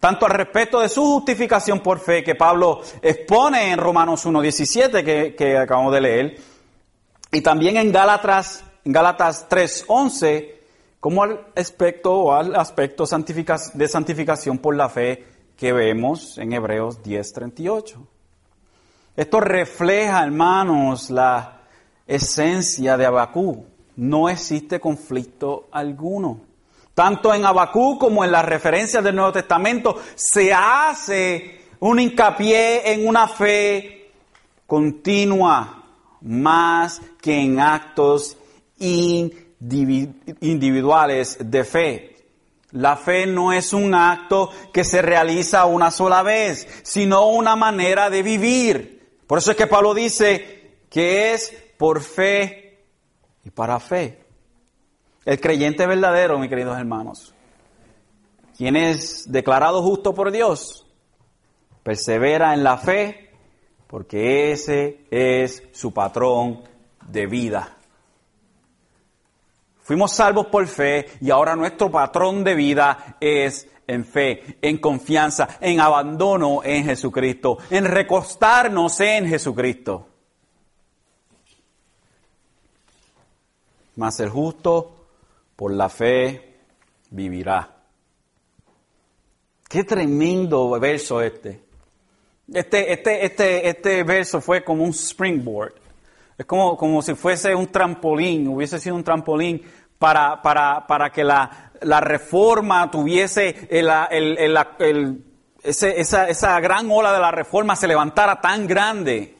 Tanto 0.00 0.26
al 0.26 0.32
respecto 0.32 0.80
de 0.80 0.90
su 0.90 1.02
justificación 1.02 1.80
por 1.80 1.98
fe 1.98 2.22
que 2.22 2.34
Pablo 2.34 2.82
expone 3.00 3.70
en 3.72 3.78
Romanos 3.78 4.26
1.17 4.26 5.02
que, 5.02 5.34
que 5.34 5.56
acabamos 5.56 5.94
de 5.94 6.00
leer, 6.02 6.53
y 7.34 7.40
también 7.40 7.76
en 7.76 7.90
Gálatas, 7.90 8.64
en 8.84 8.92
Gálatas 8.92 9.48
3:11, 9.48 10.54
como 11.00 11.24
al 11.24 11.46
aspecto 11.56 12.14
o 12.14 12.32
al 12.32 12.54
aspecto 12.54 13.04
de 13.04 13.88
santificación 13.88 14.58
por 14.58 14.76
la 14.76 14.88
fe 14.88 15.24
que 15.56 15.72
vemos 15.72 16.38
en 16.38 16.52
Hebreos 16.52 17.02
10:38. 17.02 18.06
Esto 19.16 19.40
refleja, 19.40 20.22
hermanos, 20.22 21.10
la 21.10 21.62
esencia 22.06 22.96
de 22.96 23.06
Abacú. 23.06 23.66
No 23.96 24.28
existe 24.28 24.80
conflicto 24.80 25.68
alguno. 25.72 26.40
Tanto 26.94 27.34
en 27.34 27.44
Abacú 27.44 27.98
como 27.98 28.24
en 28.24 28.30
las 28.30 28.44
referencias 28.44 29.02
del 29.02 29.16
Nuevo 29.16 29.32
Testamento 29.32 29.96
se 30.14 30.52
hace 30.54 31.62
un 31.80 31.98
hincapié 31.98 32.92
en 32.92 33.06
una 33.08 33.26
fe 33.26 34.12
continua, 34.66 35.83
más 36.24 37.00
que 37.20 37.38
en 37.40 37.60
actos 37.60 38.36
individuales 40.40 41.38
de 41.38 41.64
fe. 41.64 42.10
La 42.72 42.96
fe 42.96 43.26
no 43.26 43.52
es 43.52 43.72
un 43.72 43.94
acto 43.94 44.50
que 44.72 44.82
se 44.82 45.00
realiza 45.00 45.64
una 45.66 45.92
sola 45.92 46.24
vez, 46.24 46.66
sino 46.82 47.28
una 47.28 47.54
manera 47.54 48.10
de 48.10 48.22
vivir. 48.24 49.20
Por 49.28 49.38
eso 49.38 49.52
es 49.52 49.56
que 49.56 49.68
Pablo 49.68 49.94
dice 49.94 50.78
que 50.90 51.32
es 51.34 51.54
por 51.78 52.02
fe 52.02 52.84
y 53.44 53.50
para 53.50 53.78
fe. 53.78 54.24
El 55.24 55.40
creyente 55.40 55.86
verdadero, 55.86 56.38
mis 56.38 56.48
queridos 56.48 56.76
hermanos, 56.78 57.32
quien 58.56 58.76
es 58.76 59.30
declarado 59.30 59.82
justo 59.82 60.14
por 60.14 60.32
Dios, 60.32 60.86
persevera 61.82 62.54
en 62.54 62.64
la 62.64 62.76
fe 62.78 63.23
porque 63.94 64.50
ese 64.50 65.06
es 65.08 65.62
su 65.70 65.94
patrón 65.94 66.64
de 67.06 67.28
vida. 67.28 67.76
Fuimos 69.82 70.10
salvos 70.10 70.46
por 70.46 70.66
fe 70.66 71.06
y 71.20 71.30
ahora 71.30 71.54
nuestro 71.54 71.92
patrón 71.92 72.42
de 72.42 72.56
vida 72.56 73.18
es 73.20 73.68
en 73.86 74.04
fe, 74.04 74.58
en 74.60 74.78
confianza, 74.78 75.58
en 75.60 75.78
abandono 75.78 76.62
en 76.64 76.86
Jesucristo, 76.86 77.58
en 77.70 77.84
recostarnos 77.84 78.98
en 78.98 79.28
Jesucristo. 79.28 80.08
Mas 83.94 84.18
el 84.18 84.28
justo 84.28 85.06
por 85.54 85.72
la 85.72 85.88
fe 85.88 86.56
vivirá. 87.10 87.76
Qué 89.68 89.84
tremendo 89.84 90.80
verso 90.80 91.22
este. 91.22 91.63
Este, 92.52 92.92
este, 92.92 93.24
este, 93.24 93.68
este 93.68 94.02
verso 94.02 94.40
fue 94.40 94.62
como 94.62 94.84
un 94.84 94.90
springboard. 94.90 95.74
Es 96.36 96.46
como, 96.46 96.76
como 96.76 97.00
si 97.00 97.14
fuese 97.14 97.54
un 97.54 97.68
trampolín, 97.68 98.48
hubiese 98.48 98.78
sido 98.78 98.96
un 98.96 99.04
trampolín 99.04 99.62
para, 99.98 100.42
para, 100.42 100.86
para 100.86 101.10
que 101.10 101.24
la, 101.24 101.70
la 101.82 102.00
reforma 102.00 102.90
tuviese 102.90 103.68
el, 103.70 103.88
el, 104.10 104.58
el, 104.78 105.24
ese, 105.62 106.00
esa, 106.00 106.28
esa 106.28 106.60
gran 106.60 106.90
ola 106.90 107.12
de 107.12 107.20
la 107.20 107.30
reforma 107.30 107.76
se 107.76 107.88
levantara 107.88 108.40
tan 108.40 108.66
grande. 108.66 109.36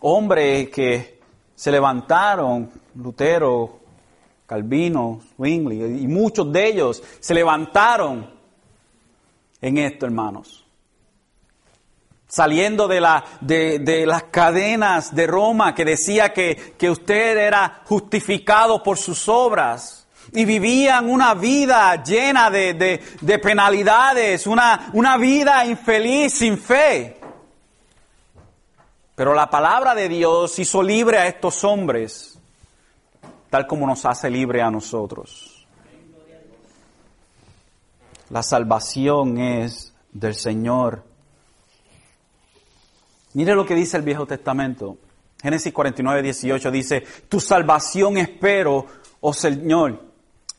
Hombres 0.00 0.70
que 0.70 1.20
se 1.54 1.70
levantaron, 1.70 2.70
Lutero, 2.96 3.80
Calvino, 4.46 5.20
Zwingli, 5.36 6.02
y 6.02 6.08
muchos 6.08 6.52
de 6.52 6.66
ellos 6.66 7.02
se 7.20 7.32
levantaron 7.32 8.28
en 9.60 9.78
esto, 9.78 10.06
hermanos 10.06 10.63
saliendo 12.34 12.88
de, 12.88 13.00
la, 13.00 13.24
de, 13.40 14.04
las 14.04 14.24
cadenas 14.24 15.14
de 15.14 15.28
Roma 15.28 15.72
que 15.72 15.84
decía 15.84 16.32
que, 16.32 16.74
que 16.76 16.90
usted 16.90 17.38
era 17.38 17.82
justificado 17.84 18.82
por 18.82 18.98
sus 18.98 19.28
obras 19.28 20.08
y 20.32 20.44
vivían 20.44 21.08
una 21.08 21.34
vida 21.34 22.02
llena 22.02 22.50
de, 22.50 22.74
de, 23.20 23.38
penalidades, 23.38 24.48
una, 24.48 24.90
una 24.94 25.16
vida 25.16 25.64
infeliz 25.64 26.34
sin 26.36 26.58
fe. 26.58 27.20
Pero 29.14 29.32
la 29.32 29.48
palabra 29.48 29.94
de 29.94 30.08
Dios 30.08 30.58
hizo 30.58 30.82
libre 30.82 31.18
a 31.18 31.28
estos 31.28 31.62
hombres, 31.62 32.36
tal 33.48 33.64
como 33.68 33.86
nos 33.86 34.04
hace 34.06 34.28
libre 34.28 34.60
a 34.60 34.72
nosotros. 34.72 35.68
La 38.30 38.42
salvación 38.42 39.38
es 39.38 39.94
del 40.10 40.34
Señor 40.34 41.13
Mire 43.34 43.54
lo 43.54 43.66
que 43.66 43.74
dice 43.74 43.96
el 43.96 44.02
Viejo 44.02 44.26
Testamento. 44.26 44.96
Génesis 45.42 45.72
49, 45.72 46.22
18 46.22 46.70
dice, 46.70 47.04
tu 47.28 47.38
salvación 47.38 48.16
espero, 48.16 48.86
oh 49.20 49.32
Señor. 49.34 50.02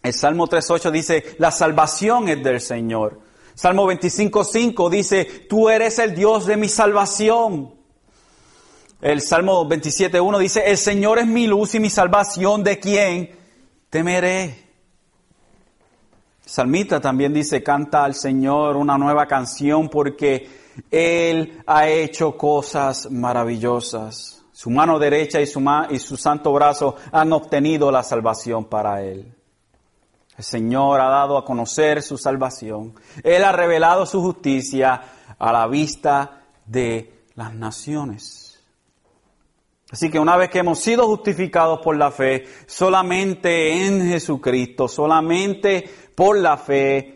El 0.04 0.14
Salmo 0.14 0.48
3.8 0.48 0.92
dice, 0.92 1.36
la 1.40 1.50
salvación 1.50 2.30
es 2.30 2.44
del 2.44 2.62
Señor. 2.62 3.20
Salmo 3.56 3.90
25.5 3.92 4.90
dice, 4.90 5.26
tú 5.50 5.70
eres 5.70 5.98
el 5.98 6.14
Dios 6.14 6.46
de 6.46 6.58
mi 6.58 6.68
salvación. 6.68 7.74
El 9.02 9.22
Salmo 9.22 9.68
27.1 9.68 10.38
dice, 10.38 10.64
el 10.66 10.78
Señor 10.78 11.20
es 11.20 11.26
mi 11.26 11.48
luz 11.48 11.74
y 11.76 11.80
mi 11.80 11.90
salvación, 11.90 12.64
¿de 12.64 12.80
quién 12.80 13.32
temeré? 13.90 14.66
Salmita 16.46 17.02
también 17.02 17.34
dice, 17.34 17.64
canta 17.64 18.04
al 18.04 18.14
Señor 18.14 18.76
una 18.76 18.98
nueva 18.98 19.26
canción 19.26 19.90
porque 19.90 20.65
él 20.92 21.62
ha 21.66 21.88
hecho 21.88 22.38
cosas 22.38 23.10
maravillosas. 23.12 24.44
Su 24.52 24.70
mano 24.70 25.00
derecha 25.00 25.42
y 25.42 25.48
su, 25.48 25.64
y 25.90 26.00
su 26.00 26.18
santo 26.18 26.54
brazo 26.54 26.96
han 27.12 27.34
obtenido 27.34 27.92
la 27.92 28.04
salvación 28.04 28.66
para 28.66 29.04
él. 29.04 29.34
El 30.38 30.44
Señor 30.44 31.00
ha 31.00 31.10
dado 31.10 31.38
a 31.38 31.46
conocer 31.46 32.02
su 32.02 32.18
salvación. 32.18 32.94
Él 33.24 33.44
ha 33.44 33.52
revelado 33.52 34.06
su 34.06 34.22
justicia 34.22 35.02
a 35.38 35.52
la 35.52 35.68
vista 35.68 36.44
de 36.66 37.24
las 37.36 37.54
naciones. 37.54 38.46
Así 39.92 40.10
que 40.10 40.20
una 40.20 40.36
vez 40.36 40.50
que 40.50 40.60
hemos 40.60 40.80
sido 40.80 41.08
justificados 41.08 41.80
por 41.82 41.96
la 41.96 42.12
fe, 42.12 42.46
solamente 42.66 43.86
en 43.86 44.08
Jesucristo, 44.08 44.88
solamente 44.88 45.90
por 46.16 46.38
la 46.38 46.58
fe, 46.58 47.15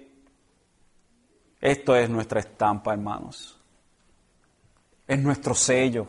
esto 1.61 1.95
es 1.95 2.09
nuestra 2.09 2.39
estampa, 2.39 2.93
hermanos. 2.93 3.57
Es 5.07 5.19
nuestro 5.19 5.53
sello. 5.53 6.07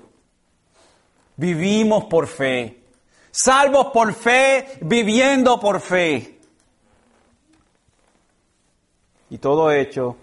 Vivimos 1.37 2.05
por 2.05 2.27
fe. 2.27 2.85
Salvos 3.31 3.87
por 3.93 4.13
fe, 4.13 4.79
viviendo 4.83 5.59
por 5.59 5.81
fe. 5.81 6.39
Y 9.31 9.39
todo 9.39 9.71
hecho 9.71 10.17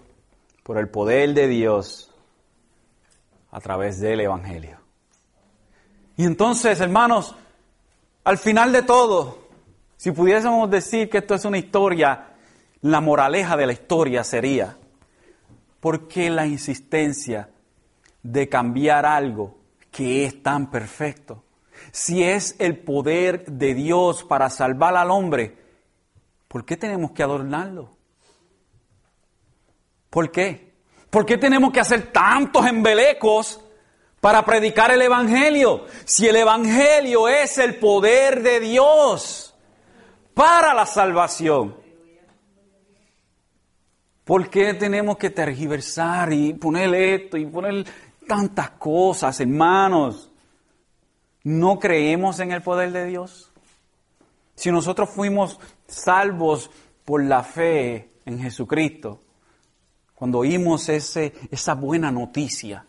por 0.62 0.78
el 0.78 0.88
poder 0.88 1.32
de 1.34 1.48
Dios 1.48 2.10
a 3.50 3.60
través 3.60 4.00
del 4.00 4.20
Evangelio. 4.20 4.78
Y 6.16 6.24
entonces, 6.24 6.80
hermanos, 6.80 7.34
al 8.24 8.38
final 8.38 8.72
de 8.72 8.82
todo, 8.82 9.38
si 9.96 10.10
pudiésemos 10.12 10.70
decir 10.70 11.08
que 11.08 11.18
esto 11.18 11.34
es 11.34 11.44
una 11.44 11.58
historia, 11.58 12.34
la 12.82 13.00
moraleja 13.00 13.56
de 13.56 13.66
la 13.66 13.72
historia 13.72 14.22
sería, 14.24 14.76
¿Por 15.80 16.08
qué 16.08 16.30
la 16.30 16.46
insistencia 16.46 17.50
de 18.22 18.48
cambiar 18.48 19.06
algo 19.06 19.58
que 19.90 20.24
es 20.24 20.42
tan 20.42 20.70
perfecto? 20.70 21.44
Si 21.92 22.22
es 22.22 22.56
el 22.58 22.78
poder 22.78 23.46
de 23.46 23.74
Dios 23.74 24.24
para 24.24 24.50
salvar 24.50 24.96
al 24.96 25.10
hombre, 25.10 25.56
¿por 26.48 26.64
qué 26.64 26.76
tenemos 26.76 27.12
que 27.12 27.22
adornarlo? 27.22 27.96
¿Por 30.10 30.30
qué? 30.32 30.72
¿Por 31.10 31.24
qué 31.24 31.38
tenemos 31.38 31.72
que 31.72 31.80
hacer 31.80 32.12
tantos 32.12 32.66
embelecos 32.66 33.60
para 34.20 34.44
predicar 34.44 34.90
el 34.90 35.02
Evangelio? 35.02 35.86
Si 36.04 36.26
el 36.26 36.36
Evangelio 36.36 37.28
es 37.28 37.56
el 37.58 37.76
poder 37.76 38.42
de 38.42 38.60
Dios 38.60 39.54
para 40.34 40.74
la 40.74 40.86
salvación. 40.86 41.76
¿Por 44.28 44.50
qué 44.50 44.74
tenemos 44.74 45.16
que 45.16 45.30
tergiversar 45.30 46.34
y 46.34 46.52
poner 46.52 46.94
esto 46.94 47.38
y 47.38 47.46
poner 47.46 47.86
tantas 48.26 48.72
cosas, 48.72 49.40
hermanos? 49.40 50.30
¿No 51.44 51.78
creemos 51.78 52.38
en 52.40 52.52
el 52.52 52.60
poder 52.60 52.92
de 52.92 53.06
Dios? 53.06 53.50
Si 54.54 54.70
nosotros 54.70 55.08
fuimos 55.08 55.58
salvos 55.86 56.70
por 57.06 57.24
la 57.24 57.42
fe 57.42 58.10
en 58.26 58.38
Jesucristo, 58.38 59.22
cuando 60.14 60.40
oímos 60.40 60.90
ese, 60.90 61.32
esa 61.50 61.72
buena 61.72 62.10
noticia, 62.10 62.84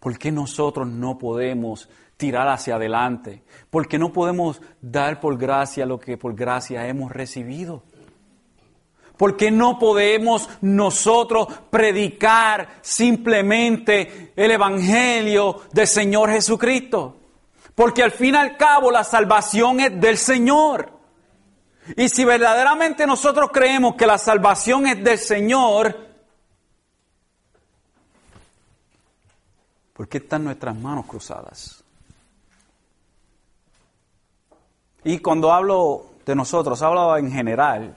¿por 0.00 0.18
qué 0.18 0.32
nosotros 0.32 0.88
no 0.88 1.16
podemos 1.16 1.88
tirar 2.16 2.48
hacia 2.48 2.74
adelante? 2.74 3.44
¿Por 3.70 3.86
qué 3.86 4.00
no 4.00 4.12
podemos 4.12 4.60
dar 4.80 5.20
por 5.20 5.38
gracia 5.38 5.86
lo 5.86 6.00
que 6.00 6.18
por 6.18 6.34
gracia 6.34 6.88
hemos 6.88 7.12
recibido? 7.12 7.84
Porque 9.16 9.50
no 9.50 9.78
podemos 9.78 10.48
nosotros 10.60 11.48
predicar 11.70 12.80
simplemente 12.82 14.32
el 14.36 14.50
Evangelio 14.50 15.62
del 15.72 15.86
Señor 15.86 16.30
Jesucristo. 16.30 17.16
Porque 17.74 18.02
al 18.02 18.10
fin 18.10 18.34
y 18.34 18.38
al 18.38 18.56
cabo 18.56 18.90
la 18.90 19.04
salvación 19.04 19.80
es 19.80 20.00
del 20.00 20.18
Señor. 20.18 20.90
Y 21.96 22.08
si 22.08 22.24
verdaderamente 22.24 23.06
nosotros 23.06 23.50
creemos 23.52 23.94
que 23.94 24.06
la 24.06 24.18
salvación 24.18 24.86
es 24.86 25.04
del 25.04 25.18
Señor, 25.18 25.96
¿por 29.92 30.08
qué 30.08 30.18
están 30.18 30.44
nuestras 30.44 30.74
manos 30.74 31.06
cruzadas? 31.06 31.84
Y 35.04 35.18
cuando 35.20 35.52
hablo 35.52 36.06
de 36.24 36.34
nosotros, 36.34 36.82
hablo 36.82 37.16
en 37.16 37.30
general. 37.30 37.96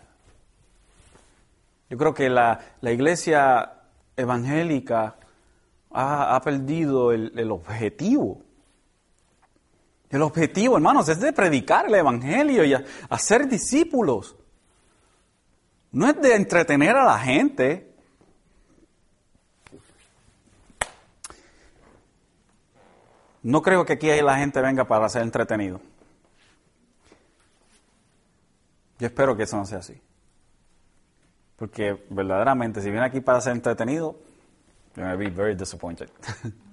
Yo 1.89 1.97
creo 1.97 2.13
que 2.13 2.29
la, 2.29 2.59
iglesia 2.83 3.73
evangélica 4.15 5.15
ha, 5.91 6.39
perdido 6.43 7.11
el, 7.11 7.51
objetivo. 7.51 8.43
El 10.11 10.21
objetivo, 10.21 10.75
hermanos, 10.75 11.09
es 11.09 11.19
de 11.19 11.33
predicar 11.33 11.87
el 11.87 11.95
Evangelio 11.95 12.63
y 12.63 12.75
hacer 13.09 13.47
discípulos. 13.47 14.35
No 15.91 16.07
es 16.07 16.21
de 16.21 16.35
entretener 16.35 16.95
a 16.95 17.05
la 17.05 17.17
gente. 17.17 17.95
No 23.41 23.63
creo 23.63 23.83
que 23.85 23.93
aquí 23.93 24.07
la 24.21 24.37
gente 24.37 24.61
venga 24.61 24.85
para 24.85 25.09
ser 25.09 25.23
entretenido. 25.23 25.81
Yo 28.99 29.07
espero 29.07 29.35
que 29.35 29.43
eso 29.43 29.57
no 29.57 29.65
sea 29.65 29.79
así. 29.79 29.99
Porque 31.59 32.05
verdaderamente, 32.09 32.81
si 32.81 32.89
viene 32.89 33.05
aquí 33.05 33.19
para 33.19 33.41
ser 33.41 33.53
entretenido, 33.53 34.15
very 34.95 35.55
disappointed. 35.55 36.09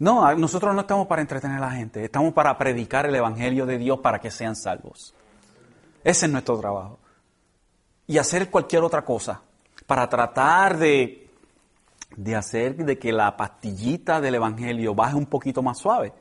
No, 0.00 0.34
nosotros 0.34 0.74
no 0.74 0.80
estamos 0.80 1.06
para 1.06 1.20
entretener 1.20 1.58
a 1.58 1.60
la 1.60 1.72
gente, 1.72 2.02
estamos 2.02 2.32
para 2.32 2.56
predicar 2.56 3.04
el 3.04 3.14
Evangelio 3.14 3.66
de 3.66 3.76
Dios 3.76 4.00
para 4.00 4.18
que 4.18 4.30
sean 4.30 4.56
salvos. 4.56 5.14
Ese 6.02 6.24
es 6.24 6.32
nuestro 6.32 6.58
trabajo. 6.58 6.98
Y 8.06 8.16
hacer 8.16 8.48
cualquier 8.48 8.82
otra 8.82 9.04
cosa 9.04 9.42
para 9.86 10.08
tratar 10.08 10.78
de, 10.78 11.28
de 12.16 12.34
hacer 12.34 12.76
de 12.76 12.98
que 12.98 13.12
la 13.12 13.36
pastillita 13.36 14.22
del 14.22 14.36
Evangelio 14.36 14.94
baje 14.94 15.16
un 15.16 15.26
poquito 15.26 15.62
más 15.62 15.76
suave, 15.76 16.14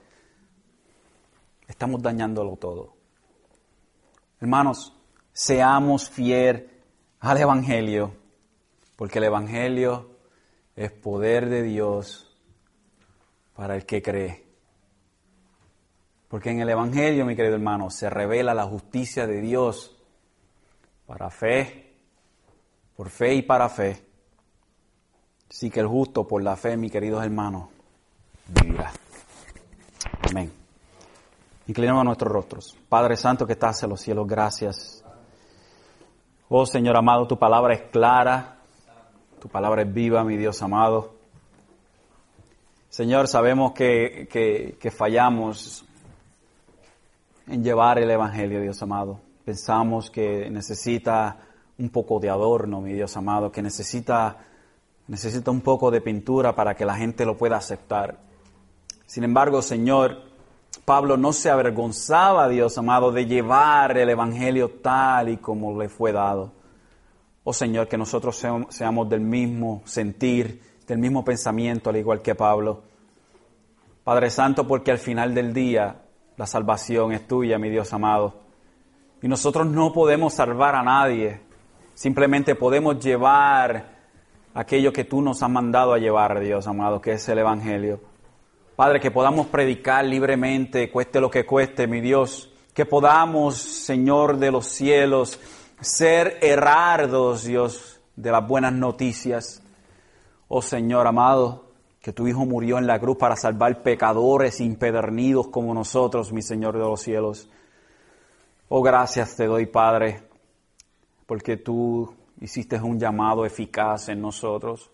estamos 1.66 2.02
dañándolo 2.02 2.58
todo. 2.58 2.96
Hermanos, 4.42 4.99
seamos 5.34 6.10
fieles 6.10 6.64
al 7.20 7.38
Evangelio, 7.38 8.14
porque 8.96 9.20
el 9.20 9.26
Evangelio 9.26 10.10
es 10.76 10.92
poder 10.92 11.50
de 11.50 11.64
Dios 11.64 12.38
para 13.54 13.76
el 13.76 13.86
que 13.86 14.02
cree. 14.02 14.46
Porque 16.30 16.52
en 16.52 16.62
el 16.62 16.70
Evangelio, 16.70 17.26
mi 17.26 17.36
querido 17.36 17.56
hermano, 17.56 17.90
se 17.90 18.10
revela 18.10 18.54
la 18.54 18.66
justicia 18.66 19.26
de 19.26 19.42
Dios 19.42 19.98
para 21.06 21.30
fe, 21.30 21.96
por 22.96 23.10
fe 23.10 23.34
y 23.34 23.42
para 23.42 23.68
fe. 23.68 24.06
Así 25.50 25.72
que 25.72 25.80
el 25.80 25.88
justo 25.88 26.28
por 26.28 26.44
la 26.44 26.56
fe, 26.56 26.78
mi 26.78 26.90
queridos 26.90 27.24
hermanos, 27.24 27.70
vivirá. 28.48 28.92
Amén. 30.30 30.54
Inclinamos 31.66 32.06
nuestros 32.06 32.32
rostros. 32.32 32.78
Padre 32.88 33.18
Santo 33.18 33.48
que 33.48 33.54
estás 33.54 33.82
en 33.84 33.90
los 33.90 34.02
cielos, 34.02 34.28
gracias. 34.28 34.99
Oh 36.52 36.66
Señor 36.66 36.98
amado, 36.98 37.28
tu 37.28 37.38
palabra 37.38 37.76
es 37.76 37.82
clara, 37.92 38.58
tu 39.40 39.48
palabra 39.48 39.84
es 39.84 39.94
viva, 39.94 40.24
mi 40.24 40.36
Dios 40.36 40.60
amado. 40.64 41.14
Señor, 42.90 43.28
sabemos 43.28 43.74
que, 43.74 44.28
que, 44.82 44.90
fallamos 44.90 45.86
en 47.46 47.64
llevar 47.64 48.00
el 48.00 48.10
Evangelio, 48.10 48.62
Dios 48.62 48.82
amado. 48.82 49.20
Pensamos 49.46 50.10
que 50.10 50.50
necesita 50.50 51.38
un 51.78 51.90
poco 51.90 52.20
de 52.20 52.32
adorno, 52.32 52.82
mi 52.82 52.94
Dios 52.94 53.16
amado, 53.16 53.52
que 53.52 53.62
necesita, 53.62 54.38
necesita 55.08 55.52
un 55.52 55.62
poco 55.62 55.92
de 55.92 56.02
pintura 56.02 56.56
para 56.56 56.74
que 56.74 56.84
la 56.84 56.96
gente 56.96 57.26
lo 57.26 57.38
pueda 57.38 57.58
aceptar. 57.58 58.18
Sin 59.06 59.24
embargo, 59.24 59.62
Señor, 59.62 60.24
Pablo 60.90 61.18
no 61.18 61.34
se 61.34 61.52
avergonzaba, 61.52 62.50
Dios 62.50 62.76
amado, 62.80 63.12
de 63.12 63.28
llevar 63.28 63.96
el 63.96 64.10
Evangelio 64.10 64.72
tal 64.82 65.30
y 65.30 65.38
como 65.38 65.80
le 65.80 65.88
fue 65.88 66.12
dado. 66.12 66.52
Oh 67.44 67.54
Señor, 67.54 67.88
que 67.88 67.96
nosotros 67.96 68.44
seamos 68.70 69.08
del 69.08 69.22
mismo 69.22 69.84
sentir, 69.86 70.60
del 70.88 70.98
mismo 70.98 71.24
pensamiento, 71.24 71.92
al 71.92 71.98
igual 71.98 72.24
que 72.24 72.34
Pablo. 72.34 72.82
Padre 74.04 74.32
Santo, 74.32 74.66
porque 74.66 74.90
al 74.90 74.98
final 74.98 75.36
del 75.36 75.54
día 75.54 75.96
la 76.38 76.48
salvación 76.48 77.12
es 77.12 77.28
tuya, 77.28 77.60
mi 77.60 77.70
Dios 77.70 77.94
amado. 77.94 78.40
Y 79.22 79.28
nosotros 79.28 79.68
no 79.68 79.94
podemos 79.94 80.34
salvar 80.34 80.74
a 80.74 80.82
nadie, 80.82 81.40
simplemente 81.94 82.56
podemos 82.56 82.98
llevar 82.98 83.96
aquello 84.56 84.92
que 84.92 85.04
tú 85.04 85.22
nos 85.22 85.44
has 85.44 85.52
mandado 85.52 85.94
a 85.94 86.00
llevar, 86.00 86.40
Dios 86.40 86.66
amado, 86.66 87.00
que 87.00 87.12
es 87.12 87.30
el 87.30 87.38
Evangelio. 87.38 88.00
Padre, 88.80 89.02
que 89.02 89.12
podamos 89.12 89.48
predicar 89.48 90.06
libremente, 90.06 90.90
cueste 90.90 91.20
lo 91.20 91.30
que 91.30 91.46
cueste, 91.46 91.86
mi 91.86 92.00
Dios, 92.00 92.50
que 92.74 92.86
podamos, 92.86 93.58
Señor 93.58 94.38
de 94.38 94.52
los 94.52 94.68
cielos, 94.68 95.38
ser 95.82 96.38
herardos, 96.42 97.44
Dios, 97.44 98.00
de 98.16 98.32
las 98.32 98.48
buenas 98.48 98.72
noticias. 98.72 99.62
Oh 100.48 100.62
Señor 100.62 101.08
amado, 101.08 101.66
que 102.02 102.14
tu 102.14 102.26
Hijo 102.26 102.46
murió 102.46 102.78
en 102.78 102.88
la 102.88 103.02
cruz 103.02 103.18
para 103.18 103.36
salvar 103.36 103.84
pecadores 103.84 104.62
impedernidos 104.62 105.50
como 105.50 105.74
nosotros, 105.74 106.32
mi 106.32 106.42
Señor 106.42 106.76
de 106.76 106.86
los 106.86 107.02
cielos. 107.02 107.50
Oh, 108.70 108.82
gracias 108.82 109.36
te 109.36 109.46
doy, 109.46 109.66
Padre, 109.66 110.24
porque 111.26 111.58
tú 111.58 112.16
hiciste 112.40 112.80
un 112.80 112.98
llamado 112.98 113.46
eficaz 113.46 114.08
en 114.08 114.22
nosotros, 114.22 114.90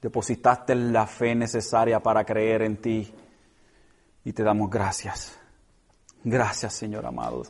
depositaste 0.00 0.74
la 0.74 1.06
fe 1.06 1.34
necesaria 1.34 2.00
para 2.00 2.24
creer 2.24 2.62
en 2.62 2.80
ti 2.80 3.12
y 4.24 4.32
te 4.32 4.42
damos 4.42 4.70
gracias. 4.70 5.38
Gracias, 6.22 6.74
Señor 6.74 7.06
amado. 7.06 7.42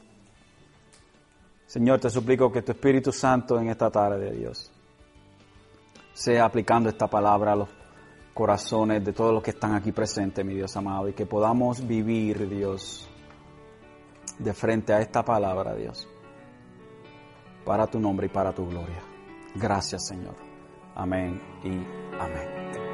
Señor, 1.66 2.00
te 2.00 2.10
suplico 2.10 2.50
que 2.50 2.62
tu 2.62 2.72
Espíritu 2.72 3.12
Santo 3.12 3.58
en 3.60 3.68
esta 3.68 3.90
tarde, 3.90 4.32
Dios, 4.32 4.72
sea 6.12 6.44
aplicando 6.44 6.88
esta 6.88 7.06
palabra 7.06 7.52
a 7.52 7.56
los 7.56 7.68
corazones 8.34 9.04
de 9.04 9.12
todos 9.12 9.32
los 9.32 9.42
que 9.42 9.50
están 9.50 9.74
aquí 9.74 9.92
presentes, 9.92 10.44
mi 10.44 10.54
Dios 10.54 10.76
amado, 10.76 11.08
y 11.08 11.12
que 11.12 11.26
podamos 11.26 11.86
vivir, 11.86 12.48
Dios, 12.48 13.08
de 14.38 14.52
frente 14.52 14.92
a 14.92 15.00
esta 15.00 15.24
palabra, 15.24 15.74
Dios, 15.74 16.08
para 17.64 17.86
tu 17.86 18.00
nombre 18.00 18.26
y 18.26 18.30
para 18.30 18.52
tu 18.52 18.66
gloria. 18.66 19.02
Gracias, 19.54 20.08
Señor. 20.08 20.49
Amén 20.94 21.40
y 21.62 21.68
amén. 22.18 22.89